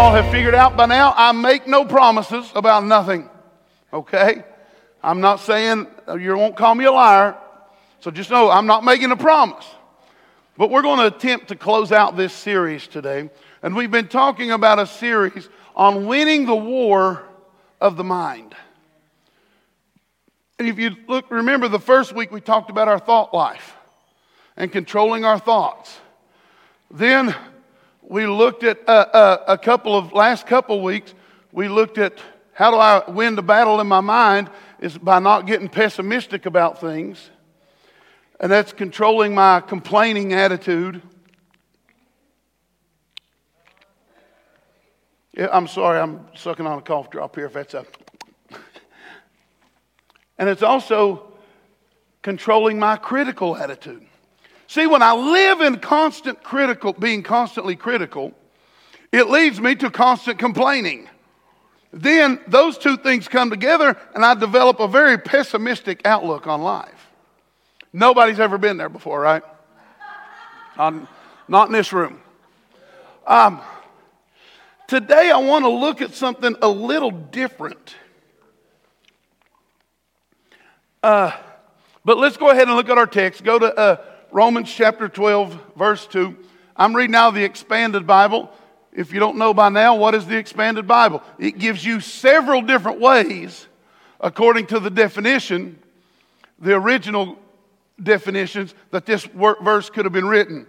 all 0.00 0.14
have 0.14 0.30
figured 0.30 0.54
out 0.54 0.78
by 0.78 0.86
now, 0.86 1.12
I 1.14 1.30
make 1.32 1.68
no 1.68 1.84
promises 1.84 2.50
about 2.54 2.86
nothing. 2.86 3.28
Okay? 3.92 4.42
I'm 5.02 5.20
not 5.20 5.40
saying 5.40 5.88
you 6.18 6.34
won't 6.38 6.56
call 6.56 6.74
me 6.74 6.86
a 6.86 6.92
liar. 6.92 7.36
So 8.00 8.10
just 8.10 8.30
know 8.30 8.50
I'm 8.50 8.64
not 8.64 8.82
making 8.82 9.12
a 9.12 9.16
promise. 9.16 9.66
But 10.56 10.70
we're 10.70 10.80
going 10.80 11.00
to 11.00 11.14
attempt 11.14 11.48
to 11.48 11.54
close 11.54 11.92
out 11.92 12.16
this 12.16 12.32
series 12.32 12.86
today. 12.86 13.28
And 13.62 13.76
we've 13.76 13.90
been 13.90 14.08
talking 14.08 14.52
about 14.52 14.78
a 14.78 14.86
series 14.86 15.50
on 15.76 16.06
winning 16.06 16.46
the 16.46 16.56
war 16.56 17.22
of 17.78 17.98
the 17.98 18.04
mind. 18.04 18.54
And 20.58 20.66
if 20.66 20.78
you 20.78 20.96
look, 21.08 21.30
remember 21.30 21.68
the 21.68 21.78
first 21.78 22.14
week 22.14 22.32
we 22.32 22.40
talked 22.40 22.70
about 22.70 22.88
our 22.88 22.98
thought 22.98 23.34
life 23.34 23.76
and 24.56 24.72
controlling 24.72 25.26
our 25.26 25.38
thoughts. 25.38 25.94
Then 26.90 27.34
we 28.02 28.26
looked 28.26 28.64
at 28.64 28.78
a, 28.86 28.90
uh, 28.90 28.92
uh, 28.92 29.44
a 29.48 29.58
couple 29.58 29.96
of 29.96 30.12
last 30.12 30.46
couple 30.46 30.82
weeks. 30.82 31.14
We 31.52 31.68
looked 31.68 31.98
at 31.98 32.18
how 32.52 32.70
do 32.70 32.76
I 32.76 33.08
win 33.10 33.36
the 33.36 33.42
battle 33.42 33.80
in 33.80 33.86
my 33.86 34.00
mind 34.00 34.50
is 34.80 34.98
by 34.98 35.18
not 35.18 35.46
getting 35.46 35.68
pessimistic 35.68 36.46
about 36.46 36.80
things, 36.80 37.30
and 38.38 38.50
that's 38.50 38.72
controlling 38.72 39.34
my 39.34 39.60
complaining 39.60 40.32
attitude. 40.32 41.02
Yeah, 45.32 45.48
I'm 45.52 45.68
sorry, 45.68 46.00
I'm 46.00 46.26
sucking 46.34 46.66
on 46.66 46.78
a 46.78 46.82
cough 46.82 47.10
drop 47.10 47.36
here 47.36 47.46
if 47.46 47.52
that's 47.52 47.74
a. 47.74 47.86
and 50.38 50.48
it's 50.48 50.62
also 50.62 51.32
controlling 52.22 52.78
my 52.78 52.96
critical 52.96 53.56
attitude. 53.56 54.06
See, 54.70 54.86
when 54.86 55.02
I 55.02 55.14
live 55.14 55.62
in 55.62 55.80
constant 55.80 56.44
critical, 56.44 56.92
being 56.92 57.24
constantly 57.24 57.74
critical, 57.74 58.32
it 59.10 59.28
leads 59.28 59.60
me 59.60 59.74
to 59.74 59.90
constant 59.90 60.38
complaining. 60.38 61.08
Then 61.92 62.38
those 62.46 62.78
two 62.78 62.96
things 62.96 63.26
come 63.26 63.50
together, 63.50 63.96
and 64.14 64.24
I 64.24 64.34
develop 64.34 64.78
a 64.78 64.86
very 64.86 65.18
pessimistic 65.18 66.02
outlook 66.04 66.46
on 66.46 66.62
life. 66.62 67.10
Nobody's 67.92 68.38
ever 68.38 68.58
been 68.58 68.76
there 68.76 68.88
before, 68.88 69.18
right? 69.18 69.42
not, 70.78 70.94
not 71.48 71.66
in 71.66 71.72
this 71.72 71.92
room. 71.92 72.20
Um, 73.26 73.60
today, 74.86 75.32
I 75.32 75.38
want 75.38 75.64
to 75.64 75.68
look 75.68 76.00
at 76.00 76.14
something 76.14 76.54
a 76.62 76.68
little 76.68 77.10
different. 77.10 77.96
Uh, 81.02 81.32
but 82.04 82.18
let's 82.18 82.36
go 82.36 82.50
ahead 82.50 82.68
and 82.68 82.76
look 82.76 82.88
at 82.88 82.98
our 82.98 83.08
text. 83.08 83.42
Go 83.42 83.58
to 83.58 83.76
uh, 83.76 83.96
Romans 84.32 84.72
chapter 84.72 85.08
12, 85.08 85.58
verse 85.76 86.06
2. 86.06 86.36
I'm 86.76 86.94
reading 86.94 87.12
now 87.12 87.30
the 87.30 87.42
expanded 87.42 88.06
Bible. 88.06 88.50
If 88.92 89.12
you 89.12 89.20
don't 89.20 89.36
know 89.36 89.52
by 89.52 89.68
now, 89.68 89.96
what 89.96 90.14
is 90.14 90.26
the 90.26 90.36
expanded 90.36 90.86
Bible? 90.86 91.22
It 91.38 91.58
gives 91.58 91.84
you 91.84 92.00
several 92.00 92.62
different 92.62 93.00
ways, 93.00 93.66
according 94.20 94.66
to 94.66 94.80
the 94.80 94.90
definition, 94.90 95.78
the 96.58 96.74
original 96.74 97.38
definitions, 98.02 98.74
that 98.90 99.04
this 99.04 99.24
verse 99.24 99.90
could 99.90 100.04
have 100.04 100.12
been 100.12 100.28
written. 100.28 100.66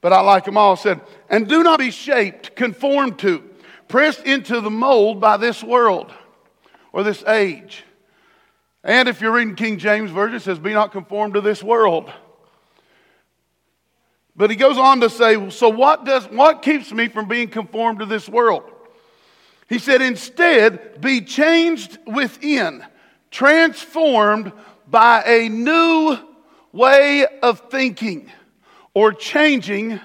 But 0.00 0.12
I 0.12 0.20
like 0.20 0.44
them 0.44 0.56
all. 0.56 0.74
It 0.74 0.78
said, 0.78 1.00
and 1.28 1.48
do 1.48 1.62
not 1.62 1.78
be 1.78 1.90
shaped, 1.90 2.54
conformed 2.54 3.18
to, 3.20 3.42
pressed 3.88 4.24
into 4.24 4.60
the 4.60 4.70
mold 4.70 5.20
by 5.20 5.36
this 5.36 5.62
world 5.62 6.12
or 6.92 7.02
this 7.02 7.24
age. 7.24 7.84
And 8.84 9.08
if 9.08 9.20
you're 9.20 9.32
reading 9.32 9.56
King 9.56 9.78
James 9.78 10.12
Version, 10.12 10.36
it 10.36 10.42
says, 10.42 10.60
be 10.60 10.72
not 10.72 10.92
conformed 10.92 11.34
to 11.34 11.40
this 11.40 11.62
world 11.62 12.12
but 14.36 14.50
he 14.50 14.56
goes 14.56 14.76
on 14.76 15.00
to 15.00 15.08
say, 15.08 15.50
so 15.50 15.68
what 15.68 16.04
does 16.04 16.24
what 16.26 16.62
keeps 16.62 16.92
me 16.92 17.08
from 17.08 17.26
being 17.26 17.48
conformed 17.48 18.00
to 18.00 18.06
this 18.06 18.28
world? 18.28 18.64
He 19.68 19.78
said, 19.78 20.02
instead, 20.02 21.00
be 21.00 21.22
changed 21.22 21.98
within, 22.06 22.84
transformed 23.30 24.52
by 24.88 25.22
a 25.24 25.48
new 25.48 26.18
way 26.72 27.26
of 27.42 27.60
thinking 27.70 28.30
or 28.94 29.12
changing 29.12 30.00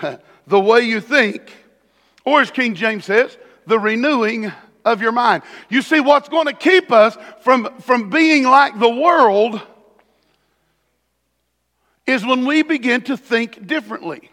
the 0.46 0.60
way 0.60 0.82
you 0.82 1.00
think. 1.00 1.52
Or 2.24 2.40
as 2.40 2.50
King 2.50 2.74
James 2.74 3.04
says, 3.04 3.36
the 3.66 3.78
renewing 3.78 4.52
of 4.84 5.02
your 5.02 5.12
mind. 5.12 5.42
You 5.68 5.82
see, 5.82 6.00
what's 6.00 6.28
going 6.28 6.46
to 6.46 6.52
keep 6.52 6.90
us 6.90 7.16
from, 7.42 7.78
from 7.80 8.10
being 8.10 8.44
like 8.44 8.78
the 8.78 8.88
world 8.88 9.60
is 12.06 12.24
when 12.24 12.46
we 12.46 12.62
begin 12.62 13.02
to 13.02 13.16
think 13.16 13.66
differently. 13.66 14.30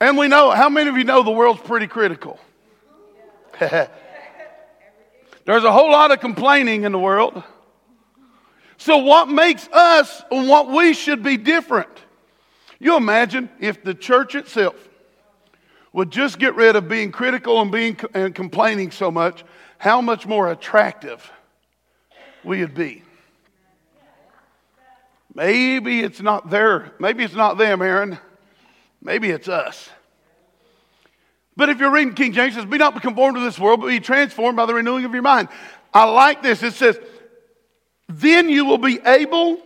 And 0.00 0.16
we 0.16 0.28
know, 0.28 0.50
how 0.50 0.68
many 0.68 0.88
of 0.88 0.96
you 0.96 1.04
know 1.04 1.22
the 1.22 1.30
world's 1.30 1.60
pretty 1.60 1.86
critical? 1.86 2.38
There's 3.58 3.88
a 5.64 5.72
whole 5.72 5.90
lot 5.90 6.12
of 6.12 6.20
complaining 6.20 6.84
in 6.84 6.92
the 6.92 6.98
world. 6.98 7.42
So, 8.76 8.98
what 8.98 9.28
makes 9.28 9.66
us 9.68 10.22
and 10.30 10.48
what 10.48 10.68
we 10.68 10.94
should 10.94 11.22
be 11.22 11.36
different? 11.36 11.90
You 12.78 12.96
imagine 12.96 13.50
if 13.58 13.82
the 13.82 13.94
church 13.94 14.36
itself 14.36 14.76
would 15.92 16.12
just 16.12 16.38
get 16.38 16.54
rid 16.54 16.76
of 16.76 16.88
being 16.88 17.10
critical 17.10 17.60
and 17.60 17.72
being 17.72 17.98
and 18.14 18.32
complaining 18.32 18.92
so 18.92 19.10
much, 19.10 19.42
how 19.78 20.00
much 20.00 20.26
more 20.26 20.52
attractive 20.52 21.28
we'd 22.44 22.74
be. 22.74 23.02
Maybe 25.38 26.00
it's 26.00 26.20
not 26.20 26.50
there. 26.50 26.90
Maybe 26.98 27.22
it's 27.22 27.36
not 27.36 27.58
them, 27.58 27.80
Aaron. 27.80 28.18
Maybe 29.00 29.30
it's 29.30 29.46
us. 29.46 29.88
But 31.56 31.68
if 31.68 31.78
you're 31.78 31.92
reading 31.92 32.14
King 32.14 32.32
James, 32.32 32.54
says, 32.54 32.64
Be 32.64 32.76
not 32.76 33.00
conformed 33.00 33.36
to 33.36 33.40
this 33.40 33.56
world, 33.56 33.80
but 33.80 33.86
be 33.86 34.00
transformed 34.00 34.56
by 34.56 34.66
the 34.66 34.74
renewing 34.74 35.04
of 35.04 35.12
your 35.12 35.22
mind. 35.22 35.48
I 35.94 36.10
like 36.10 36.42
this. 36.42 36.64
It 36.64 36.74
says, 36.74 36.98
Then 38.08 38.48
you 38.48 38.64
will 38.64 38.78
be 38.78 38.98
able 39.06 39.62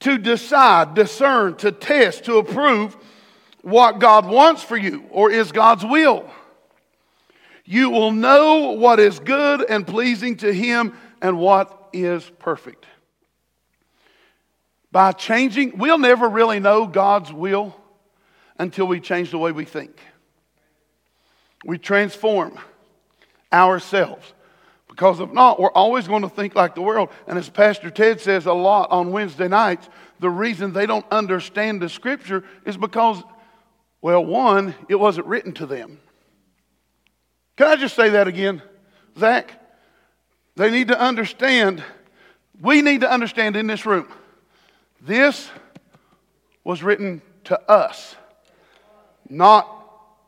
to 0.00 0.18
decide, 0.18 0.94
discern, 0.94 1.56
to 1.56 1.72
test, 1.72 2.26
to 2.26 2.36
approve 2.36 2.96
what 3.62 3.98
God 3.98 4.28
wants 4.28 4.62
for 4.62 4.76
you 4.76 5.04
or 5.10 5.32
is 5.32 5.50
God's 5.50 5.84
will. 5.84 6.30
You 7.64 7.90
will 7.90 8.12
know 8.12 8.70
what 8.70 9.00
is 9.00 9.18
good 9.18 9.68
and 9.68 9.84
pleasing 9.84 10.36
to 10.36 10.54
Him 10.54 10.96
and 11.20 11.40
what 11.40 11.88
is 11.92 12.30
perfect 12.38 12.86
by 14.92 15.12
changing, 15.12 15.78
we'll 15.78 15.98
never 15.98 16.28
really 16.28 16.60
know 16.60 16.86
God's 16.86 17.32
will 17.32 17.74
until 18.58 18.86
we 18.86 19.00
change 19.00 19.30
the 19.30 19.38
way 19.38 19.52
we 19.52 19.64
think. 19.64 19.98
We 21.64 21.78
transform 21.78 22.58
ourselves. 23.52 24.32
Because 24.88 25.20
if 25.20 25.30
not, 25.32 25.60
we're 25.60 25.72
always 25.72 26.08
going 26.08 26.22
to 26.22 26.28
think 26.28 26.54
like 26.54 26.74
the 26.74 26.80
world. 26.80 27.10
And 27.26 27.38
as 27.38 27.50
Pastor 27.50 27.90
Ted 27.90 28.20
says 28.20 28.46
a 28.46 28.52
lot 28.52 28.90
on 28.90 29.12
Wednesday 29.12 29.48
nights, 29.48 29.88
the 30.20 30.30
reason 30.30 30.72
they 30.72 30.86
don't 30.86 31.04
understand 31.10 31.82
the 31.82 31.88
scripture 31.88 32.44
is 32.64 32.78
because, 32.78 33.22
well, 34.00 34.24
one, 34.24 34.74
it 34.88 34.94
wasn't 34.94 35.26
written 35.26 35.52
to 35.54 35.66
them. 35.66 36.00
Can 37.56 37.66
I 37.66 37.76
just 37.76 37.94
say 37.94 38.10
that 38.10 38.26
again? 38.26 38.62
Zach, 39.18 39.52
they 40.56 40.70
need 40.70 40.88
to 40.88 40.98
understand, 40.98 41.82
we 42.60 42.80
need 42.80 43.02
to 43.02 43.10
understand 43.10 43.56
in 43.56 43.66
this 43.66 43.84
room 43.84 44.08
this 45.06 45.48
was 46.64 46.82
written 46.82 47.22
to 47.44 47.60
us, 47.70 48.16
not 49.28 49.72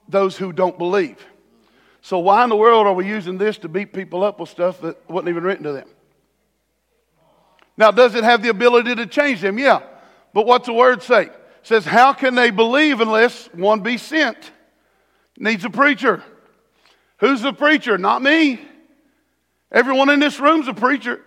those 0.08 0.36
who 0.36 0.52
don't 0.52 0.78
believe. 0.78 1.24
So, 2.00 2.20
why 2.20 2.44
in 2.44 2.48
the 2.48 2.56
world 2.56 2.86
are 2.86 2.94
we 2.94 3.06
using 3.06 3.38
this 3.38 3.58
to 3.58 3.68
beat 3.68 3.92
people 3.92 4.24
up 4.24 4.40
with 4.40 4.48
stuff 4.48 4.80
that 4.80 5.10
wasn't 5.10 5.30
even 5.30 5.42
written 5.42 5.64
to 5.64 5.72
them? 5.72 5.88
Now, 7.76 7.90
does 7.90 8.14
it 8.14 8.24
have 8.24 8.42
the 8.42 8.48
ability 8.48 8.94
to 8.96 9.06
change 9.06 9.40
them? 9.40 9.58
Yeah. 9.58 9.82
But 10.32 10.46
what's 10.46 10.66
the 10.66 10.72
word 10.72 11.02
say? 11.02 11.22
It 11.24 11.32
says, 11.62 11.84
How 11.84 12.12
can 12.12 12.34
they 12.34 12.50
believe 12.50 13.00
unless 13.00 13.46
one 13.52 13.80
be 13.80 13.98
sent? 13.98 14.52
Needs 15.38 15.64
a 15.64 15.70
preacher. 15.70 16.22
Who's 17.18 17.42
the 17.42 17.52
preacher? 17.52 17.98
Not 17.98 18.22
me. 18.22 18.60
Everyone 19.70 20.08
in 20.08 20.20
this 20.20 20.40
room's 20.40 20.66
a 20.66 20.74
preacher. 20.74 21.20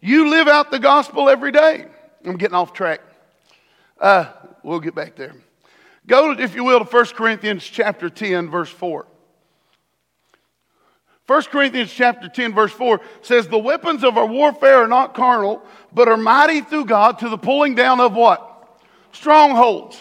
You 0.00 0.30
live 0.30 0.48
out 0.48 0.70
the 0.70 0.78
gospel 0.78 1.28
every 1.28 1.52
day. 1.52 1.86
I'm 2.24 2.36
getting 2.36 2.54
off 2.54 2.72
track. 2.72 3.00
Uh, 4.00 4.26
we'll 4.62 4.80
get 4.80 4.94
back 4.94 5.16
there. 5.16 5.34
Go, 6.06 6.32
if 6.32 6.54
you 6.54 6.64
will, 6.64 6.78
to 6.78 6.84
1 6.84 7.06
Corinthians 7.06 7.64
chapter 7.64 8.08
10, 8.08 8.50
verse 8.50 8.70
4. 8.70 9.06
1 11.26 11.42
Corinthians 11.44 11.92
chapter 11.92 12.28
10, 12.28 12.54
verse 12.54 12.72
4 12.72 13.00
says, 13.22 13.48
The 13.48 13.58
weapons 13.58 14.04
of 14.04 14.16
our 14.16 14.26
warfare 14.26 14.84
are 14.84 14.88
not 14.88 15.14
carnal, 15.14 15.60
but 15.92 16.08
are 16.08 16.16
mighty 16.16 16.60
through 16.60 16.84
God 16.84 17.18
to 17.20 17.28
the 17.28 17.38
pulling 17.38 17.74
down 17.74 18.00
of 18.00 18.14
what? 18.14 18.80
Strongholds. 19.12 20.00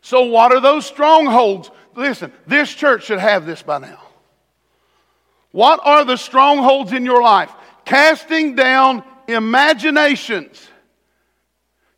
So, 0.00 0.22
what 0.22 0.52
are 0.52 0.60
those 0.60 0.86
strongholds? 0.86 1.70
Listen, 1.94 2.32
this 2.46 2.72
church 2.72 3.04
should 3.04 3.18
have 3.18 3.44
this 3.46 3.62
by 3.62 3.78
now. 3.78 4.00
What 5.50 5.80
are 5.84 6.04
the 6.04 6.16
strongholds 6.16 6.92
in 6.92 7.04
your 7.04 7.22
life? 7.22 7.52
Casting 7.84 8.54
down 8.54 9.02
imaginations. 9.28 10.68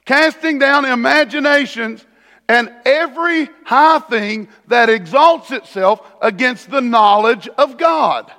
Casting 0.05 0.59
down 0.59 0.85
imaginations 0.85 2.05
and 2.49 2.73
every 2.85 3.49
high 3.65 3.99
thing 4.00 4.49
that 4.69 4.88
exalts 4.88 5.50
itself 5.50 6.00
against 6.23 6.71
the 6.71 6.81
knowledge 6.81 7.49
of 7.49 7.77
God. 7.77 8.31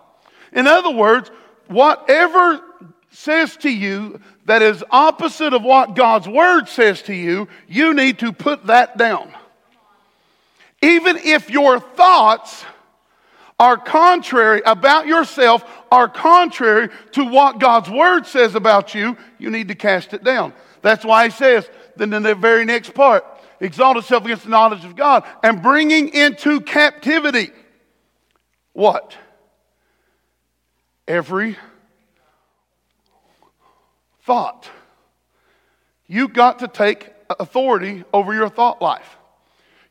In 0.53 0.65
other 0.65 0.91
words, 0.91 1.29
whatever 1.67 2.61
says 3.11 3.57
to 3.57 3.69
you 3.69 4.21
that 4.45 4.61
is 4.61 4.83
opposite 4.91 5.53
of 5.53 5.63
what 5.63 5.95
God's 5.95 6.27
word 6.27 6.69
says 6.69 7.01
to 7.03 7.13
you, 7.13 7.49
you 7.67 7.93
need 7.93 8.19
to 8.19 8.31
put 8.31 8.67
that 8.67 8.97
down. 8.97 9.33
Even 10.81 11.17
if 11.17 11.49
your 11.49 11.79
thoughts 11.79 12.63
are 13.59 13.77
contrary 13.77 14.61
about 14.65 15.07
yourself, 15.07 15.63
are 15.91 16.07
contrary 16.07 16.89
to 17.13 17.25
what 17.25 17.59
God's 17.59 17.89
word 17.89 18.25
says 18.27 18.55
about 18.55 18.93
you, 18.93 19.17
you 19.39 19.49
need 19.49 19.67
to 19.69 19.75
cast 19.75 20.13
it 20.13 20.23
down. 20.23 20.53
That's 20.81 21.03
why 21.03 21.25
he 21.25 21.31
says, 21.31 21.69
then 21.95 22.13
in 22.13 22.23
the 22.23 22.35
very 22.35 22.65
next 22.65 22.93
part, 22.93 23.25
exalt 23.59 23.97
itself 23.97 24.25
against 24.25 24.43
the 24.43 24.49
knowledge 24.49 24.85
of 24.85 24.95
God 24.95 25.23
and 25.43 25.61
bringing 25.61 26.09
into 26.09 26.61
captivity 26.61 27.51
what? 28.77 29.17
Every 31.07 31.57
thought. 34.21 34.69
You've 36.05 36.33
got 36.33 36.59
to 36.59 36.67
take 36.67 37.11
authority 37.39 38.03
over 38.13 38.35
your 38.35 38.49
thought 38.49 38.83
life. 38.83 39.17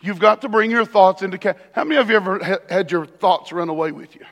You've 0.06 0.20
got 0.20 0.42
to 0.42 0.48
bring 0.48 0.70
your 0.70 0.84
thoughts 0.84 1.22
into 1.22 1.36
cap. 1.36 1.58
How 1.72 1.82
many 1.82 2.00
of 2.00 2.08
you 2.10 2.14
ever 2.14 2.60
had 2.68 2.92
your 2.92 3.06
thoughts 3.06 3.50
run 3.50 3.68
away 3.68 3.90
with 3.90 4.14
you? 4.14 4.24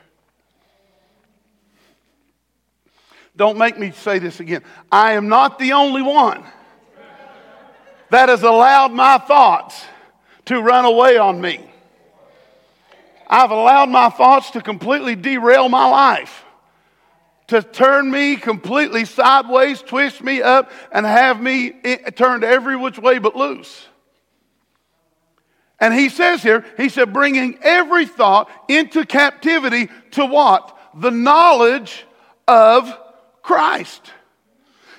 Don't 3.35 3.57
make 3.57 3.77
me 3.77 3.91
say 3.91 4.19
this 4.19 4.39
again. 4.39 4.63
I 4.89 5.13
am 5.13 5.27
not 5.27 5.59
the 5.59 5.73
only 5.73 6.01
one 6.01 6.45
that 8.09 8.29
has 8.29 8.43
allowed 8.43 8.93
my 8.93 9.17
thoughts 9.17 9.83
to 10.45 10.61
run 10.61 10.85
away 10.85 11.17
on 11.17 11.41
me. 11.41 11.59
I've 13.27 13.51
allowed 13.51 13.89
my 13.89 14.07
thoughts 14.09 14.51
to 14.51 14.61
completely 14.61 15.15
derail 15.15 15.67
my 15.67 15.89
life, 15.89 16.45
to 17.47 17.61
turn 17.61 18.09
me 18.09 18.37
completely 18.37 19.03
sideways, 19.03 19.81
twist 19.81 20.23
me 20.23 20.41
up, 20.41 20.71
and 20.93 21.05
have 21.05 21.41
me 21.41 21.73
eh, 21.83 22.11
turned 22.11 22.45
every 22.45 22.77
which 22.77 22.97
way 22.97 23.17
but 23.17 23.35
loose. 23.35 23.87
And 25.79 25.93
he 25.93 26.09
says 26.09 26.41
here, 26.41 26.65
he 26.77 26.89
said, 26.89 27.11
bringing 27.11 27.59
every 27.61 28.05
thought 28.05 28.49
into 28.69 29.05
captivity 29.05 29.89
to 30.11 30.25
what? 30.25 30.77
The 30.95 31.11
knowledge 31.11 32.05
of 32.47 32.97
Christ. 33.41 34.11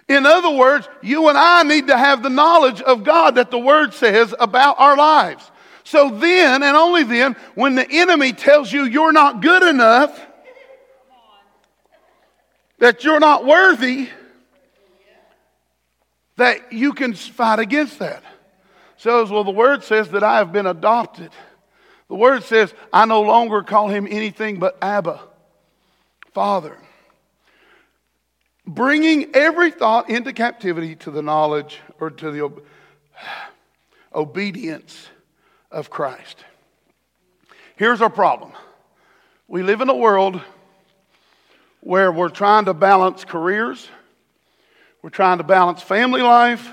In 0.09 0.27
other 0.27 0.51
words, 0.51 0.89
you 1.03 1.29
and 1.29 1.37
I 1.37 1.63
need 1.63 1.89
to 1.89 1.97
have 1.97 2.23
the 2.23 2.31
knowledge 2.31 2.81
of 2.81 3.03
God 3.03 3.37
that 3.37 3.51
the 3.51 3.59
Word 3.59 3.93
says 3.93 4.35
about 4.39 4.77
our 4.79 4.97
lives. 4.97 5.51
So 5.83 6.11
then, 6.11 6.63
and 6.63 6.77
only 6.77 7.03
then, 7.03 7.37
when 7.55 7.75
the 7.75 7.89
enemy 7.91 8.33
tells 8.33 8.73
you 8.73 8.85
you're 8.85 9.13
not 9.13 9.41
good 9.41 9.63
enough, 9.63 10.21
that 12.79 13.03
you're 13.03 13.21
not 13.21 13.47
worthy, 13.47 14.09
that 16.37 16.73
you 16.73 16.93
can 16.93 17.15
fight 17.15 17.59
against 17.59 17.99
that. 18.01 18.23
Says, 18.97 19.31
well, 19.31 19.45
the 19.45 19.51
Word 19.51 19.85
says 19.85 20.11
that 20.11 20.23
I 20.23 20.39
have 20.39 20.53
been 20.53 20.67
adopted. 20.67 21.31
The 22.09 22.15
Word 22.15 22.45
says, 22.45 22.73
I 22.93 23.05
no 23.05 23.23
longer 23.23 23.63
call 23.63 23.89
him 23.89 24.07
anything 24.09 24.59
but 24.59 24.79
Abba, 24.83 25.21
Father 26.33 26.79
bringing 28.67 29.35
every 29.35 29.71
thought 29.71 30.11
into 30.11 30.33
captivity 30.33 30.97
to 30.97 31.11
the 31.11 31.23
knowledge 31.23 31.81
or 32.01 32.11
to 32.11 32.31
the 32.31 32.53
obedience 34.15 35.09
of 35.71 35.89
Christ. 35.89 36.45
Here's 37.77 38.01
our 38.01 38.11
problem 38.11 38.53
we 39.49 39.63
live 39.63 39.81
in 39.81 39.89
a 39.89 39.95
world 39.95 40.41
where 41.81 42.11
we're 42.11 42.29
trying 42.29 42.65
to 42.65 42.75
balance 42.75 43.25
careers, 43.25 43.89
we're 45.03 45.11
trying 45.11 45.39
to 45.39 45.45
balance 45.45 45.81
family 45.83 46.23
life, 46.23 46.73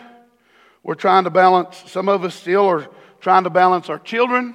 we're 0.84 0.96
trying 0.96 1.24
to 1.24 1.30
balance, 1.30 1.82
some 1.88 2.10
of 2.10 2.24
us 2.24 2.36
still 2.36 2.68
are 2.68 2.88
trying 3.22 3.46
to 3.46 3.50
balance 3.50 3.90
our 3.90 4.00
children. 4.00 4.54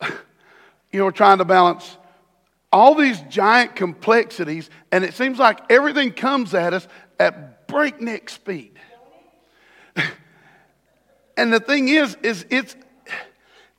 you 0.02 0.98
know, 0.98 1.04
we're 1.04 1.10
trying 1.10 1.38
to 1.38 1.44
balance 1.44 1.98
all 2.72 2.94
these 2.94 3.20
giant 3.28 3.76
complexities, 3.76 4.70
and 4.90 5.04
it 5.04 5.12
seems 5.12 5.38
like 5.38 5.60
everything 5.70 6.12
comes 6.12 6.54
at 6.54 6.72
us 6.72 6.88
at 7.20 7.68
breakneck 7.68 8.30
speed. 8.30 8.78
and 11.36 11.52
the 11.52 11.60
thing 11.60 11.88
is, 11.88 12.16
is 12.22 12.46
it's 12.48 12.74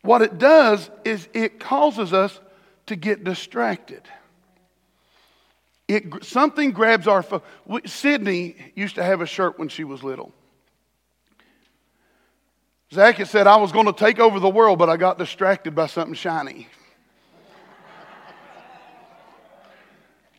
what 0.04 0.22
it 0.22 0.38
does 0.38 0.92
is 1.04 1.28
it 1.34 1.60
causes 1.60 2.14
us 2.14 2.40
to 2.86 2.96
get 2.96 3.24
distracted. 3.24 4.04
It, 5.88 6.24
something 6.24 6.72
grabs 6.72 7.08
our 7.08 7.24
phone. 7.24 7.42
Sydney 7.86 8.56
used 8.76 8.96
to 8.96 9.04
have 9.04 9.22
a 9.22 9.26
shirt 9.26 9.58
when 9.58 9.70
she 9.70 9.84
was 9.84 10.04
little. 10.04 10.34
Zach 12.94 13.16
had 13.16 13.28
said, 13.28 13.48
I 13.48 13.56
was 13.56 13.72
going 13.72 13.88
to 13.88 13.94
take 13.94 14.20
over 14.20 14.40
the 14.40 14.50
world, 14.50 14.78
but 14.78 14.88
I 14.88 14.98
got 14.98 15.18
distracted 15.18 15.74
by 15.74 15.88
something 15.88 16.14
shiny. 16.14 16.68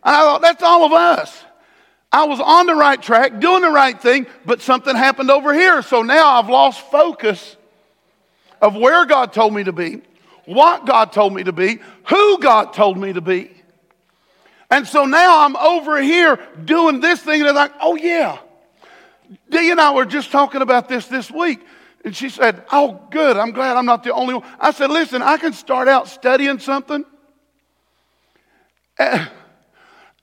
And 0.04 0.14
I 0.14 0.20
thought, 0.20 0.42
that's 0.42 0.62
all 0.62 0.84
of 0.84 0.92
us. 0.92 1.42
I 2.12 2.26
was 2.26 2.38
on 2.38 2.66
the 2.66 2.76
right 2.76 3.02
track, 3.02 3.40
doing 3.40 3.62
the 3.62 3.70
right 3.70 4.00
thing, 4.00 4.28
but 4.46 4.62
something 4.62 4.94
happened 4.94 5.32
over 5.32 5.52
here. 5.52 5.82
So 5.82 6.02
now 6.02 6.28
I've 6.28 6.48
lost 6.48 6.80
focus 6.92 7.56
of 8.62 8.76
where 8.76 9.04
God 9.04 9.32
told 9.32 9.52
me 9.52 9.64
to 9.64 9.72
be, 9.72 10.02
what 10.44 10.86
God 10.86 11.10
told 11.10 11.34
me 11.34 11.42
to 11.42 11.52
be, 11.52 11.80
who 12.04 12.38
God 12.38 12.72
told 12.72 12.96
me 12.98 13.12
to 13.14 13.20
be. 13.20 13.50
And 14.70 14.86
so 14.86 15.06
now 15.06 15.44
I'm 15.44 15.56
over 15.56 16.00
here 16.00 16.38
doing 16.64 17.00
this 17.00 17.20
thing, 17.20 17.40
and 17.40 17.48
I'm 17.48 17.56
like, 17.56 17.72
oh, 17.80 17.96
yeah. 17.96 18.38
Dee 19.50 19.72
and 19.72 19.80
I 19.80 19.92
were 19.92 20.04
just 20.04 20.30
talking 20.30 20.62
about 20.62 20.88
this 20.88 21.08
this 21.08 21.32
week. 21.32 21.66
And 22.04 22.14
she 22.14 22.28
said, 22.28 22.64
Oh, 22.70 23.06
good. 23.10 23.36
I'm 23.36 23.52
glad 23.52 23.76
I'm 23.76 23.86
not 23.86 24.04
the 24.04 24.12
only 24.12 24.34
one. 24.34 24.44
I 24.60 24.70
said, 24.72 24.90
Listen, 24.90 25.22
I 25.22 25.38
can 25.38 25.52
start 25.52 25.88
out 25.88 26.06
studying 26.08 26.58
something. 26.58 27.04
Eh, 28.98 29.26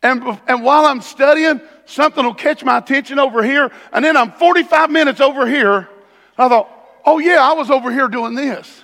and, 0.03 0.39
and 0.47 0.63
while 0.63 0.85
I'm 0.85 1.01
studying, 1.01 1.61
something 1.85 2.23
will 2.23 2.33
catch 2.33 2.63
my 2.63 2.77
attention 2.77 3.19
over 3.19 3.43
here, 3.43 3.71
and 3.91 4.03
then 4.03 4.17
I'm 4.17 4.31
45 4.31 4.89
minutes 4.89 5.21
over 5.21 5.45
here. 5.45 5.89
I 6.37 6.47
thought, 6.49 6.69
oh, 7.05 7.19
yeah, 7.19 7.37
I 7.39 7.53
was 7.53 7.69
over 7.69 7.91
here 7.91 8.07
doing 8.07 8.33
this. 8.33 8.83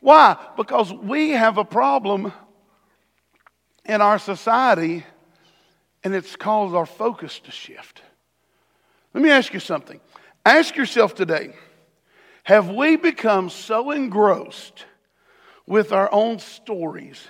Why? 0.00 0.36
Because 0.56 0.92
we 0.92 1.30
have 1.30 1.58
a 1.58 1.64
problem 1.64 2.32
in 3.84 4.00
our 4.00 4.18
society, 4.18 5.04
and 6.04 6.14
it's 6.14 6.36
caused 6.36 6.74
our 6.74 6.86
focus 6.86 7.40
to 7.40 7.50
shift. 7.50 8.02
Let 9.12 9.22
me 9.22 9.30
ask 9.30 9.52
you 9.52 9.60
something. 9.60 10.00
Ask 10.50 10.76
yourself 10.76 11.14
today 11.14 11.54
have 12.42 12.70
we 12.70 12.96
become 12.96 13.50
so 13.50 13.92
engrossed 13.92 14.84
with 15.66 15.92
our 15.92 16.12
own 16.12 16.40
stories? 16.40 17.24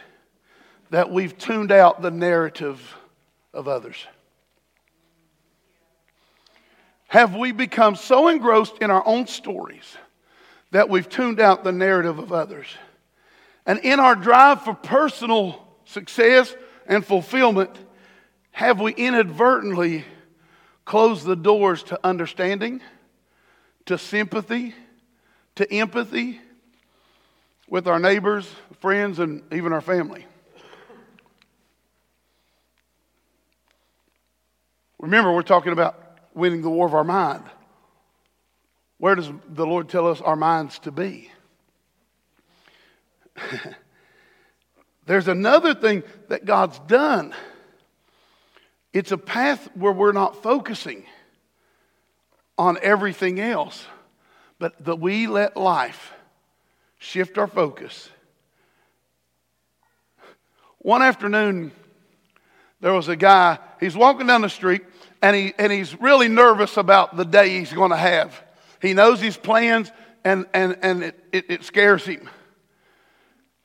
that 0.90 1.10
we've 1.10 1.36
tuned 1.38 1.72
out 1.72 2.02
the 2.02 2.10
narrative 2.10 2.96
of 3.54 3.68
others? 3.68 4.06
Have 7.08 7.34
we 7.34 7.52
become 7.52 7.96
so 7.96 8.28
engrossed 8.28 8.78
in 8.80 8.90
our 8.90 9.06
own 9.06 9.26
stories 9.26 9.96
that 10.70 10.88
we've 10.88 11.08
tuned 11.08 11.40
out 11.40 11.64
the 11.64 11.72
narrative 11.72 12.18
of 12.18 12.32
others? 12.32 12.66
And 13.66 13.80
in 13.80 13.98
our 13.98 14.14
drive 14.14 14.62
for 14.62 14.74
personal 14.74 15.66
success 15.84 16.54
and 16.86 17.04
fulfillment, 17.04 17.70
have 18.52 18.80
we 18.80 18.92
inadvertently 18.92 20.04
closed 20.84 21.24
the 21.24 21.36
doors 21.36 21.82
to 21.84 22.00
understanding, 22.02 22.80
to 23.87 23.99
sympathy, 23.99 24.75
to 25.56 25.72
empathy 25.72 26.40
with 27.68 27.87
our 27.87 27.99
neighbors, 27.99 28.49
friends, 28.80 29.18
and 29.18 29.42
even 29.52 29.72
our 29.72 29.80
family? 29.80 30.26
Remember, 34.99 35.32
we're 35.32 35.42
talking 35.42 35.72
about 35.72 36.18
winning 36.34 36.62
the 36.62 36.70
war 36.70 36.87
of 36.87 36.94
our 36.94 37.04
mind. 37.04 37.44
Where 38.99 39.14
does 39.14 39.30
the 39.49 39.64
Lord 39.64 39.88
tell 39.88 40.06
us 40.08 40.20
our 40.20 40.37
minds 40.37 40.78
to 40.80 40.92
be? 40.92 41.30
There's 45.06 45.26
another 45.26 45.75
thing 45.75 46.02
that 46.28 46.44
God's 46.44 46.78
done. 46.80 47.34
It's 48.92 49.10
a 49.10 49.18
path 49.18 49.68
where 49.75 49.92
we're 49.92 50.12
not 50.12 50.42
focusing 50.42 51.06
on 52.60 52.78
everything 52.82 53.40
else, 53.40 53.86
but 54.58 54.84
that 54.84 54.96
we 54.96 55.26
let 55.26 55.56
life 55.56 56.12
shift 56.98 57.38
our 57.38 57.46
focus. 57.46 58.10
One 60.78 61.00
afternoon, 61.00 61.72
there 62.80 62.92
was 62.92 63.08
a 63.08 63.16
guy, 63.16 63.58
he's 63.80 63.96
walking 63.96 64.26
down 64.26 64.42
the 64.42 64.50
street 64.50 64.82
and, 65.22 65.34
he, 65.34 65.54
and 65.58 65.72
he's 65.72 65.98
really 66.00 66.28
nervous 66.28 66.76
about 66.76 67.16
the 67.16 67.24
day 67.24 67.58
he's 67.58 67.72
going 67.72 67.92
to 67.92 67.96
have. 67.96 68.42
He 68.82 68.92
knows 68.92 69.20
his 69.20 69.38
plans. 69.38 69.90
and, 70.24 70.46
and, 70.52 70.76
and 70.82 71.02
it, 71.02 71.24
it, 71.32 71.50
it 71.50 71.64
scares 71.64 72.04
him. 72.04 72.28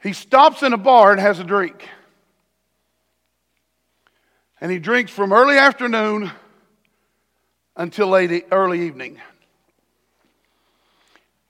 He 0.02 0.14
stops 0.14 0.64
in 0.64 0.72
a 0.72 0.78
bar 0.78 1.12
and 1.12 1.20
has 1.20 1.40
a 1.40 1.44
drink. 1.44 1.88
And 4.62 4.72
he 4.72 4.80
drinks 4.80 5.12
from 5.12 5.34
early 5.34 5.58
afternoon 5.58 6.32
until 7.76 8.08
late, 8.08 8.46
early 8.52 8.86
evening. 8.86 9.20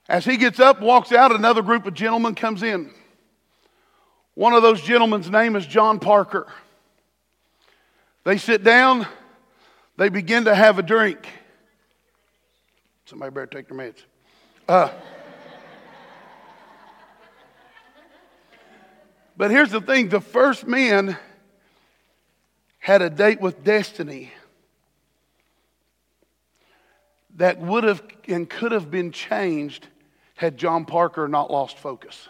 As 0.08 0.24
he 0.24 0.36
gets 0.36 0.60
up, 0.60 0.80
walks 0.80 1.12
out, 1.12 1.34
another 1.34 1.62
group 1.62 1.86
of 1.86 1.94
gentlemen 1.94 2.34
comes 2.34 2.62
in. 2.62 2.90
One 4.34 4.52
of 4.52 4.62
those 4.62 4.82
gentlemen's 4.82 5.30
name 5.30 5.56
is 5.56 5.66
John 5.66 5.98
Parker. 5.98 6.46
They 8.24 8.38
sit 8.38 8.62
down, 8.62 9.06
they 9.96 10.08
begin 10.08 10.44
to 10.44 10.54
have 10.54 10.78
a 10.78 10.82
drink. 10.82 11.26
Somebody 13.06 13.30
better 13.30 13.46
take 13.46 13.68
their 13.68 13.78
meds. 13.78 14.02
Uh, 14.68 14.90
but 19.36 19.50
here's 19.50 19.70
the 19.70 19.80
thing 19.80 20.08
the 20.08 20.20
first 20.20 20.66
man 20.66 21.16
had 22.78 23.02
a 23.02 23.10
date 23.10 23.40
with 23.40 23.64
destiny 23.64 24.32
that 27.36 27.60
would 27.60 27.84
have 27.84 28.02
and 28.28 28.48
could 28.48 28.72
have 28.72 28.90
been 28.90 29.12
changed 29.12 29.86
had 30.34 30.56
John 30.58 30.84
Parker 30.84 31.28
not 31.28 31.50
lost 31.50 31.78
focus. 31.78 32.28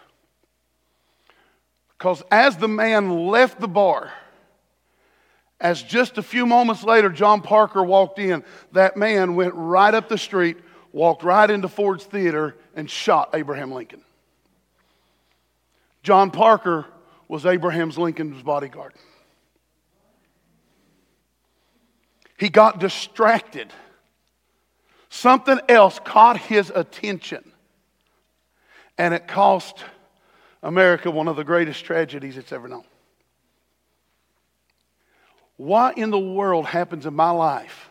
Because 1.97 2.23
as 2.29 2.57
the 2.57 2.67
man 2.67 3.27
left 3.27 3.59
the 3.59 3.67
bar, 3.67 4.11
as 5.59 5.81
just 5.81 6.17
a 6.17 6.23
few 6.23 6.45
moments 6.45 6.83
later 6.83 7.09
John 7.09 7.41
Parker 7.41 7.83
walked 7.83 8.19
in, 8.19 8.43
that 8.73 8.95
man 8.95 9.35
went 9.35 9.53
right 9.55 9.93
up 9.93 10.07
the 10.07 10.17
street, 10.17 10.57
walked 10.91 11.23
right 11.23 11.49
into 11.49 11.67
Ford's 11.67 12.03
Theater, 12.03 12.55
and 12.75 12.89
shot 12.89 13.31
Abraham 13.33 13.71
Lincoln. 13.71 14.01
John 16.03 16.31
Parker 16.31 16.85
was 17.27 17.45
Abraham's 17.45 17.97
Lincoln's 17.97 18.41
bodyguard. 18.43 18.93
He 22.37 22.49
got 22.49 22.79
distracted. 22.79 23.73
Something 25.17 25.59
else 25.67 25.99
caught 26.05 26.37
his 26.37 26.69
attention. 26.69 27.43
And 28.99 29.15
it 29.15 29.27
cost 29.27 29.83
America 30.61 31.09
one 31.09 31.27
of 31.27 31.35
the 31.35 31.43
greatest 31.43 31.83
tragedies 31.83 32.37
it's 32.37 32.51
ever 32.51 32.67
known. 32.67 32.83
What 35.55 35.97
in 35.97 36.11
the 36.11 36.19
world 36.19 36.67
happens 36.67 37.07
in 37.07 37.15
my 37.15 37.31
life 37.31 37.89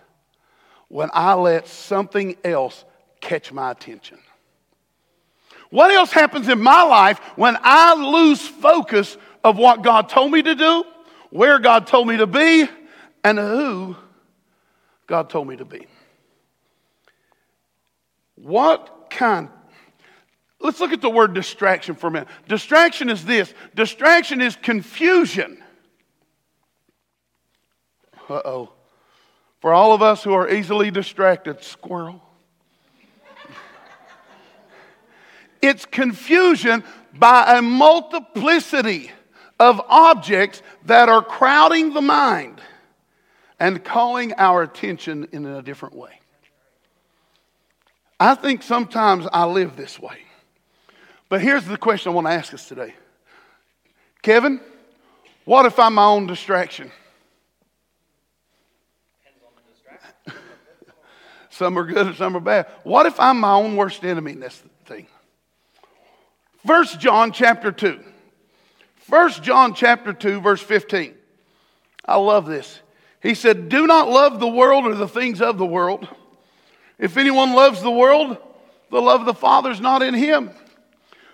when 0.86 1.10
I 1.12 1.34
let 1.34 1.66
something 1.66 2.36
else 2.44 2.84
catch 3.20 3.52
my 3.52 3.72
attention? 3.72 4.18
What 5.70 5.90
else 5.90 6.12
happens 6.12 6.48
in 6.48 6.62
my 6.62 6.84
life 6.84 7.18
when 7.34 7.58
I 7.60 7.94
lose 7.94 8.40
focus 8.40 9.16
of 9.42 9.58
what 9.58 9.82
God 9.82 10.08
told 10.08 10.30
me 10.30 10.42
to 10.42 10.54
do, 10.54 10.84
where 11.30 11.58
God 11.58 11.88
told 11.88 12.06
me 12.06 12.18
to 12.18 12.28
be, 12.28 12.68
and 13.24 13.36
who 13.36 13.96
God 15.08 15.28
told 15.28 15.48
me 15.48 15.56
to 15.56 15.64
be? 15.64 15.88
What 18.36 19.10
kind 19.10 19.50
Let's 20.58 20.80
look 20.80 20.92
at 20.92 21.02
the 21.02 21.10
word 21.10 21.34
distraction 21.34 21.94
for 21.94 22.06
a 22.06 22.10
minute. 22.10 22.28
Distraction 22.48 23.10
is 23.10 23.24
this 23.24 23.52
distraction 23.74 24.40
is 24.40 24.56
confusion. 24.56 25.62
Uh 28.28 28.40
oh. 28.44 28.72
For 29.60 29.72
all 29.72 29.92
of 29.92 30.02
us 30.02 30.22
who 30.22 30.32
are 30.32 30.48
easily 30.48 30.90
distracted, 30.90 31.62
squirrel. 31.62 32.22
it's 35.62 35.84
confusion 35.84 36.84
by 37.14 37.58
a 37.58 37.62
multiplicity 37.62 39.10
of 39.58 39.80
objects 39.88 40.62
that 40.84 41.08
are 41.08 41.22
crowding 41.22 41.94
the 41.94 42.02
mind 42.02 42.60
and 43.58 43.82
calling 43.82 44.34
our 44.34 44.62
attention 44.62 45.28
in 45.32 45.46
a 45.46 45.62
different 45.62 45.94
way. 45.94 46.20
I 48.18 48.34
think 48.34 48.62
sometimes 48.62 49.26
I 49.32 49.44
live 49.44 49.76
this 49.76 49.98
way. 49.98 50.18
But 51.28 51.40
here's 51.40 51.64
the 51.64 51.76
question 51.76 52.12
I 52.12 52.14
want 52.14 52.26
to 52.28 52.32
ask 52.32 52.54
us 52.54 52.68
today 52.68 52.94
Kevin, 54.22 54.60
what 55.44 55.66
if 55.66 55.78
I'm 55.78 55.94
my 55.94 56.06
own 56.06 56.26
distraction? 56.26 56.90
some 61.50 61.78
are 61.78 61.84
good 61.84 62.08
and 62.08 62.16
some 62.16 62.36
are 62.36 62.40
bad. 62.40 62.66
What 62.82 63.06
if 63.06 63.20
I'm 63.20 63.40
my 63.40 63.52
own 63.52 63.76
worst 63.76 64.04
enemy 64.04 64.32
in 64.32 64.40
this 64.40 64.62
thing? 64.86 65.06
First 66.66 66.98
John 66.98 67.32
chapter 67.32 67.70
2. 67.70 68.00
First 68.96 69.42
John 69.42 69.72
chapter 69.74 70.12
2, 70.12 70.40
verse 70.40 70.60
15. 70.60 71.14
I 72.04 72.16
love 72.16 72.46
this. 72.46 72.80
He 73.22 73.34
said, 73.34 73.68
Do 73.68 73.86
not 73.86 74.08
love 74.08 74.40
the 74.40 74.48
world 74.48 74.86
or 74.86 74.94
the 74.94 75.06
things 75.06 75.40
of 75.40 75.58
the 75.58 75.66
world. 75.66 76.08
If 76.98 77.16
anyone 77.16 77.54
loves 77.54 77.82
the 77.82 77.90
world, 77.90 78.38
the 78.90 79.00
love 79.00 79.20
of 79.20 79.26
the 79.26 79.34
Father 79.34 79.70
is 79.70 79.80
not 79.80 80.02
in 80.02 80.14
him. 80.14 80.50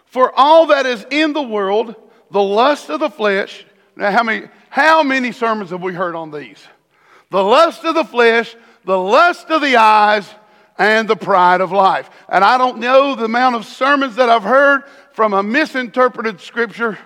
For 0.06 0.32
all 0.36 0.66
that 0.66 0.86
is 0.86 1.06
in 1.10 1.32
the 1.32 1.42
world, 1.42 1.94
the 2.30 2.42
lust 2.42 2.90
of 2.90 3.00
the 3.00 3.10
flesh. 3.10 3.64
Now, 3.96 4.10
how 4.10 4.22
many, 4.22 4.48
how 4.68 5.02
many 5.02 5.32
sermons 5.32 5.70
have 5.70 5.82
we 5.82 5.92
heard 5.92 6.14
on 6.14 6.30
these? 6.30 6.58
The 7.30 7.42
lust 7.42 7.84
of 7.84 7.94
the 7.94 8.04
flesh, 8.04 8.54
the 8.84 8.98
lust 8.98 9.48
of 9.50 9.62
the 9.62 9.76
eyes, 9.76 10.28
and 10.78 11.08
the 11.08 11.16
pride 11.16 11.60
of 11.60 11.70
life. 11.70 12.10
And 12.28 12.42
I 12.42 12.58
don't 12.58 12.78
know 12.78 13.14
the 13.14 13.24
amount 13.24 13.56
of 13.56 13.64
sermons 13.64 14.16
that 14.16 14.28
I've 14.28 14.42
heard 14.42 14.82
from 15.12 15.32
a 15.32 15.42
misinterpreted 15.42 16.40
scripture, 16.40 16.98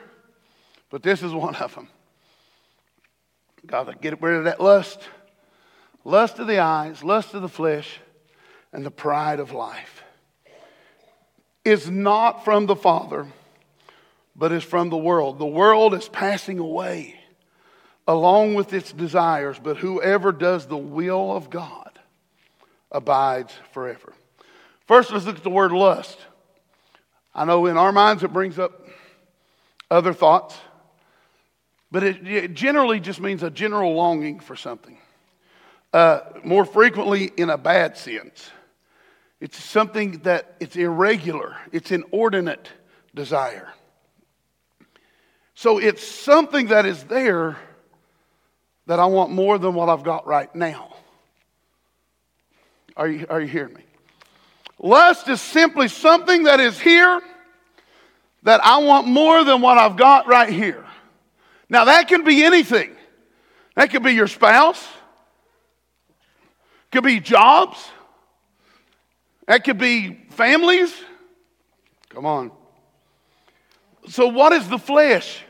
but 0.91 1.03
this 1.03 1.23
is 1.23 1.33
one 1.33 1.57
of 1.57 1.75
them. 1.75 1.89
Got 3.67 3.85
to 3.85 3.95
get 3.95 4.23
rid 4.23 4.37
of 4.37 4.45
that 4.45 4.61
lust. 4.61 5.01
Lust 6.05 6.39
of 6.39 6.47
the 6.47 6.61
eyes, 6.61 7.03
lust 7.03 7.35
of 7.35 7.43
the 7.43 7.49
flesh, 7.49 7.99
and 8.77 8.85
the 8.85 8.91
pride 8.91 9.41
of 9.41 9.53
life 9.53 10.05
is 11.65 11.91
not 11.91 12.45
from 12.45 12.67
the 12.67 12.77
Father, 12.77 13.27
but 14.37 14.53
is 14.53 14.63
from 14.63 14.91
the 14.91 14.99
world. 14.99 15.39
The 15.39 15.47
world 15.47 15.95
is 15.95 16.11
passing 16.11 16.59
away 16.59 17.19
along 18.07 18.53
with 18.53 18.75
its 18.75 18.93
desires, 18.93 19.59
but 19.59 19.79
whoever 19.79 20.31
does 20.31 20.67
the 20.67 20.77
will 20.77 21.35
of 21.35 21.49
God 21.49 21.99
abides 22.93 23.55
forever. 23.73 24.13
First, 24.87 25.11
let's 25.11 25.25
look 25.25 25.39
at 25.39 25.43
the 25.43 25.49
word 25.49 25.73
lust. 25.73 26.19
I 27.35 27.47
know 27.47 27.65
in 27.65 27.79
our 27.79 27.93
minds 27.93 28.25
it 28.25 28.33
brings 28.35 28.59
up 28.59 28.87
other 29.91 30.13
thoughts, 30.13 30.55
but 31.91 32.03
it, 32.03 32.29
it 32.29 32.53
generally 32.53 33.01
just 33.01 33.23
means 33.23 33.43
a 33.43 33.51
general 33.51 33.95
longing 33.95 34.39
for 34.39 34.55
something. 34.55 34.99
Uh, 35.95 36.21
more 36.45 36.67
frequently, 36.67 37.33
in 37.39 37.49
a 37.49 37.57
bad 37.57 37.97
sense. 37.97 38.51
It's 39.47 39.63
something 39.63 40.19
that 40.25 40.57
it's 40.59 40.75
irregular, 40.75 41.57
it's 41.71 41.93
inordinate 41.93 42.69
desire. 43.15 43.69
So 45.55 45.79
it's 45.79 46.05
something 46.05 46.67
that 46.67 46.85
is 46.85 47.05
there 47.05 47.57
that 48.87 48.99
I 48.99 49.07
want 49.07 49.31
more 49.31 49.57
than 49.59 49.75
what 49.75 49.89
I've 49.89 50.03
got 50.03 50.27
right 50.27 50.53
now. 50.53 50.97
Are 52.97 53.07
you, 53.07 53.25
are 53.31 53.41
you 53.41 53.47
hearing 53.47 53.75
me? 53.75 53.85
Lust 54.81 55.29
is 55.29 55.41
simply 55.41 55.87
something 55.87 56.43
that 56.43 56.59
is 56.59 56.81
here 56.81 57.21
that 58.43 58.61
I 58.65 58.79
want 58.79 59.07
more 59.07 59.45
than 59.45 59.61
what 59.61 59.79
I've 59.79 59.97
got 59.97 60.27
right 60.27 60.53
here. 60.53 60.85
Now, 61.69 61.85
that 61.85 62.09
can 62.09 62.25
be 62.25 62.43
anything. 62.43 62.97
That 63.77 63.91
could 63.91 64.03
be 64.03 64.11
your 64.11 64.27
spouse, 64.27 64.85
could 66.91 67.05
be 67.05 67.21
jobs, 67.21 67.79
that 69.47 69.65
could 69.65 69.79
be 69.79 70.27
families. 70.31 70.95
Come 72.11 72.27
on. 72.27 72.51
So, 74.09 74.29
what 74.29 74.53
is 74.53 74.69
the 74.69 74.79
flesh? 74.79 75.43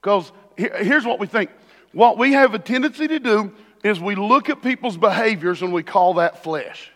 Because 0.00 0.32
here's 0.56 1.04
what 1.04 1.18
we 1.18 1.26
think. 1.26 1.50
What 1.92 2.18
we 2.18 2.32
have 2.32 2.54
a 2.54 2.58
tendency 2.58 3.06
to 3.08 3.18
do 3.18 3.52
is 3.84 4.00
we 4.00 4.14
look 4.14 4.48
at 4.48 4.62
people's 4.62 4.96
behaviors 4.96 5.62
and 5.62 5.72
we 5.72 5.82
call 5.82 6.14
that 6.14 6.42
flesh 6.42 6.90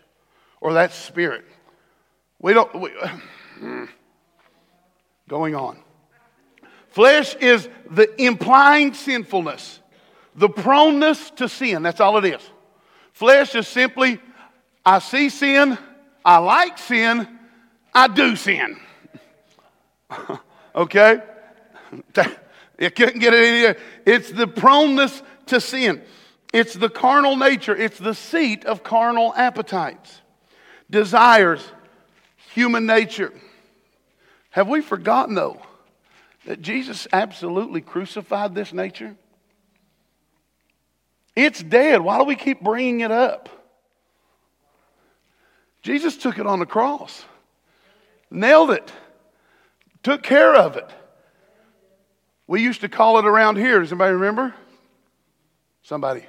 or 0.61 0.75
that 0.75 0.93
spirit. 0.93 1.45
We 2.41 2.55
don't. 2.55 2.81
We, 2.81 2.91
going 5.29 5.55
on. 5.55 5.79
Flesh 6.89 7.35
is 7.37 7.69
the 7.91 8.09
implying 8.21 8.95
sinfulness, 8.95 9.81
the 10.35 10.49
proneness 10.49 11.31
to 11.37 11.49
sin. 11.49 11.83
That's 11.83 12.01
all 12.01 12.17
it 12.17 12.25
is. 12.25 12.41
Flesh 13.13 13.55
is 13.55 13.69
simply 13.69 14.21
I 14.87 15.01
see 15.01 15.29
sin, 15.31 15.77
I 16.25 16.39
like 16.39 16.79
sin, 16.79 17.29
I 17.93 18.07
do 18.07 18.37
sin. 18.37 18.79
okay? 20.75 21.21
You 22.79 22.91
couldn't 22.91 23.21
get 23.21 23.33
it 23.33 23.43
any 23.43 23.79
It's 24.05 24.31
the 24.31 24.47
proneness 24.47 25.23
to 25.47 25.63
sin. 25.63 26.03
It's 26.53 26.75
the 26.75 26.91
carnal 26.91 27.35
nature. 27.35 27.75
It's 27.75 27.99
the 27.99 28.13
seat 28.13 28.67
of 28.67 28.83
carnal 28.83 29.33
appetites, 29.35 30.21
desires, 30.91 31.67
human 32.53 32.85
nature. 32.85 33.33
Have 34.51 34.69
we 34.69 34.83
forgotten, 34.83 35.35
though, 35.35 35.63
that 36.45 36.61
Jesus 36.61 37.09
absolutely 37.15 37.81
crucified 37.81 38.55
this 38.55 38.75
nature? 38.75 39.17
It's 41.35 41.63
dead. 41.63 42.03
Why 42.03 42.19
do 42.19 42.25
we 42.25 42.37
keep 42.37 42.61
bringing 42.61 43.01
it 43.01 43.11
up? 43.11 43.56
Jesus 45.87 46.17
took 46.17 46.41
it 46.41 46.49
on 46.49 46.59
the 46.59 46.67
cross, 46.67 47.25
nailed 48.29 48.73
it, 48.73 48.93
took 50.03 50.21
care 50.21 50.53
of 50.53 50.77
it. 50.77 50.91
We 52.49 52.61
used 52.61 52.81
to 52.81 52.89
call 52.89 53.21
it 53.21 53.25
around 53.25 53.55
here. 53.55 53.79
Does 53.79 53.93
anybody 53.93 54.15
remember? 54.15 54.53
Somebody. 55.85 56.25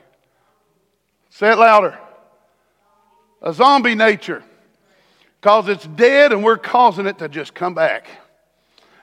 Say 1.32 1.50
it 1.50 1.58
louder. 1.58 1.98
A 3.42 3.52
zombie 3.52 3.96
nature. 3.96 4.44
Because 5.42 5.68
it's 5.70 5.88
dead 5.88 6.34
and 6.34 6.44
we're 6.44 6.58
causing 6.60 7.08
it 7.08 7.18
to 7.18 7.28
just 7.28 7.56
come 7.56 7.74
back. 7.74 8.08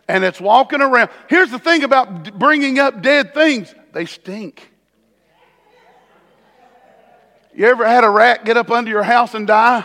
And 0.06 0.22
it's 0.22 0.40
walking 0.40 0.80
around. 0.80 1.10
Here's 1.28 1.50
the 1.50 1.58
thing 1.58 1.82
about 1.82 2.38
bringing 2.38 2.78
up 2.78 3.02
dead 3.02 3.34
things 3.34 3.74
they 3.92 4.04
stink. 4.04 4.70
You 7.52 7.66
ever 7.66 7.84
had 7.84 8.04
a 8.04 8.08
rat 8.08 8.44
get 8.44 8.56
up 8.56 8.70
under 8.70 8.92
your 8.92 9.02
house 9.02 9.34
and 9.34 9.48
die? 9.48 9.84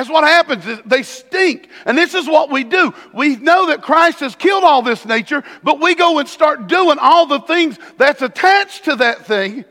That's 0.00 0.08
what 0.08 0.24
happens. 0.24 0.64
They 0.86 1.02
stink. 1.02 1.68
And 1.84 1.98
this 1.98 2.14
is 2.14 2.26
what 2.26 2.50
we 2.50 2.64
do. 2.64 2.94
We 3.12 3.36
know 3.36 3.66
that 3.66 3.82
Christ 3.82 4.20
has 4.20 4.34
killed 4.34 4.64
all 4.64 4.80
this 4.80 5.04
nature, 5.04 5.44
but 5.62 5.78
we 5.78 5.94
go 5.94 6.18
and 6.18 6.26
start 6.26 6.68
doing 6.68 6.96
all 6.98 7.26
the 7.26 7.40
things 7.40 7.78
that's 7.98 8.22
attached 8.22 8.86
to 8.86 8.96
that 8.96 9.26
thing. 9.26 9.66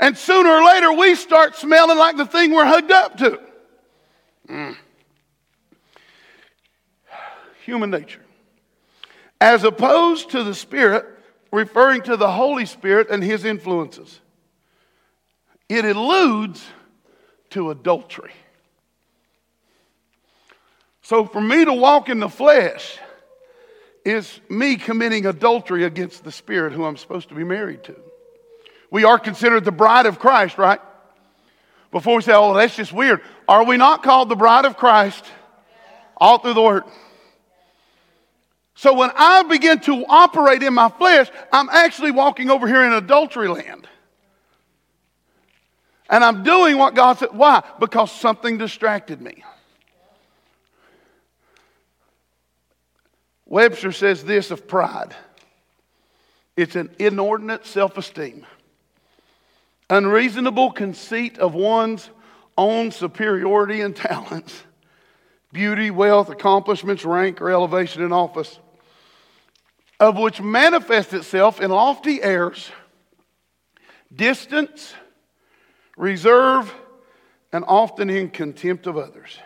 And 0.00 0.16
sooner 0.16 0.48
or 0.48 0.64
later, 0.64 0.94
we 0.94 1.14
start 1.14 1.56
smelling 1.56 1.98
like 1.98 2.16
the 2.16 2.24
thing 2.24 2.52
we're 2.52 2.64
hugged 2.64 2.90
up 2.90 3.18
to. 3.18 3.38
Mm. 4.48 4.76
Human 7.66 7.90
nature. 7.90 8.22
As 9.42 9.62
opposed 9.62 10.30
to 10.30 10.42
the 10.42 10.54
Spirit, 10.54 11.04
referring 11.52 12.00
to 12.04 12.16
the 12.16 12.32
Holy 12.32 12.64
Spirit 12.64 13.08
and 13.10 13.22
His 13.22 13.44
influences. 13.44 14.20
It 15.68 15.84
alludes 15.84 16.64
to 17.50 17.70
adultery. 17.70 18.32
So 21.06 21.24
for 21.24 21.40
me 21.40 21.64
to 21.64 21.72
walk 21.72 22.08
in 22.08 22.18
the 22.18 22.28
flesh 22.28 22.98
is 24.04 24.40
me 24.48 24.74
committing 24.74 25.24
adultery 25.24 25.84
against 25.84 26.24
the 26.24 26.32
Spirit 26.32 26.72
who 26.72 26.84
I'm 26.84 26.96
supposed 26.96 27.28
to 27.28 27.36
be 27.36 27.44
married 27.44 27.84
to. 27.84 27.94
We 28.90 29.04
are 29.04 29.16
considered 29.16 29.64
the 29.64 29.70
bride 29.70 30.06
of 30.06 30.18
Christ, 30.18 30.58
right? 30.58 30.80
Before 31.92 32.16
we 32.16 32.22
say, 32.22 32.32
oh, 32.34 32.54
that's 32.54 32.74
just 32.74 32.92
weird. 32.92 33.20
Are 33.46 33.64
we 33.64 33.76
not 33.76 34.02
called 34.02 34.28
the 34.28 34.34
bride 34.34 34.64
of 34.64 34.76
Christ 34.76 35.24
all 36.16 36.38
through 36.38 36.54
the 36.54 36.62
Word? 36.62 36.82
So 38.74 38.92
when 38.92 39.12
I 39.14 39.44
begin 39.44 39.78
to 39.82 40.04
operate 40.08 40.64
in 40.64 40.74
my 40.74 40.88
flesh, 40.88 41.28
I'm 41.52 41.68
actually 41.68 42.10
walking 42.10 42.50
over 42.50 42.66
here 42.66 42.84
in 42.84 42.92
adultery 42.92 43.46
land. 43.46 43.86
And 46.10 46.24
I'm 46.24 46.42
doing 46.42 46.76
what 46.78 46.96
God 46.96 47.18
said. 47.18 47.28
Why? 47.30 47.62
Because 47.78 48.10
something 48.10 48.58
distracted 48.58 49.20
me. 49.20 49.44
Webster 53.46 53.92
says 53.92 54.24
this 54.24 54.50
of 54.50 54.66
pride 54.66 55.14
it's 56.56 56.74
an 56.74 56.90
inordinate 56.98 57.66
self 57.66 57.96
esteem, 57.98 58.46
unreasonable 59.90 60.72
conceit 60.72 61.38
of 61.38 61.54
one's 61.54 62.10
own 62.58 62.90
superiority 62.90 63.82
and 63.82 63.94
talents, 63.94 64.62
beauty, 65.52 65.90
wealth, 65.90 66.30
accomplishments, 66.30 67.04
rank, 67.04 67.40
or 67.40 67.50
elevation 67.50 68.02
in 68.02 68.12
office, 68.12 68.58
of 70.00 70.16
which 70.16 70.40
manifests 70.40 71.12
itself 71.12 71.60
in 71.60 71.70
lofty 71.70 72.22
airs, 72.22 72.70
distance, 74.14 74.94
reserve, 75.96 76.74
and 77.52 77.64
often 77.68 78.08
in 78.08 78.30
contempt 78.30 78.86
of 78.86 78.96
others. 78.96 79.38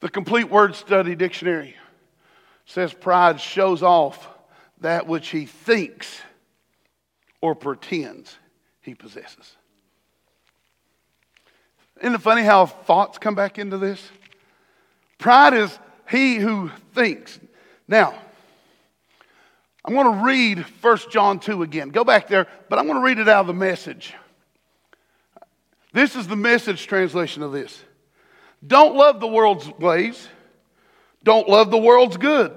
The 0.00 0.08
complete 0.08 0.50
word 0.50 0.74
study 0.74 1.14
dictionary 1.14 1.76
says 2.66 2.92
pride 2.92 3.40
shows 3.40 3.82
off 3.82 4.28
that 4.80 5.06
which 5.06 5.28
he 5.28 5.46
thinks 5.46 6.20
or 7.40 7.54
pretends 7.54 8.36
he 8.82 8.94
possesses. 8.94 9.56
Isn't 12.00 12.14
it 12.14 12.20
funny 12.20 12.42
how 12.42 12.66
thoughts 12.66 13.18
come 13.18 13.34
back 13.34 13.58
into 13.58 13.78
this? 13.78 14.10
Pride 15.18 15.54
is 15.54 15.78
he 16.10 16.36
who 16.36 16.70
thinks. 16.94 17.38
Now, 17.88 18.14
I'm 19.84 19.94
going 19.94 20.18
to 20.18 20.24
read 20.24 20.58
1 20.58 20.98
John 21.10 21.38
2 21.38 21.62
again. 21.62 21.90
Go 21.90 22.04
back 22.04 22.28
there, 22.28 22.46
but 22.68 22.78
I'm 22.78 22.86
going 22.86 22.98
to 22.98 23.04
read 23.04 23.18
it 23.18 23.28
out 23.28 23.40
of 23.40 23.46
the 23.46 23.54
message. 23.54 24.14
This 25.92 26.16
is 26.16 26.26
the 26.26 26.36
message 26.36 26.86
translation 26.86 27.42
of 27.42 27.52
this. 27.52 27.80
Don't 28.64 28.96
love 28.96 29.20
the 29.20 29.26
world's 29.26 29.68
ways. 29.78 30.28
Don't 31.24 31.48
love 31.48 31.70
the 31.70 31.78
world's 31.78 32.16
good. 32.16 32.52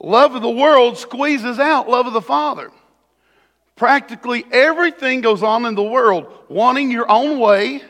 Love 0.00 0.34
of 0.34 0.42
the 0.42 0.50
world 0.50 0.98
squeezes 0.98 1.58
out 1.58 1.88
love 1.88 2.06
of 2.06 2.12
the 2.12 2.22
Father. 2.22 2.70
Practically 3.74 4.44
everything 4.52 5.20
goes 5.20 5.42
on 5.42 5.66
in 5.66 5.74
the 5.74 5.82
world 5.82 6.32
wanting 6.48 6.90
your 6.90 7.10
own 7.10 7.38
way. 7.38 7.82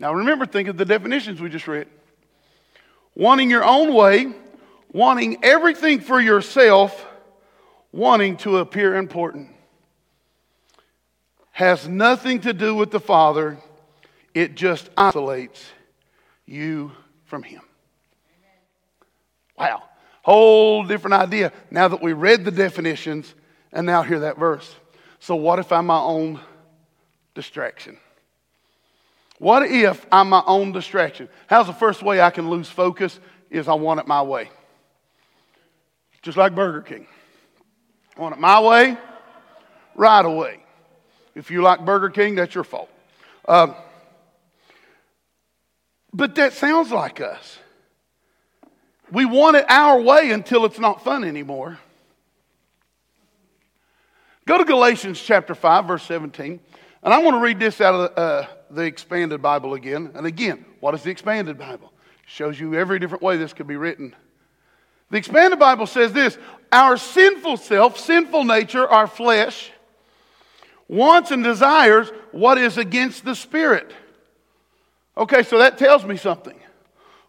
Now 0.00 0.14
remember, 0.14 0.46
think 0.46 0.68
of 0.68 0.76
the 0.76 0.84
definitions 0.84 1.40
we 1.40 1.48
just 1.48 1.68
read. 1.68 1.88
Wanting 3.14 3.50
your 3.50 3.64
own 3.64 3.94
way, 3.94 4.32
wanting 4.92 5.44
everything 5.44 6.00
for 6.00 6.20
yourself, 6.20 7.06
wanting 7.92 8.36
to 8.38 8.58
appear 8.58 8.96
important. 8.96 9.50
Has 11.52 11.86
nothing 11.86 12.40
to 12.40 12.52
do 12.52 12.74
with 12.74 12.90
the 12.90 12.98
Father 12.98 13.58
it 14.34 14.56
just 14.56 14.90
isolates 14.96 15.64
you 16.46 16.92
from 17.24 17.42
Him. 17.42 17.62
Wow. 19.56 19.84
Whole 20.22 20.84
different 20.84 21.14
idea 21.14 21.52
now 21.70 21.88
that 21.88 22.02
we 22.02 22.12
read 22.12 22.44
the 22.44 22.50
definitions 22.50 23.34
and 23.72 23.86
now 23.86 24.02
hear 24.02 24.20
that 24.20 24.38
verse. 24.38 24.74
So, 25.20 25.36
what 25.36 25.58
if 25.58 25.72
I'm 25.72 25.86
my 25.86 25.98
own 25.98 26.40
distraction? 27.34 27.98
What 29.38 29.64
if 29.64 30.06
I'm 30.12 30.28
my 30.28 30.42
own 30.46 30.72
distraction? 30.72 31.28
How's 31.46 31.66
the 31.66 31.72
first 31.72 32.02
way 32.02 32.20
I 32.20 32.30
can 32.30 32.48
lose 32.48 32.68
focus? 32.68 33.18
Is 33.50 33.68
I 33.68 33.74
want 33.74 34.00
it 34.00 34.06
my 34.06 34.22
way. 34.22 34.50
Just 36.22 36.36
like 36.36 36.54
Burger 36.54 36.80
King. 36.80 37.06
I 38.16 38.20
want 38.20 38.34
it 38.34 38.40
my 38.40 38.60
way, 38.60 38.96
right 39.94 40.24
away. 40.24 40.60
If 41.34 41.50
you 41.50 41.62
like 41.62 41.84
Burger 41.84 42.10
King, 42.10 42.36
that's 42.36 42.54
your 42.54 42.64
fault. 42.64 42.88
Um, 43.46 43.74
but 46.14 46.36
that 46.36 46.52
sounds 46.52 46.92
like 46.92 47.20
us. 47.20 47.58
We 49.10 49.24
want 49.24 49.56
it 49.56 49.66
our 49.68 50.00
way 50.00 50.30
until 50.30 50.64
it's 50.64 50.78
not 50.78 51.02
fun 51.02 51.24
anymore. 51.24 51.78
Go 54.46 54.56
to 54.56 54.64
Galatians 54.64 55.20
chapter 55.20 55.54
5, 55.54 55.86
verse 55.86 56.02
17. 56.04 56.60
And 57.02 57.12
I 57.12 57.18
want 57.18 57.34
to 57.36 57.40
read 57.40 57.58
this 57.58 57.80
out 57.80 57.94
of 57.94 58.14
the, 58.14 58.20
uh, 58.20 58.46
the 58.70 58.82
expanded 58.82 59.42
Bible 59.42 59.74
again. 59.74 60.12
And 60.14 60.24
again, 60.24 60.64
what 60.80 60.94
is 60.94 61.02
the 61.02 61.10
expanded 61.10 61.58
Bible? 61.58 61.92
Shows 62.26 62.58
you 62.58 62.74
every 62.74 62.98
different 62.98 63.22
way 63.22 63.36
this 63.36 63.52
could 63.52 63.66
be 63.66 63.76
written. 63.76 64.14
The 65.10 65.18
expanded 65.18 65.58
Bible 65.58 65.86
says 65.86 66.12
this 66.12 66.38
Our 66.72 66.96
sinful 66.96 67.56
self, 67.56 67.98
sinful 67.98 68.44
nature, 68.44 68.86
our 68.86 69.06
flesh, 69.06 69.70
wants 70.88 71.30
and 71.30 71.42
desires 71.42 72.10
what 72.30 72.56
is 72.56 72.78
against 72.78 73.24
the 73.24 73.34
Spirit 73.34 73.92
Okay, 75.16 75.42
so 75.42 75.58
that 75.58 75.78
tells 75.78 76.04
me 76.04 76.16
something. 76.16 76.58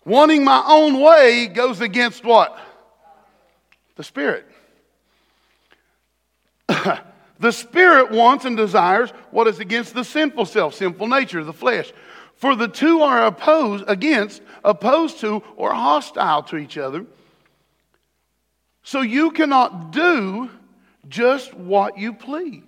Wanting 0.06 0.43
my 0.43 0.63
own 0.67 1.00
way 1.00 1.48
goes 1.48 1.82
against 1.82 2.24
what? 2.24 2.58
The 3.95 4.04
Spirit. 4.04 4.45
the 6.67 7.52
Spirit 7.52 8.12
wants 8.12 8.45
and 8.45 8.58
desires 8.58 9.12
what 9.32 9.48
is 9.48 9.60
against 9.60 9.93
the 9.93 10.04
sinful 10.04 10.45
self, 10.45 10.76
sinful 10.76 11.08
nature, 11.08 11.39
of 11.39 11.45
the 11.45 11.54
flesh. 11.54 11.91
For 12.36 12.56
the 12.56 12.67
two 12.67 13.02
are 13.02 13.26
opposed, 13.26 13.86
against, 13.88 14.41
opposed 14.63 15.19
to, 15.21 15.41
or 15.56 15.74
hostile 15.74 16.43
to 16.43 16.58
each 16.58 16.78
other. 16.78 17.06
So 18.84 19.02
you 19.02 19.32
cannot 19.32 19.91
do 19.91 20.50
just 21.08 21.54
what 21.54 21.98
you 21.98 22.13
please 22.13 22.63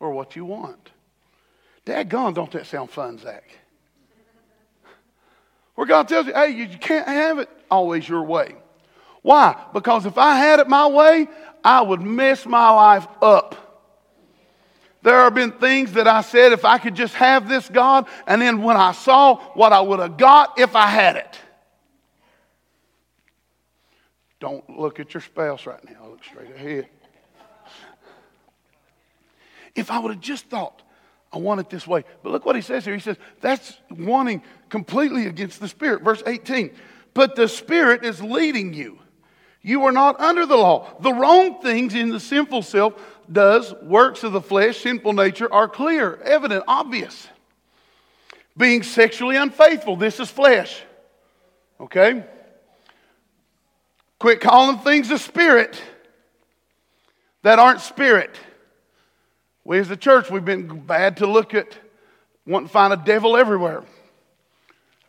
or 0.00 0.12
what 0.12 0.34
you 0.34 0.44
want. 0.44 0.90
Dad, 1.84 2.08
Daggone, 2.08 2.34
don't 2.34 2.50
that 2.52 2.66
sound 2.66 2.90
fun, 2.90 3.18
Zach? 3.18 3.59
Where 5.80 5.86
God 5.86 6.08
tells 6.08 6.26
you, 6.26 6.34
hey, 6.34 6.50
you 6.50 6.68
can't 6.76 7.08
have 7.08 7.38
it 7.38 7.48
always 7.70 8.06
your 8.06 8.22
way. 8.22 8.54
Why? 9.22 9.56
Because 9.72 10.04
if 10.04 10.18
I 10.18 10.36
had 10.36 10.60
it 10.60 10.68
my 10.68 10.86
way, 10.86 11.26
I 11.64 11.80
would 11.80 12.02
mess 12.02 12.44
my 12.44 12.68
life 12.68 13.06
up. 13.22 13.88
There 15.00 15.16
have 15.16 15.34
been 15.34 15.52
things 15.52 15.94
that 15.94 16.06
I 16.06 16.20
said, 16.20 16.52
if 16.52 16.66
I 16.66 16.76
could 16.76 16.94
just 16.94 17.14
have 17.14 17.48
this, 17.48 17.66
God, 17.70 18.08
and 18.26 18.42
then 18.42 18.60
when 18.60 18.76
I 18.76 18.92
saw 18.92 19.36
what 19.54 19.72
I 19.72 19.80
would 19.80 20.00
have 20.00 20.18
got 20.18 20.58
if 20.58 20.76
I 20.76 20.86
had 20.86 21.16
it. 21.16 21.38
Don't 24.38 24.68
look 24.68 25.00
at 25.00 25.14
your 25.14 25.22
spouse 25.22 25.64
right 25.64 25.82
now, 25.82 26.08
look 26.10 26.22
straight 26.24 26.54
ahead. 26.54 26.88
If 29.74 29.90
I 29.90 29.98
would 29.98 30.12
have 30.12 30.20
just 30.20 30.44
thought, 30.44 30.82
I 31.32 31.38
want 31.38 31.60
it 31.60 31.70
this 31.70 31.86
way. 31.86 32.04
But 32.22 32.32
look 32.32 32.44
what 32.44 32.56
he 32.56 32.62
says 32.62 32.84
here. 32.84 32.94
He 32.94 33.00
says, 33.00 33.16
that's 33.40 33.76
wanting 33.90 34.42
completely 34.68 35.26
against 35.26 35.60
the 35.60 35.68
Spirit. 35.68 36.02
Verse 36.02 36.22
18. 36.26 36.72
But 37.14 37.36
the 37.36 37.48
Spirit 37.48 38.04
is 38.04 38.22
leading 38.22 38.74
you. 38.74 38.98
You 39.62 39.84
are 39.84 39.92
not 39.92 40.18
under 40.20 40.46
the 40.46 40.56
law. 40.56 40.94
The 41.00 41.12
wrong 41.12 41.60
things 41.60 41.94
in 41.94 42.08
the 42.08 42.20
sinful 42.20 42.62
self 42.62 42.94
does, 43.30 43.74
works 43.82 44.24
of 44.24 44.32
the 44.32 44.40
flesh, 44.40 44.78
sinful 44.78 45.12
nature, 45.12 45.52
are 45.52 45.68
clear, 45.68 46.16
evident, 46.22 46.64
obvious. 46.66 47.28
Being 48.56 48.82
sexually 48.82 49.36
unfaithful, 49.36 49.96
this 49.96 50.18
is 50.18 50.30
flesh. 50.30 50.82
Okay? 51.78 52.24
Quit 54.18 54.40
calling 54.40 54.78
things 54.78 55.10
a 55.10 55.18
spirit 55.18 55.80
that 57.42 57.58
aren't 57.58 57.80
spirit. 57.80 58.34
We 59.64 59.78
as 59.78 59.90
a 59.90 59.96
church, 59.96 60.30
we've 60.30 60.44
been 60.44 60.80
bad 60.80 61.18
to 61.18 61.26
look 61.26 61.54
at 61.54 61.78
wanting 62.46 62.68
to 62.68 62.72
find 62.72 62.92
a 62.92 62.96
devil 62.96 63.36
everywhere. 63.36 63.84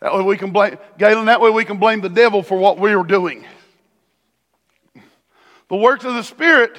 That 0.02 0.14
way 0.16 0.24
we 0.24 0.38
can 0.38 0.52
blame, 0.52 0.78
Galen, 0.98 1.26
that 1.26 1.42
way 1.42 1.50
we 1.52 1.64
can 1.64 1.78
blame 1.78 2.02
the 2.02 2.10
devil 2.10 2.44
for 2.44 2.58
what 2.58 2.80
we 2.80 2.94
are 2.94 3.04
doing. 3.04 3.46
The 5.70 5.78
works 5.78 6.04
of 6.04 6.16
the 6.16 6.24
Spirit 6.24 6.78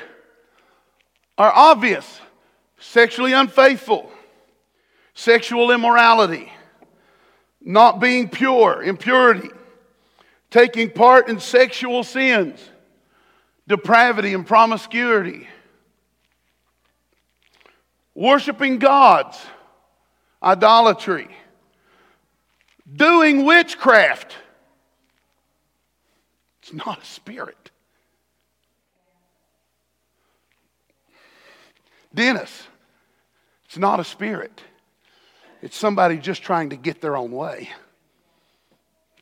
are 1.39 1.53
obvious 1.55 2.21
sexually 2.79 3.33
unfaithful, 3.33 4.11
sexual 5.15 5.71
immorality, 5.71 6.53
not 7.61 8.01
being 8.01 8.29
pure, 8.29 8.83
impurity, 8.83 9.49
taking 10.51 10.91
part 10.91 11.29
in 11.29 11.41
sexual 11.41 12.05
sins, 12.05 12.61
depravity 13.69 14.35
and 14.35 14.47
promiscuity, 14.47 15.49
worshiping 18.15 18.79
gods, 18.79 19.39
idolatry, 20.43 21.29
doing 22.95 23.45
witchcraft. 23.45 24.35
It's 26.63 26.73
not 26.73 27.03
a 27.03 27.05
spirit. 27.05 27.71
Dennis, 32.15 32.67
it's 33.65 33.79
not 33.79 34.01
a 34.01 34.05
spirit. 34.05 34.63
It's 35.63 35.77
somebody 35.77 36.19
just 36.19 36.43
trying 36.43 36.71
to 36.71 36.77
get 36.77 37.01
their 37.01 37.17
own 37.17 37.33
way, 37.33 37.71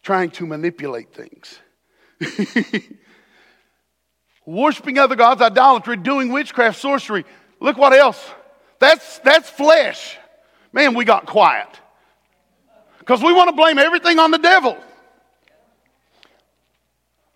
trying 0.02 0.30
to 0.32 0.46
manipulate 0.46 1.14
things. 1.14 1.60
Worshipping 4.46 4.98
other 4.98 5.16
gods, 5.16 5.40
idolatry, 5.42 5.96
doing 5.96 6.32
witchcraft, 6.32 6.80
sorcery. 6.80 7.24
Look 7.60 7.76
what 7.76 7.92
else. 7.92 8.28
That's, 8.80 9.18
that's 9.20 9.48
flesh. 9.48 10.18
Man, 10.72 10.94
we 10.94 11.04
got 11.04 11.26
quiet. 11.26 11.68
Because 12.98 13.22
we 13.22 13.32
want 13.32 13.48
to 13.50 13.56
blame 13.56 13.78
everything 13.78 14.18
on 14.18 14.30
the 14.30 14.38
devil. 14.38 14.76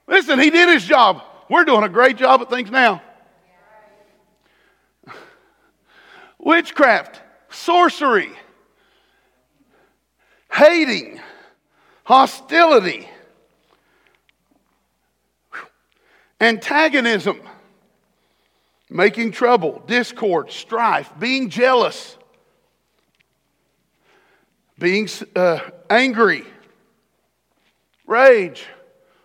Listen, 0.07 0.39
he 0.39 0.51
did 0.51 0.69
his 0.69 0.85
job. 0.85 1.23
We're 1.49 1.65
doing 1.65 1.85
a 1.85 1.89
great 1.89 2.17
job 2.17 2.41
at 2.41 2.51
things 2.51 2.71
now. 2.71 3.03
Witchcraft, 6.39 7.21
sorcery, 7.51 8.31
hating, 10.53 11.21
hostility, 12.05 13.09
antagonism 16.41 17.41
making 18.91 19.33
trouble, 19.33 19.83
discord, 19.87 20.51
strife, 20.51 21.11
being 21.19 21.49
jealous, 21.49 22.17
being 24.79 25.09
uh, 25.35 25.61
angry, 25.89 26.45
rage. 28.07 28.65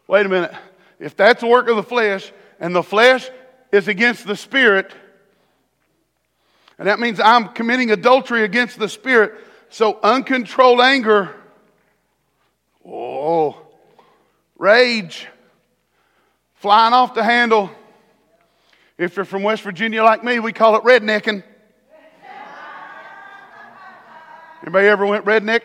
Wait 0.08 0.26
a 0.26 0.30
minute. 0.30 0.54
If 1.00 1.16
that's 1.16 1.42
the 1.42 1.48
work 1.48 1.68
of 1.70 1.76
the 1.76 1.84
flesh, 1.84 2.32
and 2.60 2.76
the 2.76 2.84
flesh 2.84 3.30
is 3.72 3.88
against 3.88 4.28
the 4.28 4.36
spirit, 4.36 4.94
and 6.78 6.88
that 6.88 7.00
means 7.00 7.20
I'm 7.20 7.50
committing 7.50 7.92
adultery 7.92 8.44
against 8.44 8.80
the 8.80 8.90
spirit, 8.90 9.34
so 9.70 10.00
uncontrolled 10.02 10.82
anger, 10.82 11.36
oh, 12.86 13.58
rage, 14.58 15.28
flying 16.56 16.94
off 16.94 17.14
the 17.14 17.24
handle, 17.24 17.70
if 19.00 19.16
you're 19.16 19.26
from 19.26 19.44
West 19.44 19.64
Virginia 19.64 20.04
like 20.04 20.26
me, 20.26 20.40
we 20.40 20.52
call 20.52 20.76
it 20.76 20.84
rednecking. 20.84 21.42
Anybody 24.62 24.88
ever 24.88 25.06
went 25.06 25.24
redneck? 25.24 25.62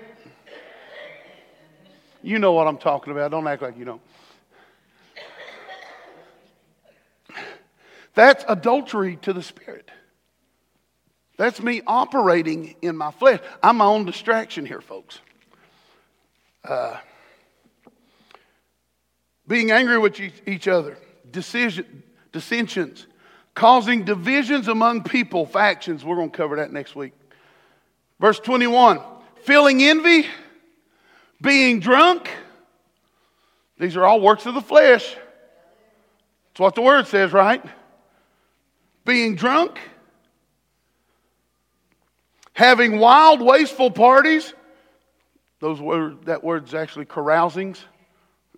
You 2.23 2.38
know 2.38 2.53
what 2.53 2.68
I'm 2.68 2.79
talking 2.79 3.12
about. 3.12 3.33
Don't 3.33 3.47
act 3.49 3.61
like 3.61 3.77
you 3.77 3.85
don't. 3.85 4.01
That's 8.14 8.44
adultery 8.49 9.16
to 9.23 9.33
the 9.33 9.42
spirit. 9.42 9.90
That's 11.37 11.61
me 11.61 11.83
operating 11.85 12.77
in 12.83 12.97
my 12.97 13.11
flesh. 13.11 13.40
I'm 13.61 13.79
my 13.79 13.87
own 13.87 14.05
distraction 14.05 14.64
here, 14.64 14.81
folks. 14.81 15.18
Uh, 16.62 16.97
being 19.49 19.73
angry 19.73 19.99
with 19.99 20.20
each 20.47 20.68
other, 20.68 20.97
decision, 21.29 22.05
dissensions, 22.31 23.09
causing 23.54 24.04
divisions 24.04 24.68
among 24.68 25.04
people, 25.04 25.46
factions. 25.46 26.04
We're 26.04 26.16
going 26.16 26.30
to 26.30 26.36
cover 26.36 26.56
that 26.56 26.72
next 26.72 26.94
week. 26.96 27.12
Verse 28.20 28.38
21 28.40 29.00
feeling 29.42 29.82
envy, 29.82 30.26
being 31.40 31.78
drunk. 31.78 32.30
These 33.78 33.96
are 33.96 34.04
all 34.04 34.20
works 34.20 34.46
of 34.46 34.54
the 34.54 34.62
flesh. 34.62 35.04
That's 35.04 36.60
what 36.60 36.74
the 36.74 36.80
word 36.80 37.06
says, 37.06 37.32
right? 37.32 37.62
Being 39.04 39.34
drunk, 39.34 39.78
having 42.54 42.98
wild, 42.98 43.42
wasteful 43.42 43.90
parties. 43.90 44.54
Those 45.60 45.80
word, 45.80 46.24
that 46.26 46.42
word's 46.42 46.72
actually 46.72 47.04
carousings, 47.04 47.84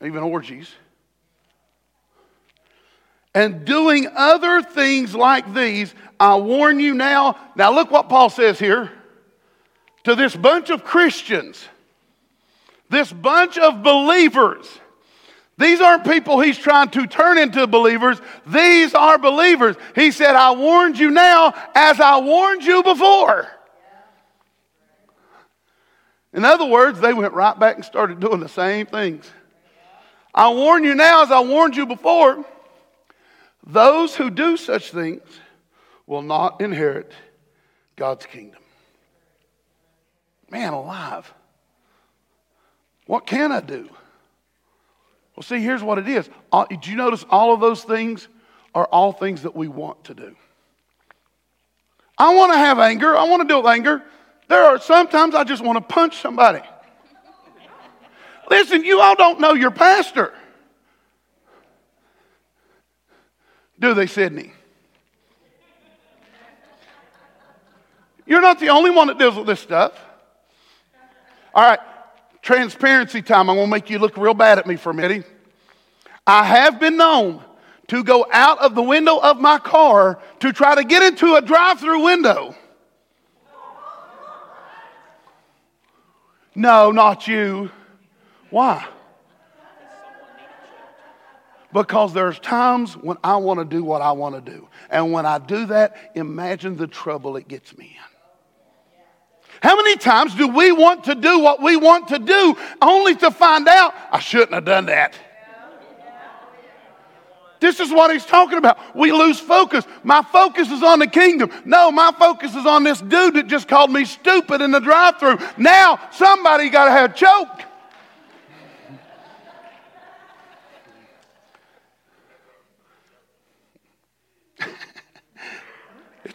even 0.01 0.23
orgies 0.23 0.71
and 3.37 3.67
doing 3.67 4.09
other 4.17 4.63
things 4.63 5.15
like 5.15 5.53
these, 5.53 5.95
I 6.19 6.37
warn 6.37 6.81
you 6.81 6.95
now. 6.95 7.37
Now, 7.55 7.71
look 7.71 7.91
what 7.91 8.09
Paul 8.09 8.31
says 8.31 8.59
here 8.59 8.91
to 10.05 10.15
this 10.15 10.35
bunch 10.35 10.71
of 10.71 10.83
Christians, 10.83 11.63
this 12.89 13.13
bunch 13.13 13.59
of 13.59 13.83
believers. 13.83 14.67
These 15.59 15.83
aren't 15.83 16.05
people 16.05 16.41
he's 16.41 16.57
trying 16.57 16.89
to 16.91 17.07
turn 17.07 17.37
into 17.37 17.67
believers. 17.67 18.23
These 18.47 18.95
are 18.95 19.19
believers. 19.19 19.77
He 19.95 20.13
said, 20.13 20.35
I 20.35 20.53
warned 20.53 20.99
you 20.99 21.11
now 21.11 21.53
as 21.75 22.01
I 22.01 22.19
warned 22.21 22.65
you 22.65 22.83
before. 22.83 23.47
In 26.33 26.47
other 26.47 26.65
words, 26.65 27.01
they 27.01 27.13
went 27.13 27.35
right 27.35 27.59
back 27.59 27.77
and 27.77 27.85
started 27.85 28.19
doing 28.19 28.41
the 28.41 28.49
same 28.49 28.87
things. 28.87 29.31
I 30.35 30.49
warn 30.49 30.85
you 30.85 30.95
now 30.95 31.23
as 31.23 31.31
I 31.31 31.41
warned 31.41 31.77
you 31.77 31.85
before. 31.85 32.43
Those 33.67 34.15
who 34.15 34.31
do 34.31 34.57
such 34.57 34.93
things 34.93 35.23
will 36.07 36.23
not 36.23 36.61
inherit 36.61 37.13
God's 37.97 38.25
kingdom. 38.25 38.61
Man 40.51 40.73
alive. 40.73 41.33
What 43.07 43.27
can 43.27 43.51
I 43.51 43.61
do? 43.61 43.89
Well, 45.35 45.43
see, 45.43 45.61
here's 45.61 45.83
what 45.83 45.99
it 45.99 46.09
is. 46.09 46.29
Uh, 46.53 46.65
did 46.67 46.87
you 46.87 46.97
notice 46.97 47.25
all 47.29 47.53
of 47.53 47.61
those 47.61 47.83
things 47.83 48.29
are 48.75 48.87
all 48.87 49.13
things 49.13 49.43
that 49.43 49.57
we 49.57 49.69
want 49.69 50.05
to 50.05 50.15
do? 50.15 50.37
I 52.17 52.35
want 52.35 52.53
to 52.53 52.59
have 52.59 52.79
anger. 52.79 53.17
I 53.17 53.25
want 53.25 53.43
to 53.43 53.49
deal 53.49 53.63
with 53.63 53.71
anger. 53.71 54.03
There 54.49 54.65
are 54.65 54.79
sometimes 54.79 55.35
I 55.35 55.45
just 55.45 55.63
want 55.63 55.77
to 55.77 55.95
punch 55.95 56.21
somebody. 56.21 56.61
Listen, 58.49 58.85
you 58.85 59.01
all 59.01 59.17
don't 59.17 59.41
know 59.41 59.55
your 59.55 59.73
pastor. 59.73 60.33
Do 63.79 63.95
they, 63.95 64.07
Sydney? 64.07 64.53
You're 68.27 68.41
not 68.41 68.59
the 68.59 68.71
only 68.71 68.91
one 68.91 69.07
that 69.07 69.19
deals 69.19 69.37
with 69.37 69.47
this 69.47 69.61
stuff. 69.61 69.93
All 71.55 71.63
right, 71.63 71.79
transparency 72.43 73.23
time. 73.23 73.49
I'm 73.49 73.57
going 73.57 73.67
to 73.67 73.71
make 73.71 73.89
you 73.89 73.99
look 73.99 74.17
real 74.17 74.35
bad 74.35 74.59
at 74.59 74.67
me 74.67 74.77
for 74.77 74.91
a 74.91 74.95
minute. 74.95 75.27
I 76.27 76.45
have 76.45 76.81
been 76.81 76.97
known 76.97 77.43
to 77.89 78.03
go 78.03 78.27
out 78.33 78.59
of 78.59 78.75
the 78.75 78.83
window 78.83 79.19
of 79.19 79.41
my 79.41 79.59
car 79.59 80.21
to 80.41 80.53
try 80.53 80.75
to 80.75 80.83
get 80.83 81.03
into 81.03 81.37
a 81.37 81.41
drive 81.41 81.79
through 81.79 82.05
window. 82.05 82.55
No, 86.55 86.91
not 86.91 87.29
you. 87.29 87.71
Why? 88.51 88.87
Because 91.77 92.15
there's 92.15 92.39
times 92.39 92.95
when 92.97 93.19
I 93.23 93.37
want 93.37 93.61
to 93.61 93.65
do 93.67 93.85
what 93.85 94.01
I 94.01 94.13
want 94.13 94.35
to 94.35 94.41
do. 94.41 94.67
And 94.89 95.13
when 95.13 95.27
I 95.27 95.37
do 95.37 95.67
that, 95.67 96.13
imagine 96.15 96.79
the 96.79 96.87
trouble 96.87 97.37
it 97.37 97.49
gets 97.49 97.77
me 97.77 97.99
in. 97.99 99.61
How 99.61 99.77
many 99.77 99.99
times 99.99 100.35
do 100.35 100.49
we 100.49 100.73
want 100.73 101.05
to 101.05 101.15
do 101.15 101.39
what 101.41 101.61
we 101.63 101.77
want 101.77 102.09
to 102.09 102.19
do 102.19 102.57
only 102.81 103.15
to 103.17 103.31
find 103.31 103.69
out 103.69 103.93
I 104.11 104.21
shouldn't 104.21 104.55
have 104.55 104.65
done 104.65 104.87
that? 104.87 105.19
This 107.61 107.79
is 107.79 107.91
what 107.93 108.11
he's 108.11 108.25
talking 108.25 108.57
about. 108.57 108.97
We 108.97 109.13
lose 109.13 109.39
focus. 109.39 109.85
My 110.03 110.23
focus 110.23 110.71
is 110.71 110.83
on 110.83 110.99
the 110.99 111.07
kingdom. 111.07 111.51
No, 111.67 111.93
my 111.93 112.11
focus 112.19 112.55
is 112.55 112.65
on 112.65 112.85
this 112.85 113.03
dude 113.03 113.35
that 113.35 113.49
just 113.49 113.69
called 113.69 113.93
me 113.93 114.07
stupid 114.07 114.63
in 114.63 114.71
the 114.71 114.81
drive 114.81 115.19
through. 115.21 115.41
Now, 115.59 116.01
somebody 116.11 116.71
got 116.71 116.87
to 116.87 116.93
have 116.93 117.15
choke. 117.15 117.66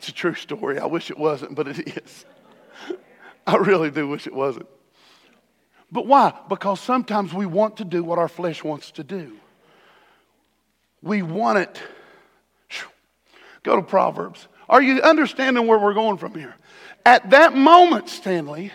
It's 0.02 0.10
a 0.10 0.14
true 0.14 0.34
story. 0.34 0.80
I 0.80 0.88
wish 0.88 1.12
it 1.12 1.18
wasn't, 1.20 1.54
but 1.54 1.68
it 1.68 1.96
is. 1.96 2.26
I 3.46 3.58
really 3.58 3.92
do 3.92 4.08
wish 4.08 4.26
it 4.26 4.34
wasn't. 4.34 4.66
But 5.92 6.08
why? 6.08 6.34
Because 6.50 6.80
sometimes 6.80 7.36
we 7.36 7.46
want 7.46 7.78
to 7.78 7.86
do 7.86 8.04
what 8.04 8.18
our 8.18 8.28
flesh 8.28 8.64
wants 8.64 8.90
to 8.94 9.04
do. 9.04 9.38
We 11.04 11.22
want 11.22 11.60
it. 11.60 11.80
Go 13.62 13.76
to 13.76 13.84
Proverbs. 13.84 14.48
Are 14.68 14.82
you 14.82 15.04
understanding 15.04 15.68
where 15.68 15.78
we're 15.78 15.94
going 15.94 16.18
from 16.18 16.34
here? 16.34 16.56
At 17.06 17.30
that 17.30 17.56
moment, 17.56 18.10
Stanley, 18.10 18.72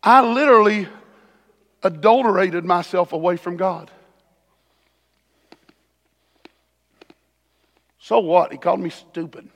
I 0.00 0.32
literally 0.32 0.86
adulterated 1.82 2.64
myself 2.64 3.12
away 3.12 3.36
from 3.36 3.56
God. 3.56 3.90
So 7.98 8.20
what? 8.20 8.52
He 8.52 8.58
called 8.58 8.78
me 8.78 8.90
stupid. 8.90 9.48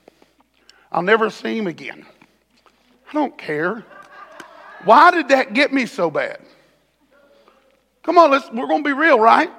I'll 0.95 1.03
never 1.03 1.29
see 1.29 1.59
him 1.59 1.67
again. 1.67 2.07
I 3.11 3.13
don't 3.13 3.37
care. 3.37 3.85
Why 4.85 5.11
did 5.11 5.29
that 5.31 5.53
get 5.53 5.73
me 5.73 5.87
so 5.87 6.09
bad? 6.09 6.39
Come 8.05 8.17
on, 8.17 8.31
let's, 8.31 8.49
we're 8.53 8.69
going 8.69 8.85
to 8.85 8.89
be 8.89 8.93
real, 8.93 9.19
right? 9.19 9.51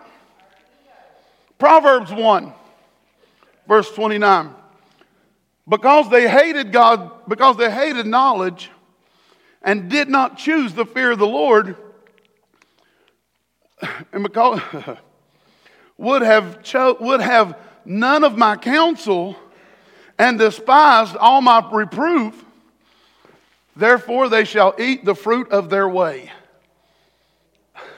Proverbs 1.57 2.09
1, 2.09 2.53
verse 3.67 3.91
29. 3.91 4.55
Because 5.67 6.09
they 6.09 6.29
hated 6.29 6.71
God, 6.71 7.27
because 7.27 7.57
they 7.57 7.69
hated 7.69 8.05
knowledge 8.05 8.71
and 9.61 9.89
did 9.89 10.07
not 10.07 10.37
choose 10.37 10.73
the 10.73 10.85
fear 10.85 11.11
of 11.11 11.19
the 11.19 11.27
Lord, 11.27 11.75
and 14.13 14.23
because 14.23 14.61
would 15.97 16.21
have 16.21 16.63
cho- 16.63 16.95
would 17.01 17.19
have 17.19 17.59
none 17.83 18.23
of 18.23 18.37
my 18.37 18.55
counsel 18.55 19.35
and 20.17 20.39
despised 20.39 21.15
all 21.17 21.41
my 21.41 21.67
reproof, 21.71 22.43
therefore 23.75 24.29
they 24.29 24.45
shall 24.45 24.73
eat 24.79 25.03
the 25.03 25.15
fruit 25.15 25.51
of 25.51 25.69
their 25.69 25.89
way. 25.89 26.31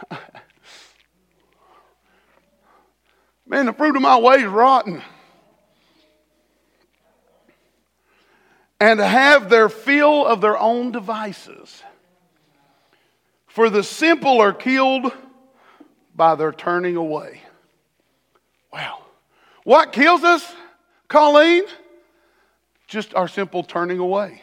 Man, 3.46 3.68
the 3.68 3.74
fruit 3.74 3.96
of 3.96 4.02
my 4.02 4.18
way 4.18 4.38
is 4.38 4.46
rotten. 4.46 5.02
And 8.80 9.00
have 9.00 9.50
their 9.50 9.70
fill 9.70 10.26
of 10.26 10.40
their 10.40 10.58
own 10.58 10.92
devices. 10.92 11.82
For 13.48 13.72
the 13.72 13.82
simple 13.84 14.40
are 14.40 14.54
killed 14.54 15.12
by 16.16 16.36
their 16.36 16.52
turning 16.52 16.96
away. 16.96 17.42
Wow. 18.72 19.00
What 19.64 19.94
kills 19.94 20.24
us, 20.24 20.54
Colleen? 21.08 21.64
Just 22.88 23.14
our 23.14 23.28
simple 23.28 23.64
turning 23.64 24.00
away. 24.00 24.42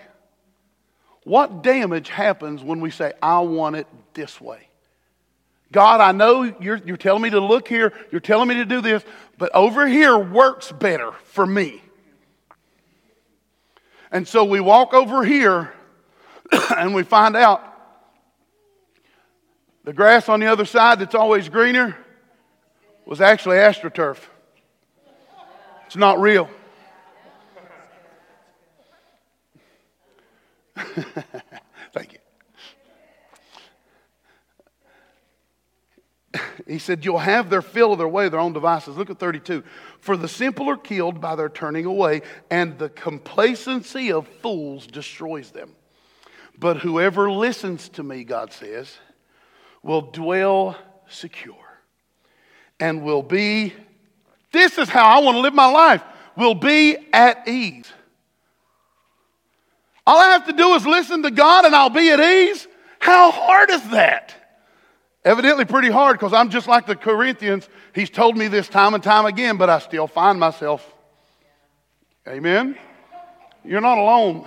What 1.24 1.62
damage 1.62 2.10
happens 2.10 2.62
when 2.62 2.80
we 2.80 2.90
say, 2.90 3.12
I 3.22 3.40
want 3.40 3.76
it 3.76 3.86
this 4.12 4.40
way? 4.40 4.68
God, 5.72 6.00
I 6.00 6.12
know 6.12 6.42
you're, 6.60 6.76
you're 6.76 6.98
telling 6.98 7.22
me 7.22 7.30
to 7.30 7.40
look 7.40 7.66
here, 7.66 7.92
you're 8.12 8.20
telling 8.20 8.48
me 8.48 8.56
to 8.56 8.64
do 8.64 8.80
this, 8.80 9.02
but 9.38 9.52
over 9.54 9.88
here 9.88 10.16
works 10.16 10.70
better 10.70 11.12
for 11.24 11.46
me. 11.46 11.82
And 14.12 14.28
so 14.28 14.44
we 14.44 14.60
walk 14.60 14.94
over 14.94 15.24
here 15.24 15.72
and 16.76 16.94
we 16.94 17.02
find 17.02 17.34
out 17.34 17.62
the 19.82 19.92
grass 19.92 20.28
on 20.28 20.40
the 20.40 20.46
other 20.46 20.64
side 20.64 21.00
that's 21.00 21.14
always 21.14 21.48
greener 21.48 21.96
was 23.06 23.20
actually 23.20 23.56
astroturf. 23.56 24.18
It's 25.86 25.96
not 25.96 26.20
real. 26.20 26.48
Thank 31.92 32.12
you. 32.12 32.18
he 36.66 36.78
said, 36.78 37.04
You'll 37.04 37.18
have 37.18 37.50
their 37.50 37.62
fill 37.62 37.92
of 37.92 37.98
their 37.98 38.08
way, 38.08 38.28
their 38.28 38.40
own 38.40 38.52
devices. 38.52 38.96
Look 38.96 39.10
at 39.10 39.18
32. 39.18 39.62
For 40.00 40.16
the 40.16 40.28
simple 40.28 40.68
are 40.70 40.76
killed 40.76 41.20
by 41.20 41.36
their 41.36 41.48
turning 41.48 41.84
away, 41.84 42.22
and 42.50 42.78
the 42.78 42.88
complacency 42.88 44.12
of 44.12 44.26
fools 44.42 44.86
destroys 44.86 45.50
them. 45.50 45.74
But 46.58 46.78
whoever 46.78 47.30
listens 47.30 47.88
to 47.90 48.02
me, 48.02 48.24
God 48.24 48.52
says, 48.52 48.96
will 49.82 50.02
dwell 50.02 50.76
secure 51.08 51.56
and 52.80 53.02
will 53.02 53.22
be, 53.22 53.72
this 54.52 54.78
is 54.78 54.88
how 54.88 55.04
I 55.04 55.22
want 55.22 55.36
to 55.36 55.40
live 55.40 55.54
my 55.54 55.70
life, 55.70 56.02
will 56.36 56.54
be 56.54 56.96
at 57.12 57.46
ease. 57.48 57.92
All 60.06 60.18
I 60.18 60.30
have 60.30 60.46
to 60.46 60.52
do 60.52 60.74
is 60.74 60.86
listen 60.86 61.22
to 61.22 61.30
God 61.30 61.64
and 61.64 61.74
I'll 61.74 61.90
be 61.90 62.10
at 62.10 62.20
ease. 62.20 62.66
How 62.98 63.30
hard 63.30 63.70
is 63.70 63.88
that? 63.90 64.34
Evidently, 65.24 65.64
pretty 65.64 65.90
hard 65.90 66.18
because 66.18 66.34
I'm 66.34 66.50
just 66.50 66.68
like 66.68 66.86
the 66.86 66.96
Corinthians. 66.96 67.68
He's 67.94 68.10
told 68.10 68.36
me 68.36 68.48
this 68.48 68.68
time 68.68 68.92
and 68.92 69.02
time 69.02 69.24
again, 69.24 69.56
but 69.56 69.70
I 69.70 69.78
still 69.78 70.06
find 70.06 70.38
myself. 70.38 70.86
Amen? 72.28 72.76
You're 73.64 73.80
not 73.80 73.96
alone. 73.96 74.46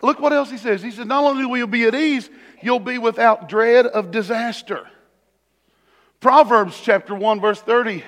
Look 0.00 0.20
what 0.20 0.32
else 0.32 0.50
he 0.50 0.58
says. 0.58 0.80
He 0.80 0.92
says, 0.92 1.06
Not 1.06 1.24
only 1.24 1.44
will 1.44 1.58
you 1.58 1.66
be 1.66 1.84
at 1.84 1.94
ease, 1.94 2.30
you'll 2.62 2.78
be 2.78 2.98
without 2.98 3.48
dread 3.48 3.86
of 3.86 4.12
disaster. 4.12 4.86
Proverbs 6.20 6.80
chapter 6.80 7.14
1, 7.14 7.40
verse 7.40 7.60
30, 7.60 8.04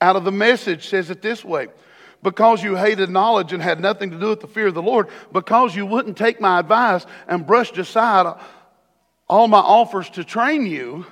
out 0.00 0.16
of 0.16 0.24
the 0.24 0.32
message, 0.32 0.88
says 0.88 1.10
it 1.10 1.20
this 1.20 1.44
way 1.44 1.68
because 2.24 2.64
you 2.64 2.74
hated 2.74 3.10
knowledge 3.10 3.52
and 3.52 3.62
had 3.62 3.78
nothing 3.78 4.10
to 4.10 4.18
do 4.18 4.30
with 4.30 4.40
the 4.40 4.48
fear 4.48 4.66
of 4.66 4.74
the 4.74 4.82
Lord, 4.82 5.08
because 5.32 5.76
you 5.76 5.86
wouldn't 5.86 6.16
take 6.16 6.40
my 6.40 6.58
advice 6.58 7.06
and 7.28 7.46
brushed 7.46 7.78
aside 7.78 8.34
all 9.28 9.46
my 9.46 9.58
offers 9.58 10.10
to 10.10 10.24
train 10.24 10.66
you, 10.66 11.06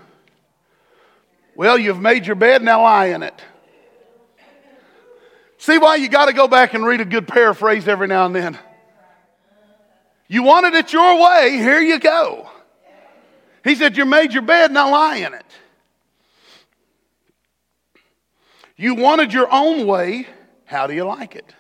well, 1.55 1.79
you've 1.79 2.01
made 2.01 2.27
your 2.27 2.35
bed, 2.35 2.63
now 2.63 2.83
lie 2.83 3.07
in 3.07 3.23
it. 3.23 3.41
See 5.59 5.79
why 5.79 5.97
you 5.97 6.09
got 6.09 6.27
to 6.27 6.33
go 6.33 6.49
back 6.49 6.75
and 6.75 6.85
read 6.85 7.01
a 7.01 7.05
good 7.05 7.29
paraphrase 7.29 7.87
every 7.87 8.09
now 8.09 8.27
and 8.27 8.35
then. 8.35 8.59
You 10.27 10.43
wanted 10.43 10.75
it 10.75 10.93
your 10.93 11.23
way, 11.23 11.59
here 11.59 11.81
you 11.81 12.01
go. 12.01 12.49
He 13.63 13.75
said, 13.75 13.97
You 13.97 14.07
made 14.07 14.33
your 14.33 14.43
bed, 14.43 14.73
now 14.73 14.91
lie 14.91 15.17
in 15.17 15.35
it. 15.35 15.45
You 18.77 18.95
wanted 18.95 19.33
your 19.33 19.47
own 19.53 19.87
way, 19.87 20.27
how 20.73 20.87
do 20.87 20.95
you 20.95 21.05
like 21.05 21.37
it? 21.37 21.55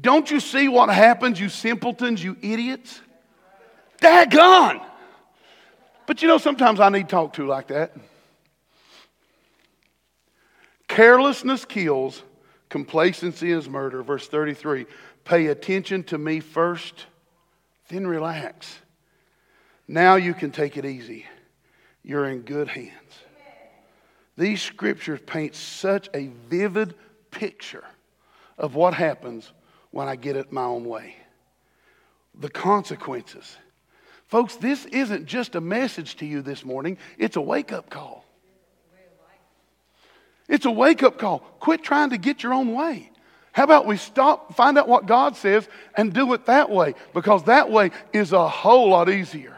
Don't 0.00 0.30
you 0.30 0.38
see 0.38 0.68
what 0.68 0.88
happens, 0.88 1.40
you 1.40 1.48
simpletons, 1.48 2.22
you 2.22 2.36
idiots? 2.40 3.00
Daggone! 4.00 4.80
But 6.06 6.22
you 6.22 6.28
know, 6.28 6.38
sometimes 6.38 6.80
I 6.80 6.88
need 6.88 7.08
talked 7.08 7.36
to 7.36 7.46
like 7.46 7.68
that. 7.68 7.94
Carelessness 10.86 11.64
kills, 11.64 12.22
complacency 12.68 13.50
is 13.50 13.68
murder. 13.68 14.02
Verse 14.02 14.26
33 14.28 14.86
Pay 15.24 15.48
attention 15.48 16.04
to 16.04 16.16
me 16.16 16.40
first, 16.40 17.06
then 17.88 18.06
relax. 18.06 18.80
Now 19.86 20.14
you 20.14 20.32
can 20.32 20.50
take 20.52 20.76
it 20.76 20.84
easy. 20.84 21.26
You're 22.02 22.28
in 22.28 22.42
good 22.42 22.68
hands. 22.68 23.07
These 24.38 24.62
scriptures 24.62 25.18
paint 25.26 25.56
such 25.56 26.08
a 26.14 26.28
vivid 26.48 26.94
picture 27.32 27.84
of 28.56 28.76
what 28.76 28.94
happens 28.94 29.52
when 29.90 30.06
I 30.06 30.14
get 30.14 30.36
it 30.36 30.52
my 30.52 30.62
own 30.62 30.84
way. 30.84 31.16
The 32.38 32.48
consequences. 32.48 33.56
Folks, 34.28 34.54
this 34.54 34.84
isn't 34.86 35.26
just 35.26 35.56
a 35.56 35.60
message 35.60 36.14
to 36.18 36.26
you 36.26 36.40
this 36.40 36.64
morning, 36.64 36.98
it's 37.18 37.34
a 37.34 37.40
wake 37.40 37.72
up 37.72 37.90
call. 37.90 38.24
It's 40.48 40.66
a 40.66 40.70
wake 40.70 41.02
up 41.02 41.18
call. 41.18 41.40
Quit 41.58 41.82
trying 41.82 42.10
to 42.10 42.16
get 42.16 42.44
your 42.44 42.54
own 42.54 42.72
way. 42.72 43.10
How 43.50 43.64
about 43.64 43.86
we 43.86 43.96
stop, 43.96 44.54
find 44.54 44.78
out 44.78 44.86
what 44.86 45.06
God 45.06 45.34
says, 45.34 45.68
and 45.96 46.12
do 46.12 46.32
it 46.34 46.46
that 46.46 46.70
way? 46.70 46.94
Because 47.12 47.42
that 47.44 47.72
way 47.72 47.90
is 48.12 48.32
a 48.32 48.48
whole 48.48 48.90
lot 48.90 49.10
easier. 49.10 49.57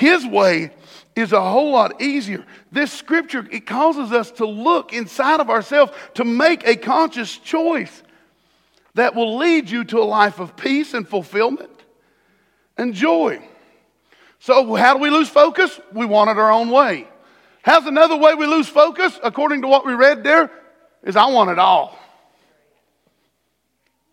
His 0.00 0.26
way 0.26 0.70
is 1.14 1.34
a 1.34 1.42
whole 1.42 1.72
lot 1.72 2.00
easier. 2.00 2.46
This 2.72 2.90
scripture, 2.90 3.46
it 3.50 3.66
causes 3.66 4.12
us 4.12 4.30
to 4.32 4.46
look 4.46 4.94
inside 4.94 5.40
of 5.40 5.50
ourselves 5.50 5.92
to 6.14 6.24
make 6.24 6.66
a 6.66 6.74
conscious 6.74 7.36
choice 7.36 8.02
that 8.94 9.14
will 9.14 9.36
lead 9.36 9.68
you 9.68 9.84
to 9.84 9.98
a 9.98 10.04
life 10.04 10.40
of 10.40 10.56
peace 10.56 10.94
and 10.94 11.06
fulfillment 11.06 11.68
and 12.78 12.94
joy. 12.94 13.46
So, 14.38 14.74
how 14.74 14.94
do 14.94 15.00
we 15.00 15.10
lose 15.10 15.28
focus? 15.28 15.78
We 15.92 16.06
want 16.06 16.30
it 16.30 16.38
our 16.38 16.50
own 16.50 16.70
way. 16.70 17.06
How's 17.60 17.84
another 17.84 18.16
way 18.16 18.34
we 18.34 18.46
lose 18.46 18.68
focus, 18.68 19.20
according 19.22 19.60
to 19.60 19.68
what 19.68 19.84
we 19.84 19.92
read 19.92 20.24
there? 20.24 20.50
Is 21.02 21.14
I 21.14 21.26
want 21.26 21.50
it 21.50 21.58
all. 21.58 21.98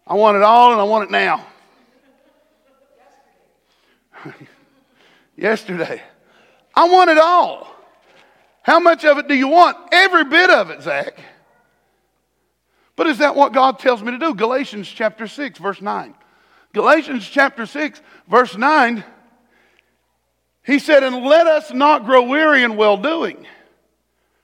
I 0.05 0.15
want 0.15 0.35
it 0.35 0.43
all 0.43 0.73
and 0.73 0.81
I 0.81 0.83
want 0.83 1.05
it 1.05 1.11
now. 1.11 1.45
Yesterday. 5.37 6.01
I 6.75 6.89
want 6.89 7.09
it 7.09 7.17
all. 7.17 7.73
How 8.63 8.79
much 8.79 9.05
of 9.05 9.17
it 9.17 9.29
do 9.29 9.35
you 9.35 9.47
want? 9.47 9.77
Every 9.93 10.25
bit 10.25 10.49
of 10.49 10.69
it, 10.69 10.81
Zach. 10.81 11.17
But 12.97 13.07
is 13.07 13.19
that 13.19 13.35
what 13.35 13.53
God 13.53 13.79
tells 13.79 14.03
me 14.03 14.11
to 14.11 14.17
do? 14.17 14.33
Galatians 14.33 14.89
chapter 14.89 15.27
6, 15.27 15.59
verse 15.59 15.81
9. 15.81 16.13
Galatians 16.73 17.25
chapter 17.29 17.65
6, 17.65 18.01
verse 18.27 18.57
9 18.57 19.03
he 20.67 20.79
said, 20.79 21.01
And 21.01 21.23
let 21.23 21.47
us 21.47 21.71
not 21.71 22.05
grow 22.05 22.23
weary 22.23 22.61
in 22.61 22.75
well 22.75 22.97
doing 22.97 23.47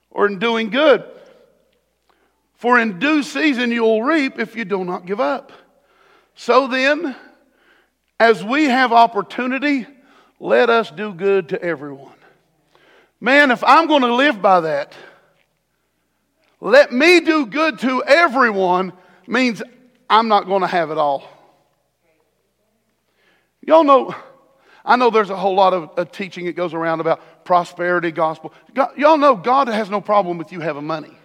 or 0.10 0.26
in 0.26 0.40
doing 0.40 0.70
good. 0.70 1.04
For 2.56 2.80
in 2.80 2.98
due 2.98 3.24
season 3.24 3.72
you 3.72 3.84
will 3.84 4.02
reap 4.02 4.40
if 4.40 4.56
you 4.56 4.64
do 4.64 4.86
not 4.86 5.06
give 5.06 5.20
up. 5.20 5.52
So 6.34 6.68
then, 6.68 7.14
as 8.22 8.42
we 8.42 8.66
have 8.66 8.94
opportunity, 8.94 9.86
let 10.44 10.70
us 10.70 10.92
do 10.92 11.14
good 11.14 11.50
to 11.50 11.64
everyone. 11.64 12.12
Man, 13.22 13.50
if 13.50 13.64
I'm 13.64 13.88
going 13.88 14.02
to 14.02 14.14
live 14.14 14.42
by 14.42 14.60
that, 14.60 14.94
let 16.60 16.92
me 16.92 17.22
do 17.22 17.46
good 17.46 17.80
to 17.80 18.04
everyone 18.04 18.92
means 19.26 19.64
I'm 20.10 20.28
not 20.28 20.46
going 20.46 20.60
to 20.60 20.68
have 20.68 20.92
it 20.92 20.98
all. 20.98 21.24
Y'all 23.62 23.86
know 23.86 24.14
I 24.84 24.98
know 24.98 25.10
there's 25.10 25.30
a 25.30 25.38
whole 25.38 25.56
lot 25.56 25.74
of, 25.74 25.92
of 25.96 26.12
teaching 26.12 26.46
that 26.48 26.58
goes 26.58 26.74
around 26.74 27.00
about 27.00 27.46
prosperity 27.46 28.12
gospel. 28.12 28.54
God, 28.74 28.98
y'all 28.98 29.18
know 29.18 29.38
God 29.38 29.70
has 29.70 29.90
no 29.90 30.02
problem 30.02 30.38
with 30.38 30.52
you 30.52 30.60
having 30.60 30.86
money. 30.86 31.18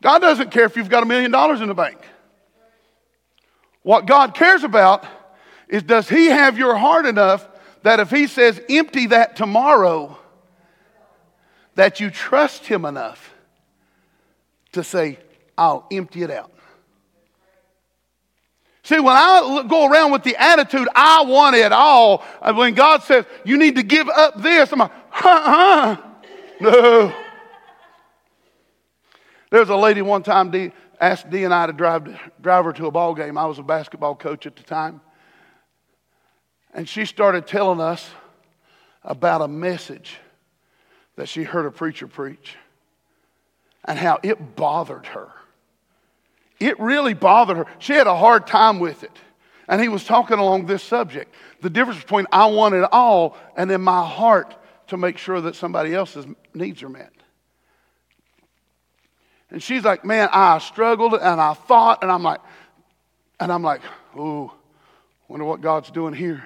God 0.00 0.20
doesn't 0.20 0.50
care 0.50 0.64
if 0.64 0.74
you've 0.74 0.88
got 0.88 1.02
a 1.02 1.06
million 1.06 1.30
dollars 1.30 1.60
in 1.60 1.68
the 1.68 1.74
bank. 1.74 1.98
What 3.82 4.06
God 4.06 4.34
cares 4.34 4.64
about 4.64 5.04
is 5.70 5.82
does 5.82 6.08
He 6.08 6.26
have 6.26 6.58
your 6.58 6.76
heart 6.76 7.06
enough 7.06 7.48
that 7.82 8.00
if 8.00 8.10
He 8.10 8.26
says 8.26 8.60
empty 8.68 9.06
that 9.06 9.36
tomorrow, 9.36 10.18
that 11.76 12.00
you 12.00 12.10
trust 12.10 12.66
Him 12.66 12.84
enough 12.84 13.32
to 14.72 14.84
say, 14.84 15.18
I'll 15.56 15.86
empty 15.90 16.22
it 16.22 16.30
out. 16.30 16.52
See, 18.82 18.98
when 18.98 19.14
I 19.14 19.64
go 19.68 19.88
around 19.88 20.10
with 20.10 20.24
the 20.24 20.36
attitude, 20.36 20.88
I 20.94 21.22
want 21.22 21.54
it 21.54 21.70
all, 21.70 22.24
when 22.54 22.74
God 22.74 23.02
says, 23.04 23.24
you 23.44 23.56
need 23.56 23.76
to 23.76 23.82
give 23.82 24.08
up 24.08 24.42
this, 24.42 24.72
I'm 24.72 24.80
like, 24.80 24.92
huh, 25.10 25.96
huh. 25.96 26.02
No. 26.60 27.14
There 29.50 29.60
was 29.60 29.70
a 29.70 29.76
lady 29.76 30.02
one 30.02 30.22
time 30.22 30.50
Dee, 30.50 30.72
asked 31.00 31.30
Dee 31.30 31.44
and 31.44 31.54
I 31.54 31.66
to 31.66 31.72
drive, 31.72 32.06
drive 32.40 32.64
her 32.66 32.72
to 32.74 32.86
a 32.86 32.90
ball 32.90 33.14
game. 33.14 33.38
I 33.38 33.46
was 33.46 33.58
a 33.58 33.62
basketball 33.62 34.14
coach 34.14 34.46
at 34.46 34.56
the 34.56 34.62
time. 34.62 35.00
And 36.74 36.88
she 36.88 37.04
started 37.04 37.46
telling 37.46 37.80
us 37.80 38.08
about 39.02 39.42
a 39.42 39.48
message 39.48 40.18
that 41.16 41.28
she 41.28 41.42
heard 41.42 41.66
a 41.66 41.70
preacher 41.70 42.06
preach 42.06 42.56
and 43.84 43.98
how 43.98 44.18
it 44.22 44.56
bothered 44.56 45.06
her. 45.06 45.28
It 46.58 46.78
really 46.78 47.14
bothered 47.14 47.56
her. 47.56 47.66
She 47.78 47.94
had 47.94 48.06
a 48.06 48.16
hard 48.16 48.46
time 48.46 48.78
with 48.78 49.02
it. 49.02 49.16
And 49.66 49.80
he 49.80 49.88
was 49.88 50.04
talking 50.04 50.38
along 50.38 50.66
this 50.66 50.82
subject 50.82 51.34
the 51.60 51.70
difference 51.70 52.00
between 52.00 52.26
I 52.32 52.46
want 52.46 52.74
it 52.74 52.88
all 52.92 53.36
and 53.56 53.70
in 53.70 53.80
my 53.80 54.06
heart 54.06 54.56
to 54.88 54.96
make 54.96 55.18
sure 55.18 55.40
that 55.40 55.54
somebody 55.54 55.94
else's 55.94 56.26
needs 56.54 56.82
are 56.82 56.88
met. 56.88 57.12
And 59.50 59.62
she's 59.62 59.84
like, 59.84 60.04
Man, 60.04 60.28
I 60.32 60.58
struggled 60.58 61.14
and 61.14 61.40
I 61.40 61.54
thought, 61.54 62.02
and 62.02 62.10
I'm 62.10 62.22
like, 62.22 62.40
and 63.40 63.50
I'm 63.50 63.62
like, 63.62 63.80
ooh, 64.16 64.52
wonder 65.28 65.46
what 65.46 65.62
God's 65.62 65.90
doing 65.90 66.12
here. 66.12 66.44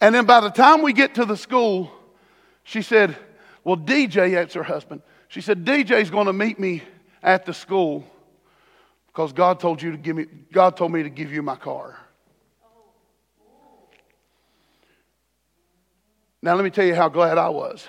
And 0.00 0.14
then 0.14 0.26
by 0.26 0.40
the 0.40 0.50
time 0.50 0.82
we 0.82 0.92
get 0.92 1.14
to 1.16 1.24
the 1.24 1.36
school, 1.36 1.90
she 2.62 2.82
said, 2.82 3.16
Well, 3.64 3.76
DJ, 3.76 4.32
that's 4.32 4.54
her 4.54 4.62
husband. 4.62 5.02
She 5.28 5.40
said, 5.40 5.64
DJ's 5.64 6.10
going 6.10 6.26
to 6.26 6.32
meet 6.32 6.58
me 6.58 6.82
at 7.22 7.44
the 7.44 7.52
school 7.52 8.04
because 9.08 9.32
God 9.32 9.60
told 9.60 9.82
you 9.82 9.90
to 9.90 9.96
give 9.96 10.16
me, 10.16 10.26
God 10.52 10.76
told 10.76 10.92
me 10.92 11.02
to 11.02 11.10
give 11.10 11.32
you 11.32 11.42
my 11.42 11.56
car. 11.56 11.98
Now, 16.40 16.54
let 16.54 16.62
me 16.62 16.70
tell 16.70 16.86
you 16.86 16.94
how 16.94 17.08
glad 17.08 17.36
I 17.36 17.48
was. 17.48 17.86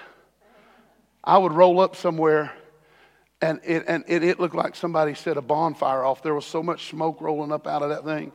I 1.24 1.38
would 1.38 1.54
roll 1.54 1.80
up 1.80 1.96
somewhere 1.96 2.52
and 3.42 3.60
it, 3.64 3.86
and 3.88 4.04
it, 4.08 4.24
it 4.24 4.40
looked 4.40 4.56
like 4.56 4.76
somebody 4.76 5.14
set 5.14 5.38
a 5.38 5.42
bonfire 5.42 6.04
off. 6.04 6.22
There 6.24 6.34
was 6.34 6.46
so 6.46 6.62
much 6.62 6.90
smoke 6.90 7.22
rolling 7.22 7.52
up 7.52 7.68
out 7.68 7.82
of 7.82 7.90
that 7.90 8.04
thing. 8.04 8.32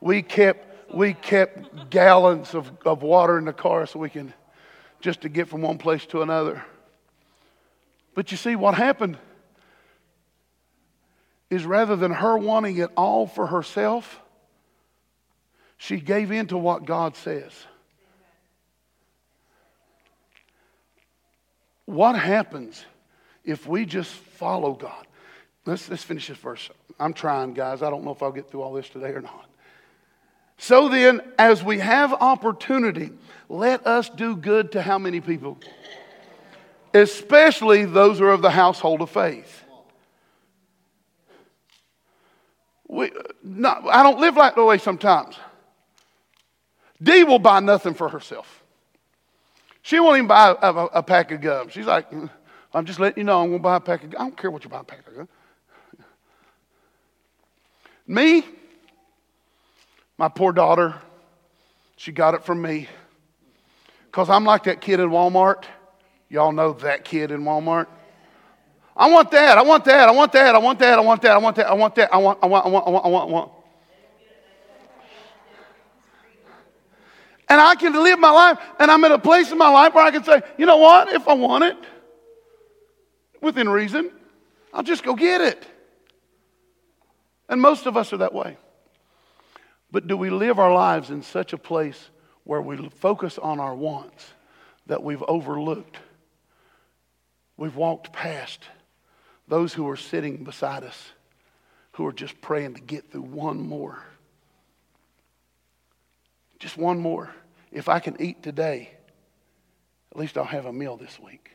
We 0.00 0.22
kept, 0.22 0.73
we 0.92 1.14
kept 1.14 1.90
gallons 1.90 2.54
of, 2.54 2.70
of 2.84 3.02
water 3.02 3.38
in 3.38 3.44
the 3.44 3.52
car 3.52 3.86
so 3.86 3.98
we 3.98 4.10
can 4.10 4.32
just 5.00 5.22
to 5.22 5.28
get 5.28 5.48
from 5.48 5.62
one 5.62 5.78
place 5.78 6.06
to 6.06 6.22
another. 6.22 6.64
But 8.14 8.30
you 8.30 8.36
see, 8.36 8.56
what 8.56 8.74
happened 8.74 9.18
is 11.50 11.64
rather 11.64 11.96
than 11.96 12.10
her 12.10 12.38
wanting 12.38 12.78
it 12.78 12.90
all 12.96 13.26
for 13.26 13.46
herself, 13.46 14.20
she 15.76 15.98
gave 16.00 16.32
in 16.32 16.46
to 16.48 16.58
what 16.58 16.84
God 16.84 17.16
says. 17.16 17.52
What 21.84 22.18
happens 22.18 22.84
if 23.44 23.66
we 23.66 23.84
just 23.84 24.10
follow 24.10 24.72
God? 24.72 25.06
Let's, 25.66 25.88
let's 25.88 26.02
finish 26.02 26.28
this 26.28 26.38
verse. 26.38 26.70
I'm 26.98 27.12
trying, 27.12 27.54
guys. 27.54 27.82
I 27.82 27.90
don't 27.90 28.04
know 28.04 28.12
if 28.12 28.22
I'll 28.22 28.32
get 28.32 28.50
through 28.50 28.62
all 28.62 28.72
this 28.72 28.88
today 28.88 29.10
or 29.10 29.20
not. 29.20 29.48
So 30.58 30.88
then, 30.88 31.20
as 31.38 31.62
we 31.62 31.78
have 31.78 32.12
opportunity, 32.12 33.10
let 33.48 33.86
us 33.86 34.08
do 34.08 34.36
good 34.36 34.72
to 34.72 34.82
how 34.82 34.98
many 34.98 35.20
people? 35.20 35.58
Especially 36.92 37.84
those 37.84 38.18
who 38.18 38.24
are 38.26 38.32
of 38.32 38.42
the 38.42 38.50
household 38.50 39.02
of 39.02 39.10
faith. 39.10 39.62
We, 42.88 43.10
not, 43.42 43.84
I 43.88 44.02
don't 44.02 44.20
live 44.20 44.36
like 44.36 44.54
that 44.54 44.64
way 44.64 44.78
sometimes. 44.78 45.36
Dee 47.02 47.24
will 47.24 47.38
buy 47.38 47.60
nothing 47.60 47.94
for 47.94 48.08
herself. 48.08 48.62
She 49.82 50.00
won't 50.00 50.16
even 50.16 50.28
buy 50.28 50.56
a, 50.62 50.72
a, 50.72 50.84
a 50.86 51.02
pack 51.02 51.32
of 51.32 51.40
gum. 51.40 51.68
She's 51.68 51.86
like, 51.86 52.10
mm, 52.10 52.30
I'm 52.72 52.86
just 52.86 53.00
letting 53.00 53.18
you 53.18 53.24
know 53.24 53.42
I'm 53.42 53.48
going 53.48 53.58
to 53.58 53.62
buy 53.62 53.76
a 53.76 53.80
pack 53.80 54.04
of 54.04 54.10
gum. 54.10 54.20
I 54.20 54.24
don't 54.24 54.36
care 54.36 54.50
what 54.50 54.64
you 54.64 54.70
buy 54.70 54.80
a 54.80 54.84
pack 54.84 55.06
of 55.06 55.14
gum. 55.14 55.28
Me, 58.06 58.44
my 60.18 60.28
poor 60.28 60.52
daughter, 60.52 60.94
she 61.96 62.12
got 62.12 62.34
it 62.34 62.44
from 62.44 62.62
me. 62.62 62.88
Because 64.06 64.30
I'm 64.30 64.44
like 64.44 64.64
that 64.64 64.80
kid 64.80 65.00
in 65.00 65.10
Walmart. 65.10 65.64
Y'all 66.28 66.52
know 66.52 66.72
that 66.74 67.04
kid 67.04 67.30
in 67.30 67.42
Walmart. 67.42 67.86
I 68.96 69.10
want 69.10 69.30
that. 69.32 69.58
I 69.58 69.62
want 69.62 69.84
that. 69.86 70.08
I 70.08 70.12
want 70.12 70.32
that. 70.32 70.54
I 70.54 70.58
want 70.58 70.78
that. 70.78 70.98
I 70.98 71.02
want 71.02 71.22
that. 71.22 71.32
I 71.32 71.38
want 71.38 71.56
that. 71.56 71.66
I 71.66 71.74
want 71.74 71.94
that. 71.96 72.14
I 72.14 72.18
want, 72.18 72.38
I 72.42 72.46
want, 72.46 72.64
I 72.64 72.68
want, 72.68 72.86
I 72.86 72.90
want, 72.90 73.04
I 73.04 73.08
want, 73.08 73.28
I 73.28 73.32
want. 73.32 73.52
And 77.48 77.60
I 77.60 77.74
can 77.74 77.92
live 77.92 78.18
my 78.18 78.30
life, 78.30 78.58
and 78.78 78.90
I'm 78.90 79.04
in 79.04 79.12
a 79.12 79.18
place 79.18 79.52
in 79.52 79.58
my 79.58 79.68
life 79.68 79.94
where 79.94 80.04
I 80.04 80.10
can 80.10 80.24
say, 80.24 80.42
you 80.56 80.64
know 80.64 80.78
what? 80.78 81.12
If 81.12 81.28
I 81.28 81.34
want 81.34 81.64
it, 81.64 81.76
within 83.40 83.68
reason, 83.68 84.10
I'll 84.72 84.82
just 84.82 85.04
go 85.04 85.14
get 85.14 85.40
it. 85.40 85.64
And 87.48 87.60
most 87.60 87.86
of 87.86 87.96
us 87.96 88.12
are 88.12 88.16
that 88.18 88.32
way. 88.32 88.56
But 89.94 90.08
do 90.08 90.16
we 90.16 90.28
live 90.28 90.58
our 90.58 90.74
lives 90.74 91.10
in 91.10 91.22
such 91.22 91.52
a 91.52 91.56
place 91.56 92.10
where 92.42 92.60
we 92.60 92.88
focus 92.88 93.38
on 93.38 93.60
our 93.60 93.76
wants 93.76 94.26
that 94.86 95.04
we've 95.04 95.22
overlooked? 95.22 95.98
We've 97.56 97.76
walked 97.76 98.12
past 98.12 98.64
those 99.46 99.72
who 99.72 99.88
are 99.88 99.96
sitting 99.96 100.42
beside 100.42 100.82
us 100.82 101.12
who 101.92 102.04
are 102.06 102.12
just 102.12 102.40
praying 102.40 102.74
to 102.74 102.80
get 102.80 103.12
through 103.12 103.22
one 103.22 103.60
more. 103.60 104.02
Just 106.58 106.76
one 106.76 106.98
more. 106.98 107.30
If 107.70 107.88
I 107.88 108.00
can 108.00 108.20
eat 108.20 108.42
today, 108.42 108.90
at 110.10 110.18
least 110.18 110.36
I'll 110.36 110.44
have 110.44 110.66
a 110.66 110.72
meal 110.72 110.96
this 110.96 111.20
week. 111.20 111.52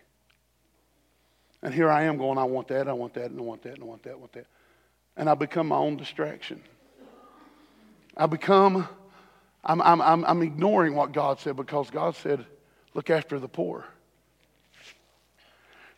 And 1.62 1.74
here 1.74 1.90
I 1.90 2.04
am 2.04 2.18
going, 2.18 2.38
I 2.38 2.46
want 2.46 2.70
that, 2.70 2.88
I 2.88 2.94
want 2.94 3.16
that, 3.16 3.32
and 3.32 3.38
I 3.38 3.44
want 3.44 3.64
that, 3.64 3.74
and 3.74 3.84
I 3.84 3.86
want 3.86 4.04
that, 4.04 4.14
I 4.14 4.16
want 4.16 4.32
that. 4.32 4.48
And 5.18 5.30
I 5.30 5.34
become 5.34 5.68
my 5.68 5.76
own 5.76 5.98
distraction. 5.98 6.64
I 8.20 8.26
become, 8.26 8.86
I'm, 9.64 9.82
I'm, 9.82 10.02
I'm, 10.02 10.26
I'm 10.26 10.42
ignoring 10.42 10.94
what 10.94 11.14
God 11.14 11.40
said 11.40 11.56
because 11.56 11.90
God 11.90 12.18
said, 12.18 12.46
look 12.94 13.10
after 13.10 13.40
the 13.40 13.48
poor. 13.48 13.86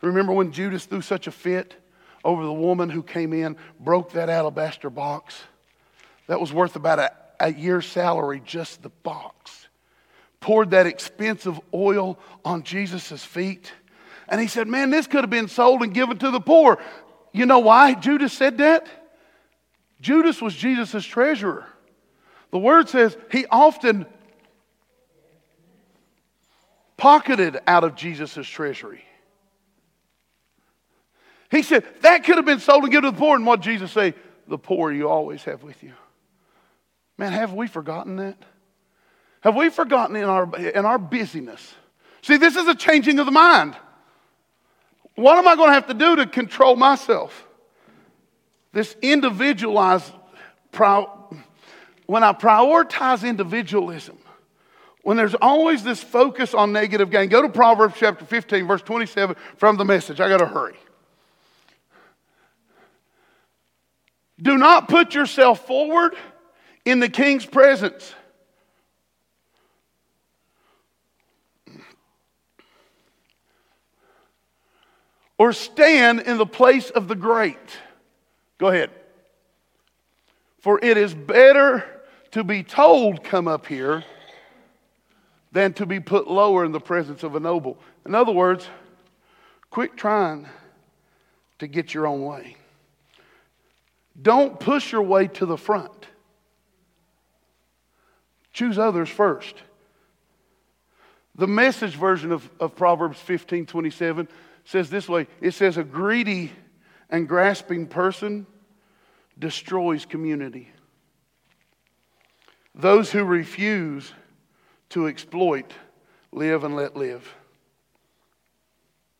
Remember 0.01 0.31
when 0.31 0.51
Judas 0.51 0.85
threw 0.85 1.01
such 1.01 1.25
a 1.25 1.31
fit 1.31 1.73
over 2.23 2.45
the 2.45 2.53
woman 2.53 2.91
who 2.91 3.01
came 3.01 3.33
in, 3.33 3.57
broke 3.79 4.11
that 4.11 4.29
alabaster 4.29 4.91
box? 4.91 5.41
That 6.27 6.39
was 6.39 6.53
worth 6.53 6.75
about 6.75 6.99
a, 6.99 7.11
a 7.39 7.51
year's 7.51 7.87
salary, 7.87 8.39
just 8.45 8.83
the 8.83 8.89
box. 8.89 9.67
Poured 10.39 10.71
that 10.71 10.85
expensive 10.85 11.59
oil 11.73 12.19
on 12.45 12.61
Jesus' 12.61 13.25
feet. 13.25 13.73
And 14.29 14.39
he 14.39 14.47
said, 14.47 14.67
Man, 14.67 14.91
this 14.91 15.07
could 15.07 15.21
have 15.21 15.31
been 15.31 15.47
sold 15.47 15.81
and 15.81 15.91
given 15.93 16.19
to 16.19 16.29
the 16.29 16.39
poor. 16.39 16.79
You 17.31 17.47
know 17.47 17.59
why 17.59 17.95
Judas 17.95 18.31
said 18.31 18.59
that? 18.59 18.85
Judas 20.01 20.39
was 20.39 20.55
Jesus' 20.55 21.03
treasurer. 21.03 21.65
The 22.51 22.59
word 22.59 22.89
says 22.89 23.17
he 23.31 23.45
often 23.47 24.05
pocketed 26.97 27.59
out 27.65 27.83
of 27.83 27.95
Jesus' 27.95 28.47
treasury. 28.47 29.03
He 31.49 31.63
said, 31.63 31.83
that 32.01 32.23
could 32.23 32.35
have 32.35 32.45
been 32.45 32.59
sold 32.59 32.83
and 32.83 32.91
given 32.91 33.09
to 33.09 33.11
the 33.11 33.17
poor. 33.17 33.35
And 33.35 33.45
what 33.45 33.61
Jesus 33.61 33.91
say? 33.91 34.13
The 34.47 34.57
poor 34.57 34.91
you 34.91 35.09
always 35.09 35.43
have 35.45 35.63
with 35.63 35.81
you. 35.81 35.93
Man, 37.17 37.33
have 37.33 37.53
we 37.53 37.67
forgotten 37.67 38.17
that? 38.17 38.37
Have 39.41 39.55
we 39.55 39.69
forgotten 39.69 40.15
in 40.15 40.23
our, 40.25 40.55
in 40.55 40.85
our 40.85 40.97
busyness? 40.97 41.73
See, 42.21 42.37
this 42.37 42.55
is 42.55 42.67
a 42.67 42.75
changing 42.75 43.19
of 43.19 43.25
the 43.25 43.31
mind. 43.31 43.75
What 45.15 45.37
am 45.37 45.47
I 45.47 45.55
going 45.55 45.69
to 45.69 45.73
have 45.73 45.87
to 45.87 45.93
do 45.93 46.17
to 46.17 46.25
control 46.25 46.75
myself? 46.75 47.47
This 48.71 48.95
individualized, 49.01 50.11
when 52.11 52.25
I 52.25 52.33
prioritize 52.33 53.25
individualism, 53.25 54.17
when 55.01 55.15
there's 55.15 55.33
always 55.35 55.81
this 55.81 56.03
focus 56.03 56.53
on 56.53 56.73
negative 56.73 57.09
gain, 57.09 57.29
go 57.29 57.41
to 57.41 57.47
Proverbs 57.47 57.95
chapter 57.97 58.25
15, 58.25 58.67
verse 58.67 58.81
27 58.81 59.37
from 59.55 59.77
the 59.77 59.85
message. 59.85 60.19
I 60.19 60.27
got 60.27 60.39
to 60.39 60.45
hurry. 60.45 60.75
Do 64.41 64.57
not 64.57 64.89
put 64.89 65.15
yourself 65.15 65.65
forward 65.65 66.13
in 66.83 66.99
the 66.99 67.07
king's 67.07 67.45
presence. 67.45 68.13
Or 75.37 75.53
stand 75.53 76.19
in 76.19 76.37
the 76.37 76.45
place 76.45 76.89
of 76.89 77.07
the 77.07 77.15
great. 77.15 77.55
Go 78.57 78.67
ahead. 78.67 78.89
For 80.59 80.77
it 80.83 80.97
is 80.97 81.13
better 81.13 81.85
to 82.31 82.43
be 82.43 82.63
told, 82.63 83.23
come 83.23 83.47
up 83.47 83.67
here, 83.67 84.03
than 85.51 85.73
to 85.73 85.85
be 85.85 85.99
put 85.99 86.27
lower 86.27 86.63
in 86.63 86.71
the 86.71 86.79
presence 86.79 87.23
of 87.23 87.35
a 87.35 87.39
noble. 87.39 87.77
In 88.05 88.15
other 88.15 88.31
words, 88.31 88.67
quit 89.69 89.97
trying 89.97 90.47
to 91.59 91.67
get 91.67 91.93
your 91.93 92.07
own 92.07 92.23
way. 92.23 92.55
Don't 94.19 94.59
push 94.59 94.91
your 94.91 95.03
way 95.03 95.27
to 95.27 95.45
the 95.45 95.57
front. 95.57 96.07
Choose 98.53 98.77
others 98.77 99.09
first. 99.09 99.55
The 101.35 101.47
message 101.47 101.95
version 101.95 102.31
of, 102.31 102.49
of 102.59 102.75
Proverbs 102.75 103.17
15 103.19 103.65
27 103.65 104.27
says 104.65 104.89
this 104.89 105.07
way 105.07 105.27
it 105.39 105.51
says, 105.51 105.77
A 105.77 105.83
greedy 105.83 106.51
and 107.09 107.27
grasping 107.27 107.87
person 107.87 108.45
destroys 109.39 110.05
community. 110.05 110.69
Those 112.73 113.11
who 113.11 113.23
refuse 113.23 114.13
to 114.89 115.07
exploit 115.07 115.71
live 116.31 116.63
and 116.63 116.75
let 116.75 116.95
live. 116.95 117.35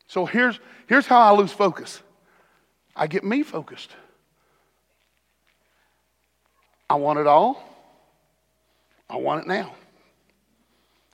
So 0.08 0.26
here's, 0.26 0.60
here's 0.88 1.06
how 1.06 1.20
I 1.20 1.38
lose 1.38 1.52
focus 1.52 2.02
I 2.96 3.08
get 3.08 3.24
me 3.24 3.44
focused. 3.44 3.92
I 6.90 6.96
want 6.96 7.20
it 7.20 7.28
all. 7.28 7.64
I 9.10 9.16
want 9.16 9.42
it 9.42 9.48
now. 9.48 9.74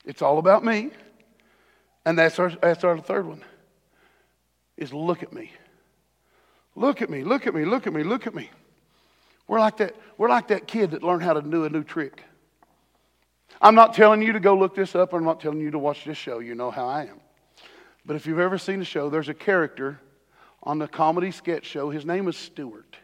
It's 0.06 0.22
all 0.22 0.40
about 0.40 0.64
me. 0.64 0.92
And 2.06 2.18
that's 2.18 2.40
our, 2.40 2.50
that's 2.50 2.84
our 2.84 2.98
third 2.98 3.28
one 3.28 3.44
is 4.78 4.94
look 4.94 5.24
at 5.24 5.34
me. 5.34 5.52
Look 6.76 7.02
at 7.02 7.10
me, 7.10 7.24
look 7.24 7.48
at 7.48 7.56
me, 7.56 7.66
look 7.66 7.88
at 7.88 7.94
me, 7.94 8.04
look 8.04 8.28
at 8.28 8.36
me. 8.36 8.50
We're 9.48 9.60
like 9.60 9.78
that, 9.78 9.96
we're 10.18 10.30
like 10.30 10.50
that 10.50 10.68
kid 10.68 10.92
that 10.92 11.04
learned 11.04 11.24
how 11.24 11.34
to 11.34 11.42
do 11.42 11.66
a 11.66 11.70
new 11.70 11.84
trick. 11.84 12.24
I'm 13.62 13.76
not 13.76 13.94
telling 13.94 14.22
you 14.22 14.34
to 14.34 14.40
go 14.40 14.56
look 14.56 14.76
this 14.76 14.94
up, 14.94 15.14
I'm 15.14 15.24
not 15.24 15.40
telling 15.40 15.60
you 15.60 15.72
to 15.72 15.80
watch 15.80 16.04
this 16.06 16.18
show. 16.18 16.40
You 16.40 16.54
know 16.56 16.70
how 16.70 16.88
I 16.88 17.04
am. 17.04 17.20
But 18.06 18.16
if 18.16 18.26
you've 18.26 18.40
ever 18.40 18.58
seen 18.58 18.80
the 18.80 18.86
show, 18.86 19.10
there's 19.10 19.30
a 19.30 19.34
character 19.34 20.00
on 20.64 20.80
the 20.80 20.88
comedy 20.88 21.32
sketch 21.32 21.66
show. 21.66 21.90
His 21.90 22.06
name 22.06 22.28
is 22.28 22.38
Stuart. 22.38 22.98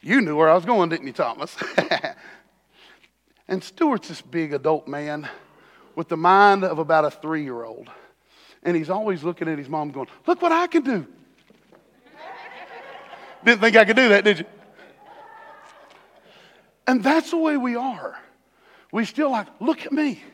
You 0.00 0.20
knew 0.20 0.36
where 0.36 0.48
I 0.48 0.54
was 0.54 0.64
going, 0.64 0.88
didn't 0.88 1.06
you, 1.06 1.12
Thomas? 1.12 1.56
and 3.48 3.62
Stuart's 3.62 4.08
this 4.08 4.22
big 4.22 4.54
adult 4.54 4.88
man 4.88 5.28
with 5.94 6.08
the 6.08 6.16
mind 6.16 6.64
of 6.64 6.78
about 6.78 7.04
a 7.04 7.10
three 7.10 7.42
year 7.42 7.64
old. 7.64 7.90
And 8.62 8.76
he's 8.76 8.90
always 8.90 9.22
looking 9.22 9.48
at 9.48 9.58
his 9.58 9.68
mom 9.68 9.90
going, 9.90 10.08
Look 10.26 10.40
what 10.40 10.52
I 10.52 10.66
can 10.66 10.82
do. 10.82 11.06
Didn't 13.44 13.60
think 13.60 13.76
I 13.76 13.84
could 13.84 13.96
do 13.96 14.08
that, 14.10 14.24
did 14.24 14.38
you? 14.40 14.44
And 16.90 17.04
that's 17.04 17.30
the 17.30 17.36
way 17.36 17.56
we 17.56 17.76
are. 17.76 18.18
We 18.90 19.04
still 19.04 19.30
like, 19.30 19.46
Look 19.60 19.86
at 19.86 19.92
me. 19.92 20.24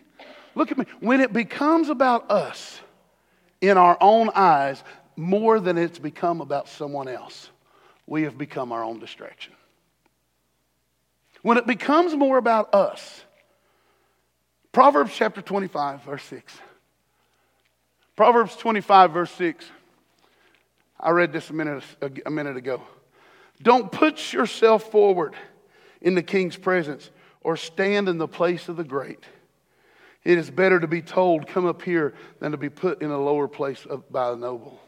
Look 0.54 0.72
at 0.72 0.78
me. 0.78 0.86
When 1.00 1.20
it 1.20 1.30
becomes 1.30 1.90
about 1.90 2.30
us 2.30 2.80
in 3.60 3.76
our 3.76 3.98
own 4.00 4.30
eyes 4.34 4.82
more 5.16 5.60
than 5.60 5.76
it's 5.76 5.98
become 5.98 6.40
about 6.40 6.66
someone 6.66 7.08
else, 7.08 7.50
we 8.06 8.22
have 8.22 8.38
become 8.38 8.72
our 8.72 8.82
own 8.82 9.00
distraction. 9.00 9.52
When 11.42 11.58
it 11.58 11.66
becomes 11.66 12.14
more 12.14 12.38
about 12.38 12.74
us, 12.74 13.22
Proverbs 14.72 15.12
chapter 15.14 15.42
25, 15.42 16.04
verse 16.04 16.24
6. 16.24 16.58
Proverbs 18.16 18.56
25, 18.56 19.10
verse 19.10 19.30
6. 19.32 19.62
I 20.98 21.10
read 21.10 21.34
this 21.34 21.50
a 21.50 21.52
minute, 21.52 21.84
a 22.24 22.30
minute 22.30 22.56
ago. 22.56 22.80
Don't 23.62 23.92
put 23.92 24.32
yourself 24.32 24.90
forward 24.90 25.36
in 26.00 26.14
the 26.14 26.22
king's 26.22 26.56
presence 26.56 27.10
or 27.40 27.56
stand 27.56 28.08
in 28.08 28.18
the 28.18 28.28
place 28.28 28.68
of 28.68 28.76
the 28.76 28.84
great. 28.84 29.20
It 30.24 30.38
is 30.38 30.50
better 30.50 30.80
to 30.80 30.88
be 30.88 31.02
told, 31.02 31.46
come 31.46 31.66
up 31.66 31.82
here, 31.82 32.14
than 32.40 32.50
to 32.50 32.58
be 32.58 32.68
put 32.68 33.00
in 33.00 33.10
a 33.10 33.18
lower 33.18 33.46
place 33.46 33.86
by 34.10 34.30
the 34.30 34.36
noble. 34.36 34.80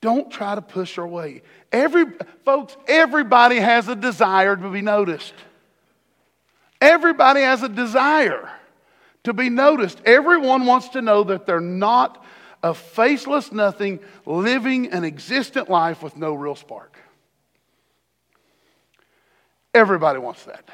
Don't 0.00 0.30
try 0.30 0.54
to 0.54 0.62
push 0.62 0.98
our 0.98 1.06
way. 1.06 1.42
Every, 1.72 2.04
folks, 2.44 2.76
everybody 2.86 3.56
has 3.56 3.88
a 3.88 3.96
desire 3.96 4.54
to 4.54 4.70
be 4.70 4.82
noticed. 4.82 5.34
Everybody 6.80 7.40
has 7.40 7.62
a 7.62 7.68
desire 7.68 8.50
to 9.24 9.32
be 9.32 9.48
noticed. 9.48 10.00
Everyone 10.04 10.66
wants 10.66 10.90
to 10.90 11.02
know 11.02 11.24
that 11.24 11.46
they're 11.46 11.60
not 11.60 12.24
a 12.62 12.74
faceless 12.74 13.50
nothing 13.50 13.98
living 14.26 14.92
an 14.92 15.04
existent 15.04 15.68
life 15.68 16.02
with 16.02 16.16
no 16.16 16.34
real 16.34 16.54
spark. 16.54 16.98
Everybody 19.74 20.20
wants 20.20 20.44
that. 20.44 20.68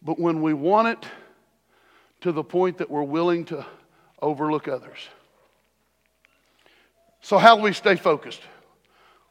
But 0.00 0.18
when 0.18 0.40
we 0.40 0.54
want 0.54 0.88
it 0.88 1.06
to 2.20 2.32
the 2.32 2.44
point 2.44 2.78
that 2.78 2.88
we're 2.88 3.02
willing 3.02 3.44
to 3.46 3.66
overlook 4.22 4.68
others, 4.68 5.08
so, 7.20 7.36
how 7.36 7.56
do 7.56 7.62
we 7.62 7.72
stay 7.72 7.96
focused? 7.96 8.40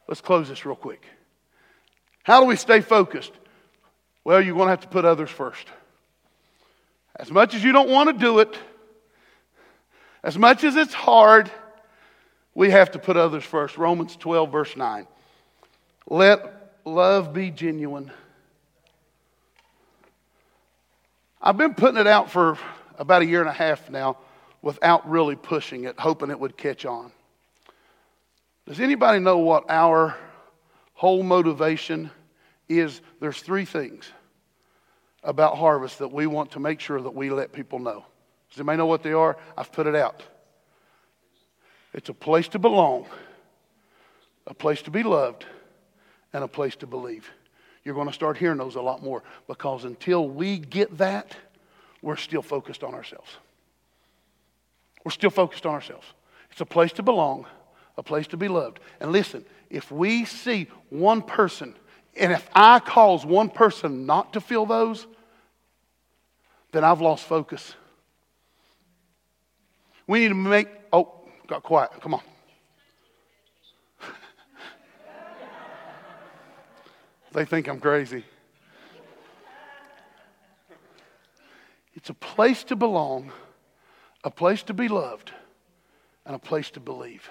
Let's 0.06 0.20
close 0.20 0.48
this 0.48 0.64
real 0.64 0.76
quick. 0.76 1.04
How 2.22 2.40
do 2.40 2.46
we 2.46 2.56
stay 2.56 2.80
focused? 2.80 3.32
Well, 4.24 4.40
you're 4.40 4.54
going 4.54 4.66
to 4.66 4.70
have 4.70 4.82
to 4.82 4.88
put 4.88 5.04
others 5.04 5.30
first. 5.30 5.66
As 7.16 7.30
much 7.30 7.54
as 7.54 7.64
you 7.64 7.72
don't 7.72 7.88
want 7.88 8.08
to 8.08 8.12
do 8.12 8.38
it, 8.38 8.56
as 10.22 10.38
much 10.38 10.64
as 10.64 10.76
it's 10.76 10.94
hard, 10.94 11.50
we 12.54 12.70
have 12.70 12.92
to 12.92 12.98
put 12.98 13.16
others 13.16 13.44
first. 13.44 13.78
Romans 13.78 14.16
12, 14.16 14.52
verse 14.52 14.76
9. 14.76 15.06
Let 16.08 16.57
love 16.88 17.32
be 17.32 17.50
genuine. 17.50 18.10
I've 21.40 21.56
been 21.56 21.74
putting 21.74 22.00
it 22.00 22.06
out 22.06 22.30
for 22.30 22.58
about 22.98 23.22
a 23.22 23.26
year 23.26 23.40
and 23.40 23.48
a 23.48 23.52
half 23.52 23.90
now 23.90 24.18
without 24.60 25.08
really 25.08 25.36
pushing 25.36 25.84
it, 25.84 25.98
hoping 25.98 26.30
it 26.30 26.40
would 26.40 26.56
catch 26.56 26.84
on. 26.84 27.12
Does 28.66 28.80
anybody 28.80 29.20
know 29.20 29.38
what 29.38 29.64
our 29.70 30.16
whole 30.94 31.22
motivation 31.22 32.10
is? 32.68 33.00
There's 33.20 33.40
three 33.40 33.64
things 33.64 34.10
about 35.22 35.56
harvest 35.56 36.00
that 36.00 36.12
we 36.12 36.26
want 36.26 36.52
to 36.52 36.60
make 36.60 36.80
sure 36.80 37.00
that 37.00 37.14
we 37.14 37.30
let 37.30 37.52
people 37.52 37.78
know. 37.78 38.04
Does 38.50 38.58
anybody 38.58 38.78
know 38.78 38.86
what 38.86 39.02
they 39.02 39.12
are? 39.12 39.36
I've 39.56 39.72
put 39.72 39.86
it 39.86 39.94
out. 39.94 40.22
It's 41.94 42.08
a 42.08 42.14
place 42.14 42.48
to 42.48 42.58
belong, 42.58 43.06
a 44.46 44.54
place 44.54 44.82
to 44.82 44.90
be 44.90 45.02
loved, 45.02 45.46
and 46.32 46.44
a 46.44 46.48
place 46.48 46.76
to 46.76 46.86
believe. 46.86 47.30
You're 47.84 47.94
going 47.94 48.08
to 48.08 48.12
start 48.12 48.36
hearing 48.36 48.58
those 48.58 48.74
a 48.74 48.82
lot 48.82 49.02
more 49.02 49.22
because 49.46 49.84
until 49.84 50.28
we 50.28 50.58
get 50.58 50.98
that, 50.98 51.36
we're 52.02 52.16
still 52.16 52.42
focused 52.42 52.84
on 52.84 52.94
ourselves. 52.94 53.30
We're 55.04 55.12
still 55.12 55.30
focused 55.30 55.64
on 55.64 55.74
ourselves. 55.74 56.06
It's 56.50 56.60
a 56.60 56.66
place 56.66 56.92
to 56.92 57.02
belong, 57.02 57.46
a 57.96 58.02
place 58.02 58.26
to 58.28 58.36
be 58.36 58.48
loved. 58.48 58.80
And 59.00 59.12
listen, 59.12 59.44
if 59.70 59.90
we 59.90 60.24
see 60.24 60.68
one 60.90 61.22
person, 61.22 61.74
and 62.16 62.32
if 62.32 62.48
I 62.54 62.80
cause 62.80 63.24
one 63.24 63.48
person 63.48 64.06
not 64.06 64.32
to 64.34 64.40
feel 64.40 64.66
those, 64.66 65.06
then 66.72 66.84
I've 66.84 67.00
lost 67.00 67.24
focus. 67.24 67.74
We 70.06 70.20
need 70.20 70.28
to 70.28 70.34
make, 70.34 70.68
oh, 70.92 71.12
got 71.46 71.62
quiet. 71.62 71.90
Come 72.00 72.14
on. 72.14 72.22
They 77.38 77.44
think 77.44 77.68
I'm 77.68 77.78
crazy. 77.78 78.24
It's 81.94 82.10
a 82.10 82.14
place 82.14 82.64
to 82.64 82.74
belong, 82.74 83.30
a 84.24 84.30
place 84.30 84.64
to 84.64 84.74
be 84.74 84.88
loved, 84.88 85.30
and 86.26 86.34
a 86.34 86.38
place 86.40 86.68
to 86.70 86.80
believe. 86.80 87.30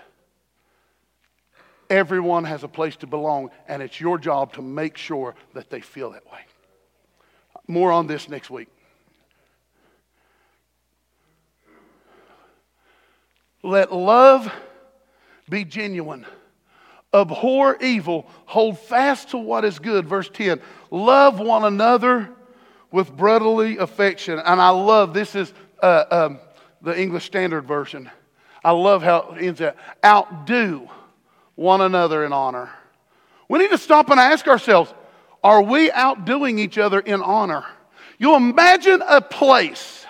Everyone 1.89 2.45
has 2.45 2.63
a 2.63 2.69
place 2.69 2.95
to 2.97 3.07
belong, 3.07 3.49
and 3.67 3.83
it's 3.83 3.99
your 3.99 4.17
job 4.17 4.53
to 4.53 4.61
make 4.61 4.95
sure 4.95 5.35
that 5.53 5.69
they 5.69 5.81
feel 5.81 6.11
that 6.11 6.25
way. 6.31 6.39
More 7.67 7.91
on 7.91 8.07
this 8.07 8.29
next 8.29 8.49
week. 8.49 8.69
Let 13.61 13.91
love 13.91 14.49
be 15.49 15.65
genuine. 15.65 16.25
Abhor 17.21 17.77
evil. 17.81 18.25
Hold 18.45 18.79
fast 18.79 19.29
to 19.29 19.37
what 19.37 19.65
is 19.65 19.79
good. 19.79 20.07
Verse 20.07 20.29
10. 20.29 20.61
Love 20.91 21.39
one 21.39 21.63
another 21.63 22.29
with 22.91 23.15
brotherly 23.15 23.77
affection. 23.77 24.39
And 24.39 24.61
I 24.61 24.69
love 24.69 25.13
this 25.13 25.35
is 25.35 25.53
uh, 25.81 26.05
um, 26.09 26.39
the 26.81 26.99
English 26.99 27.25
Standard 27.25 27.65
Version. 27.65 28.09
I 28.63 28.71
love 28.71 29.03
how 29.03 29.35
it 29.37 29.43
ends 29.43 29.59
that. 29.59 29.77
Outdo 30.03 30.89
one 31.55 31.81
another 31.81 32.23
in 32.25 32.33
honor. 32.33 32.69
We 33.49 33.59
need 33.59 33.71
to 33.71 33.77
stop 33.77 34.09
and 34.09 34.19
ask 34.19 34.47
ourselves 34.47 34.93
are 35.43 35.61
we 35.61 35.91
outdoing 35.91 36.59
each 36.59 36.77
other 36.77 36.99
in 36.99 37.21
honor? 37.21 37.63
You 38.17 38.35
imagine 38.35 39.01
a 39.07 39.21
place 39.21 40.05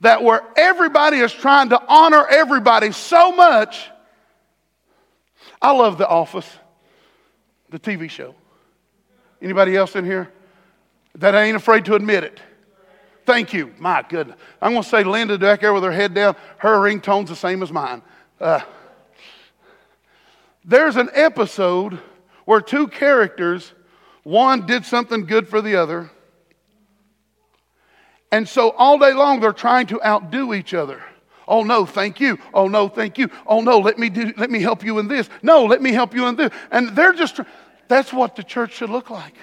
that 0.00 0.22
where 0.22 0.42
everybody 0.56 1.18
is 1.18 1.32
trying 1.32 1.70
to 1.70 1.82
honor 1.88 2.26
everybody 2.26 2.92
so 2.92 3.32
much. 3.32 3.90
I 5.60 5.72
love 5.72 5.98
The 5.98 6.08
Office, 6.08 6.48
the 7.70 7.78
TV 7.78 8.08
show. 8.08 8.34
Anybody 9.40 9.76
else 9.76 9.96
in 9.96 10.04
here 10.04 10.32
that 11.16 11.34
ain't 11.34 11.56
afraid 11.56 11.84
to 11.86 11.94
admit 11.94 12.24
it? 12.24 12.40
Thank 13.26 13.52
you. 13.52 13.74
My 13.78 14.04
goodness. 14.08 14.38
I'm 14.62 14.72
going 14.72 14.82
to 14.82 14.88
say 14.88 15.04
Linda 15.04 15.38
back 15.38 15.60
there 15.60 15.74
with 15.74 15.82
her 15.82 15.92
head 15.92 16.14
down. 16.14 16.34
Her 16.56 16.78
ringtone's 16.78 17.28
the 17.28 17.36
same 17.36 17.62
as 17.62 17.70
mine. 17.70 18.02
Uh, 18.40 18.60
there's 20.64 20.96
an 20.96 21.10
episode 21.12 21.98
where 22.44 22.60
two 22.60 22.88
characters, 22.88 23.72
one 24.22 24.66
did 24.66 24.84
something 24.84 25.26
good 25.26 25.46
for 25.46 25.60
the 25.60 25.76
other, 25.76 26.10
and 28.30 28.48
so 28.48 28.70
all 28.70 28.98
day 28.98 29.12
long 29.12 29.40
they're 29.40 29.52
trying 29.52 29.86
to 29.88 30.02
outdo 30.04 30.54
each 30.54 30.74
other. 30.74 31.02
Oh 31.48 31.64
no, 31.64 31.86
thank 31.86 32.20
you. 32.20 32.38
Oh 32.52 32.68
no, 32.68 32.88
thank 32.88 33.18
you. 33.18 33.30
Oh 33.46 33.62
no, 33.62 33.78
let 33.78 33.98
me 33.98 34.10
do, 34.10 34.32
let 34.36 34.50
me 34.50 34.60
help 34.60 34.84
you 34.84 34.98
in 34.98 35.08
this. 35.08 35.28
No, 35.42 35.64
let 35.64 35.80
me 35.80 35.92
help 35.92 36.14
you 36.14 36.26
in 36.26 36.36
this. 36.36 36.52
And 36.70 36.94
they're 36.94 37.14
just 37.14 37.40
that's 37.88 38.12
what 38.12 38.36
the 38.36 38.44
church 38.44 38.74
should 38.74 38.90
look 38.90 39.10
like. 39.10 39.34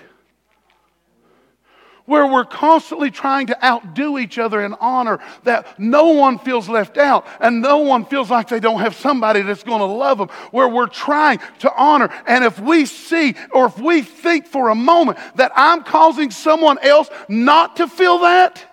Where 2.05 2.27
we're 2.27 2.45
constantly 2.45 3.09
trying 3.09 3.47
to 3.47 3.65
outdo 3.65 4.19
each 4.19 4.37
other 4.37 4.63
in 4.63 4.75
honor, 4.75 5.19
that 5.43 5.79
no 5.79 6.09
one 6.09 6.37
feels 6.37 6.69
left 6.69 6.99
out 6.99 7.25
and 7.39 7.63
no 7.63 7.79
one 7.79 8.05
feels 8.05 8.29
like 8.29 8.47
they 8.47 8.59
don't 8.59 8.81
have 8.81 8.93
somebody 8.93 9.41
that's 9.41 9.63
going 9.63 9.79
to 9.79 9.85
love 9.85 10.19
them. 10.19 10.27
Where 10.51 10.69
we're 10.69 10.85
trying 10.85 11.39
to 11.59 11.73
honor. 11.75 12.11
And 12.27 12.43
if 12.43 12.59
we 12.59 12.85
see 12.85 13.33
or 13.51 13.65
if 13.65 13.79
we 13.79 14.03
think 14.03 14.45
for 14.45 14.69
a 14.69 14.75
moment 14.75 15.17
that 15.33 15.51
I'm 15.55 15.81
causing 15.81 16.29
someone 16.29 16.77
else 16.83 17.09
not 17.27 17.77
to 17.77 17.87
feel 17.87 18.19
that, 18.19 18.63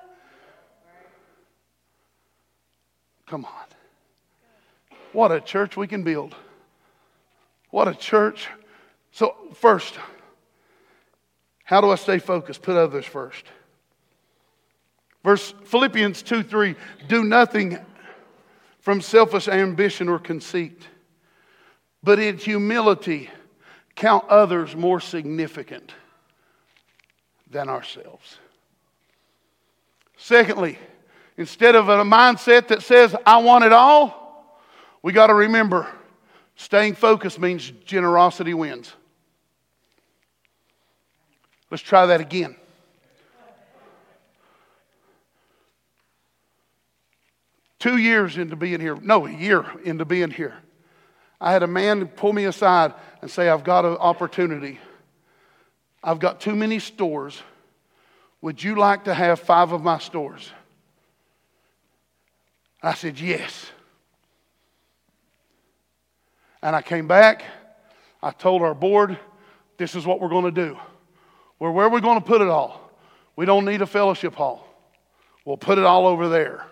Come 3.32 3.46
on. 3.46 4.94
What 5.14 5.32
a 5.32 5.40
church 5.40 5.74
we 5.74 5.86
can 5.86 6.02
build. 6.02 6.34
What 7.70 7.88
a 7.88 7.94
church. 7.94 8.46
So, 9.10 9.34
first, 9.54 9.94
how 11.64 11.80
do 11.80 11.88
I 11.88 11.94
stay 11.94 12.18
focused? 12.18 12.60
Put 12.60 12.76
others 12.76 13.06
first. 13.06 13.46
Verse 15.24 15.54
Philippians 15.64 16.20
2 16.20 16.42
3 16.42 16.74
Do 17.08 17.24
nothing 17.24 17.78
from 18.80 19.00
selfish 19.00 19.48
ambition 19.48 20.10
or 20.10 20.18
conceit, 20.18 20.86
but 22.02 22.18
in 22.18 22.36
humility 22.36 23.30
count 23.94 24.28
others 24.28 24.76
more 24.76 25.00
significant 25.00 25.94
than 27.50 27.70
ourselves. 27.70 28.36
Secondly, 30.18 30.78
Instead 31.36 31.74
of 31.74 31.88
a 31.88 31.98
mindset 32.04 32.68
that 32.68 32.82
says, 32.82 33.16
I 33.24 33.38
want 33.38 33.64
it 33.64 33.72
all, 33.72 34.60
we 35.02 35.12
got 35.12 35.28
to 35.28 35.34
remember 35.34 35.86
staying 36.56 36.94
focused 36.94 37.40
means 37.40 37.70
generosity 37.84 38.54
wins. 38.54 38.92
Let's 41.70 41.82
try 41.82 42.06
that 42.06 42.20
again. 42.20 42.56
Two 47.78 47.96
years 47.96 48.36
into 48.36 48.54
being 48.54 48.78
here, 48.78 48.94
no, 48.94 49.26
a 49.26 49.32
year 49.32 49.64
into 49.82 50.04
being 50.04 50.30
here, 50.30 50.54
I 51.40 51.50
had 51.50 51.64
a 51.64 51.66
man 51.66 52.06
pull 52.06 52.32
me 52.32 52.44
aside 52.44 52.94
and 53.20 53.28
say, 53.28 53.48
I've 53.48 53.64
got 53.64 53.84
an 53.84 53.96
opportunity. 53.96 54.78
I've 56.04 56.20
got 56.20 56.40
too 56.40 56.54
many 56.54 56.78
stores. 56.78 57.42
Would 58.40 58.62
you 58.62 58.76
like 58.76 59.04
to 59.04 59.14
have 59.14 59.40
five 59.40 59.72
of 59.72 59.82
my 59.82 59.98
stores? 59.98 60.52
I 62.82 62.94
said, 62.94 63.20
Yes. 63.20 63.70
And 66.62 66.76
I 66.76 66.82
came 66.82 67.08
back. 67.08 67.44
I 68.22 68.30
told 68.30 68.62
our 68.62 68.74
board, 68.74 69.18
This 69.78 69.94
is 69.94 70.06
what 70.06 70.20
we're 70.20 70.28
going 70.28 70.44
to 70.44 70.50
do. 70.50 70.78
Well, 71.58 71.72
where 71.72 71.86
are 71.86 71.90
we 71.90 72.00
going 72.00 72.20
to 72.20 72.26
put 72.26 72.40
it 72.40 72.48
all? 72.48 72.90
We 73.36 73.46
don't 73.46 73.64
need 73.64 73.82
a 73.82 73.86
fellowship 73.86 74.34
hall. 74.34 74.66
We'll 75.44 75.56
put 75.56 75.78
it 75.78 75.84
all 75.84 76.06
over 76.06 76.28
there. 76.28 76.66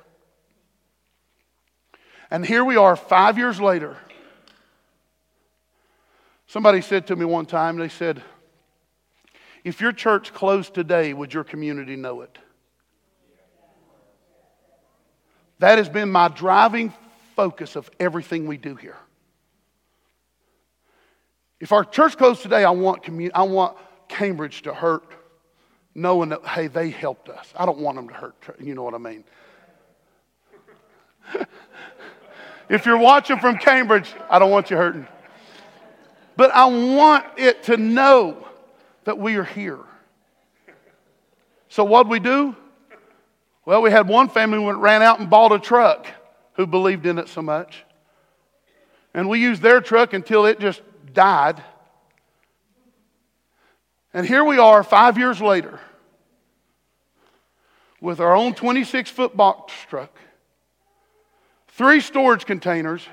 And 2.31 2.47
here 2.47 2.65
we 2.65 2.77
are, 2.77 2.95
five 2.97 3.39
years 3.39 3.61
later. 3.61 3.97
Somebody 6.47 6.81
said 6.81 7.07
to 7.09 7.17
me 7.17 7.25
one 7.25 7.47
time, 7.47 7.77
they 7.77 7.89
said, 7.89 8.23
If 9.65 9.81
your 9.81 9.93
church 9.93 10.33
closed 10.33 10.75
today, 10.75 11.13
would 11.13 11.33
your 11.33 11.45
community 11.45 11.97
know 11.97 12.23
it? 12.23 12.39
That 15.61 15.77
has 15.77 15.89
been 15.91 16.11
my 16.11 16.29
driving 16.29 16.93
focus 17.37 17.77
of 17.77 17.91
everything 18.01 18.47
we 18.47 18.57
do 18.57 18.75
here. 18.75 18.97
If 21.61 21.73
our 21.73 21.85
church 21.85 22.17
closed 22.17 22.41
today, 22.41 22.65
I 22.65 22.71
want, 22.71 23.03
commun- 23.03 23.33
I 23.35 23.43
want 23.43 23.77
Cambridge 24.09 24.63
to 24.63 24.73
hurt 24.73 25.05
knowing 25.95 26.31
that, 26.31 26.47
hey, 26.47 26.69
they 26.69 26.89
helped 26.89 27.29
us. 27.29 27.53
I 27.55 27.67
don't 27.67 27.79
want 27.79 27.97
them 27.97 28.09
to 28.09 28.15
hurt. 28.15 28.57
You 28.59 28.75
know 28.75 28.83
what 28.83 28.95
I 28.95 28.99
mean? 28.99 29.23
if 32.71 32.87
you're 32.87 32.97
watching 32.97 33.39
from 33.39 33.59
Cambridge, 33.59 34.15
I 34.31 34.39
don't 34.39 34.51
want 34.51 34.71
you 34.71 34.79
hurting. 34.79 35.07
But 36.37 36.53
I 36.53 36.65
want 36.65 37.27
it 37.37 37.65
to 37.65 37.77
know 37.77 38.49
that 39.05 39.19
we 39.19 39.37
are 39.37 39.45
here. 39.45 39.81
So, 41.69 41.85
what 41.85 42.09
we 42.09 42.19
do? 42.19 42.57
Well, 43.71 43.83
we 43.83 43.93
had 43.93 44.09
one 44.09 44.29
family 44.29 44.59
who 44.59 44.73
ran 44.73 45.01
out 45.01 45.21
and 45.21 45.31
bought 45.31 45.53
a 45.53 45.59
truck 45.61 46.05
who 46.55 46.67
believed 46.67 47.07
in 47.07 47.21
it 47.21 47.29
so 47.29 47.41
much. 47.41 47.85
And 49.15 49.29
we 49.29 49.39
used 49.39 49.63
their 49.63 49.81
truck 49.81 50.13
until 50.13 50.45
it 50.45 50.59
just 50.59 50.83
died. 51.13 51.63
And 54.13 54.27
here 54.27 54.43
we 54.43 54.59
are 54.59 54.83
five 54.83 55.19
years 55.19 55.41
later 55.41 55.79
with 58.01 58.19
our 58.19 58.35
own 58.35 58.55
26 58.55 59.09
foot 59.09 59.37
box 59.37 59.73
truck, 59.89 60.19
three 61.69 62.01
storage 62.01 62.47
containers. 62.47 63.07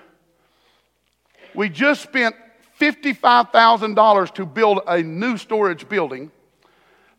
We 1.53 1.70
just 1.70 2.01
spent 2.01 2.36
$55,000 2.82 4.34
to 4.34 4.45
build 4.47 4.80
a 4.88 5.03
new 5.03 5.38
storage 5.38 5.88
building. 5.88 6.32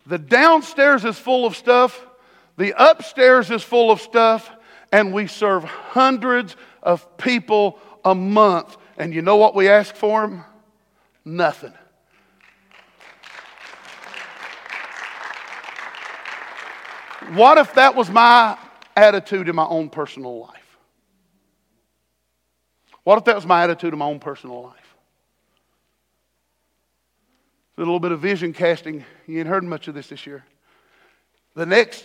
The 0.07 0.18
downstairs 0.18 1.05
is 1.05 1.16
full 1.16 1.47
of 1.47 1.55
stuff 1.55 2.05
the 2.59 2.74
upstairs 2.76 3.50
is 3.52 3.62
full 3.62 3.92
of 3.92 4.00
stuff, 4.00 4.50
and 4.90 5.12
we 5.12 5.28
serve 5.28 5.62
hundreds 5.62 6.56
of 6.82 7.16
people 7.16 7.78
a 8.04 8.14
month. 8.14 8.76
And 8.96 9.14
you 9.14 9.22
know 9.22 9.36
what 9.36 9.54
we 9.54 9.68
ask 9.68 9.94
for 9.94 10.22
them? 10.22 10.44
Nothing. 11.24 11.72
What 17.32 17.59
if 17.59 17.74
that 17.74 17.94
was 17.94 18.11
my 18.11 18.59
attitude 18.96 19.48
in 19.48 19.54
my 19.54 19.66
own 19.66 19.88
personal 19.88 20.40
life? 20.40 20.78
What 23.04 23.18
if 23.18 23.24
that 23.24 23.36
was 23.36 23.46
my 23.46 23.62
attitude 23.62 23.92
in 23.92 23.98
my 24.00 24.06
own 24.06 24.18
personal 24.18 24.62
life? 24.64 24.74
A 27.76 27.80
little 27.80 28.00
bit 28.00 28.11
of 28.11 28.18
vision 28.18 28.52
casting. 28.52 29.04
You 29.28 29.38
ain't 29.38 29.48
heard 29.48 29.62
much 29.62 29.86
of 29.86 29.94
this 29.94 30.09
this 30.09 30.26
year. 30.26 30.44
The 31.54 31.66
next, 31.66 32.04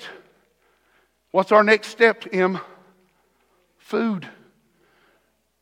what's 1.33 1.51
our 1.51 1.65
next 1.65 1.87
step, 1.89 2.23
Em? 2.31 2.57
Food. 3.79 4.29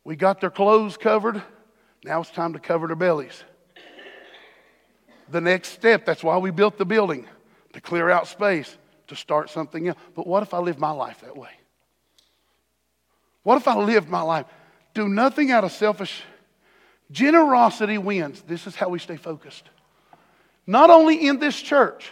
We 0.04 0.16
got 0.16 0.40
their 0.40 0.52
clothes 0.52 0.98
covered. 0.98 1.42
Now 2.04 2.22
it's 2.22 2.30
time 2.30 2.54
to 2.54 2.60
cover 2.60 2.86
their 2.86 2.96
bellies. 2.96 3.44
The 5.30 5.42
next 5.42 5.70
step, 5.70 6.06
that's 6.06 6.24
why 6.24 6.38
we 6.38 6.52
built 6.52 6.78
the 6.78 6.86
building, 6.86 7.26
to 7.74 7.82
clear 7.82 8.10
out 8.10 8.28
space, 8.28 8.78
to 9.08 9.16
start 9.16 9.50
something 9.50 9.88
else. 9.88 9.98
But 10.14 10.28
what 10.28 10.44
if 10.44 10.54
I 10.54 10.60
live 10.60 10.78
my 10.78 10.92
life 10.92 11.22
that 11.22 11.38
way? 11.38 11.52
What 13.44 13.56
if 13.56 13.68
I 13.68 13.78
lived 13.78 14.10
my 14.10 14.22
life? 14.22 14.46
Do 14.94 15.08
nothing 15.08 15.52
out 15.52 15.64
of 15.64 15.72
selfish. 15.72 16.24
Generosity 17.12 17.98
wins. 17.98 18.42
This 18.42 18.68
is 18.68 18.76
how 18.76 18.90
we 18.90 19.00
stay 19.00 19.16
focused. 19.16 19.70
Not 20.68 20.90
only 20.90 21.28
in 21.28 21.40
this 21.40 21.60
church. 21.60 22.12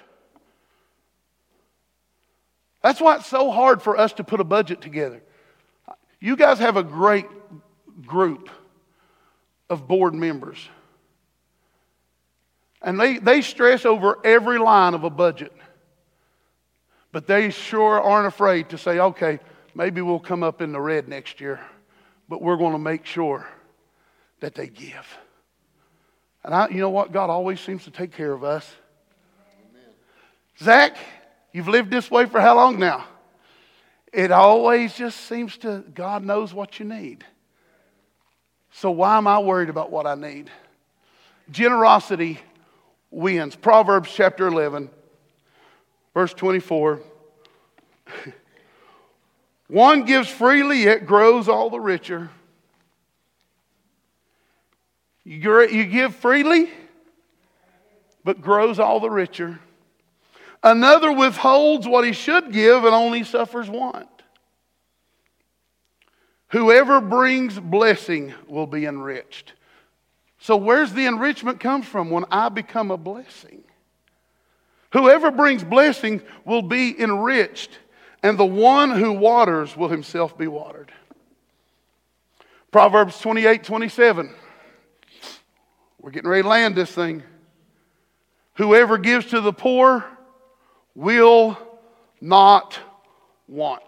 That's 2.81 3.01
why 3.01 3.17
it's 3.17 3.27
so 3.27 3.51
hard 3.51 3.81
for 3.81 3.97
us 3.97 4.13
to 4.13 4.23
put 4.23 4.39
a 4.39 4.43
budget 4.43 4.81
together. 4.81 5.21
You 6.19 6.35
guys 6.35 6.59
have 6.59 6.77
a 6.77 6.83
great 6.83 7.25
group 8.05 8.49
of 9.69 9.87
board 9.87 10.13
members. 10.13 10.57
And 12.81 12.99
they, 12.99 13.17
they 13.17 13.41
stress 13.41 13.85
over 13.85 14.17
every 14.23 14.57
line 14.57 14.93
of 14.93 15.03
a 15.03 15.09
budget. 15.09 15.53
But 17.11 17.27
they 17.27 17.49
sure 17.49 17.99
aren't 18.01 18.27
afraid 18.27 18.69
to 18.69 18.77
say, 18.77 18.99
okay, 18.99 19.39
maybe 19.75 20.01
we'll 20.01 20.19
come 20.19 20.43
up 20.43 20.61
in 20.61 20.71
the 20.71 20.79
red 20.79 21.07
next 21.07 21.41
year, 21.41 21.59
but 22.27 22.41
we're 22.41 22.57
going 22.57 22.73
to 22.73 22.79
make 22.79 23.05
sure 23.05 23.47
that 24.39 24.55
they 24.55 24.67
give. 24.67 25.17
And 26.43 26.53
I, 26.53 26.69
you 26.69 26.77
know 26.77 26.89
what? 26.89 27.11
God 27.11 27.29
always 27.29 27.59
seems 27.59 27.83
to 27.83 27.91
take 27.91 28.11
care 28.11 28.31
of 28.31 28.43
us. 28.43 28.71
Amen. 29.71 29.93
Zach, 30.59 30.97
you've 31.51 31.67
lived 31.67 31.91
this 31.91 32.09
way 32.09 32.25
for 32.25 32.39
how 32.39 32.55
long 32.55 32.79
now? 32.79 33.05
It 34.11 34.31
always 34.31 34.93
just 34.95 35.21
seems 35.21 35.57
to, 35.57 35.83
God 35.93 36.23
knows 36.23 36.53
what 36.53 36.79
you 36.79 36.85
need. 36.85 37.23
So 38.71 38.91
why 38.91 39.17
am 39.17 39.27
I 39.27 39.39
worried 39.39 39.69
about 39.69 39.91
what 39.91 40.07
I 40.07 40.15
need? 40.15 40.49
Generosity 41.51 42.39
wins. 43.11 43.55
Proverbs 43.55 44.11
chapter 44.13 44.47
11, 44.47 44.89
verse 46.13 46.33
24. 46.33 47.01
One 49.67 50.05
gives 50.05 50.29
freely, 50.29 50.83
yet 50.83 51.05
grows 51.05 51.47
all 51.47 51.69
the 51.69 51.79
richer. 51.79 52.31
You 55.23 55.85
give 55.85 56.15
freely, 56.15 56.71
but 58.23 58.41
grows 58.41 58.79
all 58.79 58.99
the 58.99 59.11
richer. 59.11 59.59
Another 60.63 61.11
withholds 61.11 61.87
what 61.87 62.05
he 62.05 62.11
should 62.11 62.51
give 62.51 62.83
and 62.83 62.93
only 62.93 63.23
suffers 63.23 63.69
want. 63.69 64.07
Whoever 66.49 66.99
brings 66.99 67.57
blessing 67.59 68.33
will 68.47 68.67
be 68.67 68.85
enriched. 68.85 69.53
So, 70.39 70.57
where's 70.57 70.93
the 70.93 71.05
enrichment 71.05 71.59
come 71.59 71.81
from 71.81 72.09
when 72.09 72.25
I 72.31 72.49
become 72.49 72.91
a 72.91 72.97
blessing? 72.97 73.63
Whoever 74.91 75.31
brings 75.31 75.63
blessing 75.63 76.21
will 76.45 76.63
be 76.63 76.99
enriched, 76.99 77.77
and 78.23 78.37
the 78.37 78.45
one 78.45 78.89
who 78.91 79.13
waters 79.13 79.77
will 79.77 79.89
himself 79.89 80.37
be 80.37 80.47
watered. 80.47 80.91
Proverbs 82.71 83.19
28 83.19 83.63
27. 83.63 84.33
We're 86.01 86.11
getting 86.11 86.29
ready 86.29 86.43
to 86.43 86.47
land 86.47 86.75
this 86.75 86.91
thing. 86.91 87.23
Whoever 88.55 88.97
gives 88.97 89.27
to 89.27 89.41
the 89.41 89.53
poor 89.53 90.05
will 90.99 91.57
not 92.19 92.77
want. 93.47 93.81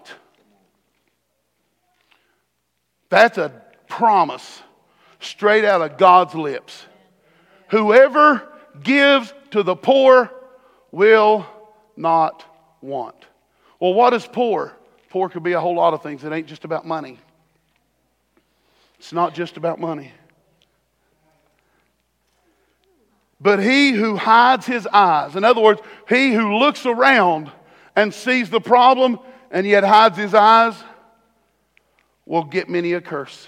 That's 3.10 3.38
a 3.38 3.52
promise 3.90 4.64
straight 5.20 5.66
out 5.66 5.82
of 5.82 5.98
God's 5.98 6.34
lips. 6.36 6.86
Whoever 7.70 8.48
gives 8.82 9.34
to 9.52 9.62
the 9.62 9.76
poor 9.76 10.32
will 10.92 11.46
not 11.98 12.46
want. 12.80 13.18
Well, 13.82 13.94
what 13.94 14.14
is 14.14 14.26
poor? 14.26 14.72
Poor 15.10 15.28
could 15.28 15.44
be 15.44 15.52
a 15.52 15.60
whole 15.60 15.76
lot 15.76 15.94
of 15.94 16.02
things. 16.02 16.24
It 16.24 16.32
ain't 16.32 16.48
just 16.48 16.64
about 16.64 16.88
money. 16.88 17.20
It's 19.00 19.12
not 19.12 19.34
just 19.34 19.58
about 19.58 19.82
money. 19.82 20.14
But 23.42 23.60
he 23.60 23.92
who 23.92 24.16
hides 24.18 24.68
his 24.68 24.86
eyes, 24.86 25.36
in 25.36 25.44
other 25.44 25.62
words, 25.62 25.82
he 26.08 26.32
who 26.32 26.58
looks 26.58 26.86
around 26.86 27.52
and 27.96 28.14
sees 28.14 28.52
the 28.52 28.62
problem 28.62 29.18
and 29.50 29.66
yet 29.66 29.84
hides 29.84 30.16
his 30.16 30.36
eyes, 30.36 30.76
will 32.26 32.44
get 32.44 32.70
many 32.70 32.94
a 32.94 33.02
curse. 33.02 33.48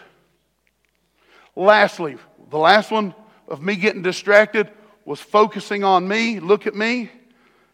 Lastly, 1.56 2.18
the 2.50 2.58
last 2.58 2.90
one 2.90 3.14
of 3.48 3.62
me 3.62 3.76
getting 3.76 4.02
distracted 4.02 4.72
was 5.06 5.20
focusing 5.20 5.84
on 5.84 6.08
me. 6.08 6.40
Look 6.40 6.66
at 6.66 6.74
me. 6.74 7.12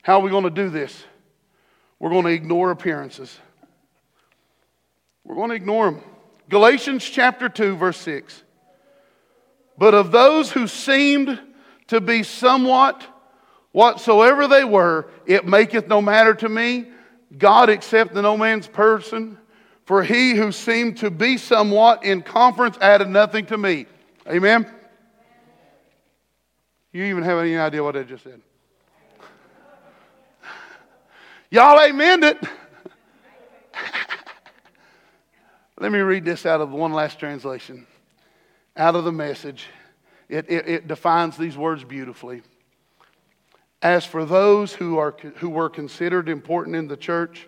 How 0.01 0.19
are 0.19 0.21
we 0.21 0.29
going 0.29 0.43
to 0.43 0.49
do 0.49 0.69
this? 0.69 1.03
We're 1.99 2.09
going 2.09 2.25
to 2.25 2.31
ignore 2.31 2.71
appearances. 2.71 3.39
We're 5.23 5.35
going 5.35 5.49
to 5.49 5.55
ignore 5.55 5.91
them. 5.91 6.01
Galatians 6.49 7.05
chapter 7.05 7.47
2, 7.47 7.77
verse 7.77 7.97
6. 7.97 8.43
But 9.77 9.93
of 9.93 10.11
those 10.11 10.51
who 10.51 10.67
seemed 10.67 11.39
to 11.89 11.99
be 12.01 12.23
somewhat 12.23 13.05
whatsoever 13.71 14.47
they 14.47 14.63
were, 14.63 15.09
it 15.25 15.45
maketh 15.45 15.87
no 15.87 16.01
matter 16.01 16.33
to 16.35 16.49
me. 16.49 16.87
God 17.37 17.69
accept 17.69 18.13
no 18.15 18.37
man's 18.37 18.67
person. 18.67 19.37
For 19.85 20.03
he 20.03 20.35
who 20.35 20.51
seemed 20.51 20.97
to 20.97 21.09
be 21.09 21.37
somewhat 21.37 22.03
in 22.03 22.21
conference 22.21 22.77
added 22.79 23.09
nothing 23.09 23.47
to 23.47 23.57
me. 23.57 23.87
Amen? 24.27 24.71
You 26.91 27.03
even 27.05 27.23
have 27.23 27.39
any 27.39 27.57
idea 27.57 27.83
what 27.83 27.97
I 27.97 28.03
just 28.03 28.23
said? 28.23 28.41
Y'all 31.49 31.79
amen 31.81 32.23
it. 32.23 32.37
Let 35.79 35.91
me 35.91 35.99
read 35.99 36.23
this 36.23 36.45
out 36.45 36.61
of 36.61 36.69
one 36.69 36.93
last 36.93 37.19
translation, 37.19 37.87
out 38.77 38.95
of 38.95 39.05
the 39.05 39.11
message. 39.11 39.65
It, 40.29 40.45
it, 40.47 40.67
it, 40.69 40.87
defines 40.87 41.37
these 41.37 41.57
words 41.57 41.83
beautifully. 41.83 42.43
As 43.81 44.05
for 44.05 44.25
those 44.25 44.73
who, 44.73 44.99
are, 44.99 45.15
who 45.37 45.49
were 45.49 45.69
considered 45.69 46.29
important 46.29 46.75
in 46.75 46.87
the 46.87 46.97
church, 46.97 47.47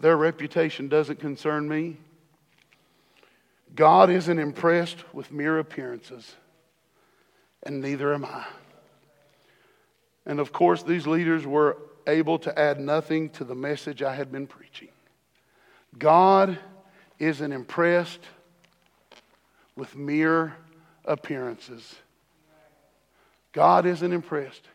their 0.00 0.16
reputation 0.16 0.88
doesn't 0.88 1.20
concern 1.20 1.68
me. 1.68 1.98
God 3.74 4.10
isn't 4.10 4.38
impressed 4.38 5.04
with 5.12 5.30
mere 5.30 5.58
appearances, 5.58 6.34
and 7.62 7.80
neither 7.80 8.12
am 8.12 8.24
I. 8.24 8.44
And 10.24 10.40
of 10.40 10.52
course, 10.52 10.82
these 10.82 11.06
leaders 11.06 11.46
were 11.46 11.78
able 12.06 12.38
to 12.40 12.58
add 12.58 12.80
nothing 12.80 13.30
to 13.30 13.44
the 13.44 13.54
message 13.54 14.02
I 14.02 14.14
had 14.14 14.32
been 14.32 14.46
preaching. 14.46 14.88
God 15.98 16.58
isn't 17.18 17.52
impressed 17.52 18.20
with 19.76 19.94
mere 19.94 20.56
appearances. 21.04 21.96
God 23.56 23.86
isn't 23.86 24.12
impressed. 24.12 24.68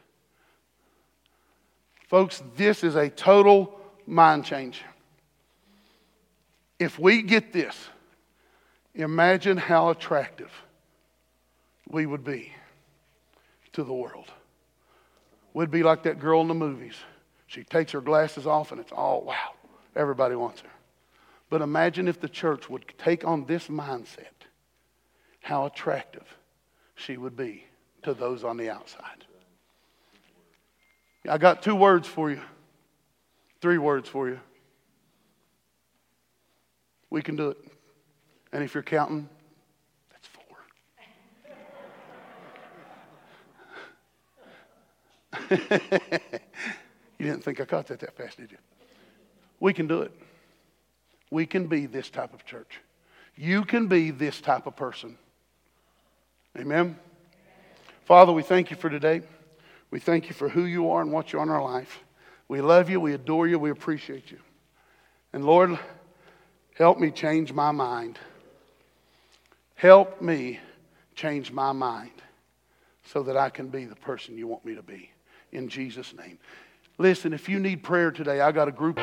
Folks, 2.08 2.42
this 2.58 2.84
is 2.84 2.96
a 2.96 3.10
total 3.10 3.80
mind 4.08 4.44
change. 4.44 4.82
If 6.80 6.98
we 6.98 7.22
get 7.22 7.54
this, 7.54 7.76
imagine 8.96 9.58
how 9.58 9.92
attractive 9.92 10.52
we 11.90 12.08
would 12.08 12.24
be 12.24 12.52
to 13.74 13.84
the 13.84 13.94
world. 13.94 14.32
We'd 15.54 15.70
be 15.70 15.84
like 15.84 16.02
that 16.04 16.20
girl 16.20 16.42
in 16.42 16.48
the 16.48 16.56
movies. 16.56 16.96
She 17.46 17.64
takes 17.64 17.92
her 17.92 18.02
glasses 18.02 18.48
off 18.48 18.72
and 18.72 18.82
it's 18.82 18.92
all 18.92 19.22
wow. 19.22 19.54
Everybody 19.96 20.34
wants 20.34 20.62
her. 20.62 20.72
But 21.52 21.62
imagine 21.62 22.08
if 22.08 22.20
the 22.20 22.30
church 22.30 22.68
would 22.68 22.86
take 22.98 23.28
on 23.28 23.46
this 23.46 23.68
mindset, 23.68 24.48
how 25.40 25.68
attractive 25.68 26.26
she 26.96 27.16
would 27.16 27.38
be 27.38 27.66
to 28.04 28.14
those 28.14 28.44
on 28.44 28.58
the 28.58 28.70
outside. 28.70 29.26
I 31.30 31.38
got 31.38 31.62
two 31.62 31.76
words 31.76 32.08
for 32.08 32.32
you, 32.32 32.42
three 33.62 33.78
words 33.78 34.10
for 34.10 34.28
you. 34.28 34.40
We 37.10 37.22
can 37.22 37.36
do 37.36 37.50
it. 37.50 37.58
And 38.54 38.64
if 38.64 38.74
you're 38.74 38.84
counting, 38.84 39.30
that's 40.12 40.28
four. 40.28 40.58
you 47.20 47.26
didn't 47.26 47.44
think 47.44 47.62
I 47.62 47.66
caught 47.66 47.88
that 47.88 48.00
that 48.00 48.16
fast, 48.18 48.38
did 48.38 48.52
you? 48.52 48.58
We 49.60 49.74
can 49.74 49.88
do 49.88 50.02
it. 50.02 50.12
We 51.30 51.46
can 51.46 51.68
be 51.68 51.86
this 51.86 52.10
type 52.10 52.34
of 52.34 52.46
church. 52.46 52.82
You 53.36 53.64
can 53.64 53.88
be 53.88 54.12
this 54.12 54.42
type 54.42 54.66
of 54.66 54.76
person. 54.76 55.18
Amen. 56.58 56.98
Father, 58.06 58.32
we 58.32 58.44
thank 58.44 58.72
you 58.72 58.78
for 58.78 58.90
today. 58.90 59.22
We 59.92 60.00
thank 60.00 60.28
you 60.28 60.34
for 60.34 60.50
who 60.50 60.66
you 60.66 60.92
are 60.92 61.02
and 61.02 61.12
what 61.12 61.34
you 61.34 61.40
are 61.40 61.44
in 61.44 61.50
our 61.50 61.64
life. 61.64 62.00
We 62.48 62.62
love 62.62 62.90
you, 62.90 63.00
we 63.00 63.14
adore 63.14 63.48
you, 63.48 63.60
we 63.60 63.70
appreciate 63.70 64.32
you. 64.32 64.40
And 65.34 65.46
Lord, 65.46 65.78
help 66.76 67.00
me 67.00 67.12
change 67.12 67.54
my 67.54 67.72
mind. 67.72 68.20
Help 69.76 70.22
me 70.22 70.60
change 71.16 71.52
my 71.52 71.72
mind 71.72 72.12
so 73.04 73.24
that 73.24 73.38
I 73.38 73.50
can 73.50 73.68
be 73.68 73.86
the 73.86 73.96
person 73.96 74.38
you 74.38 74.48
want 74.48 74.66
me 74.66 74.76
to 74.76 74.84
be. 74.84 75.12
In 75.52 75.70
Jesus' 75.70 76.14
name. 76.14 76.38
Listen, 76.98 77.34
if 77.34 77.50
you 77.50 77.60
need 77.60 77.84
prayer 77.84 78.12
today, 78.12 78.42
I 78.42 78.52
got 78.52 78.68
a 78.68 78.72
group. 78.72 78.98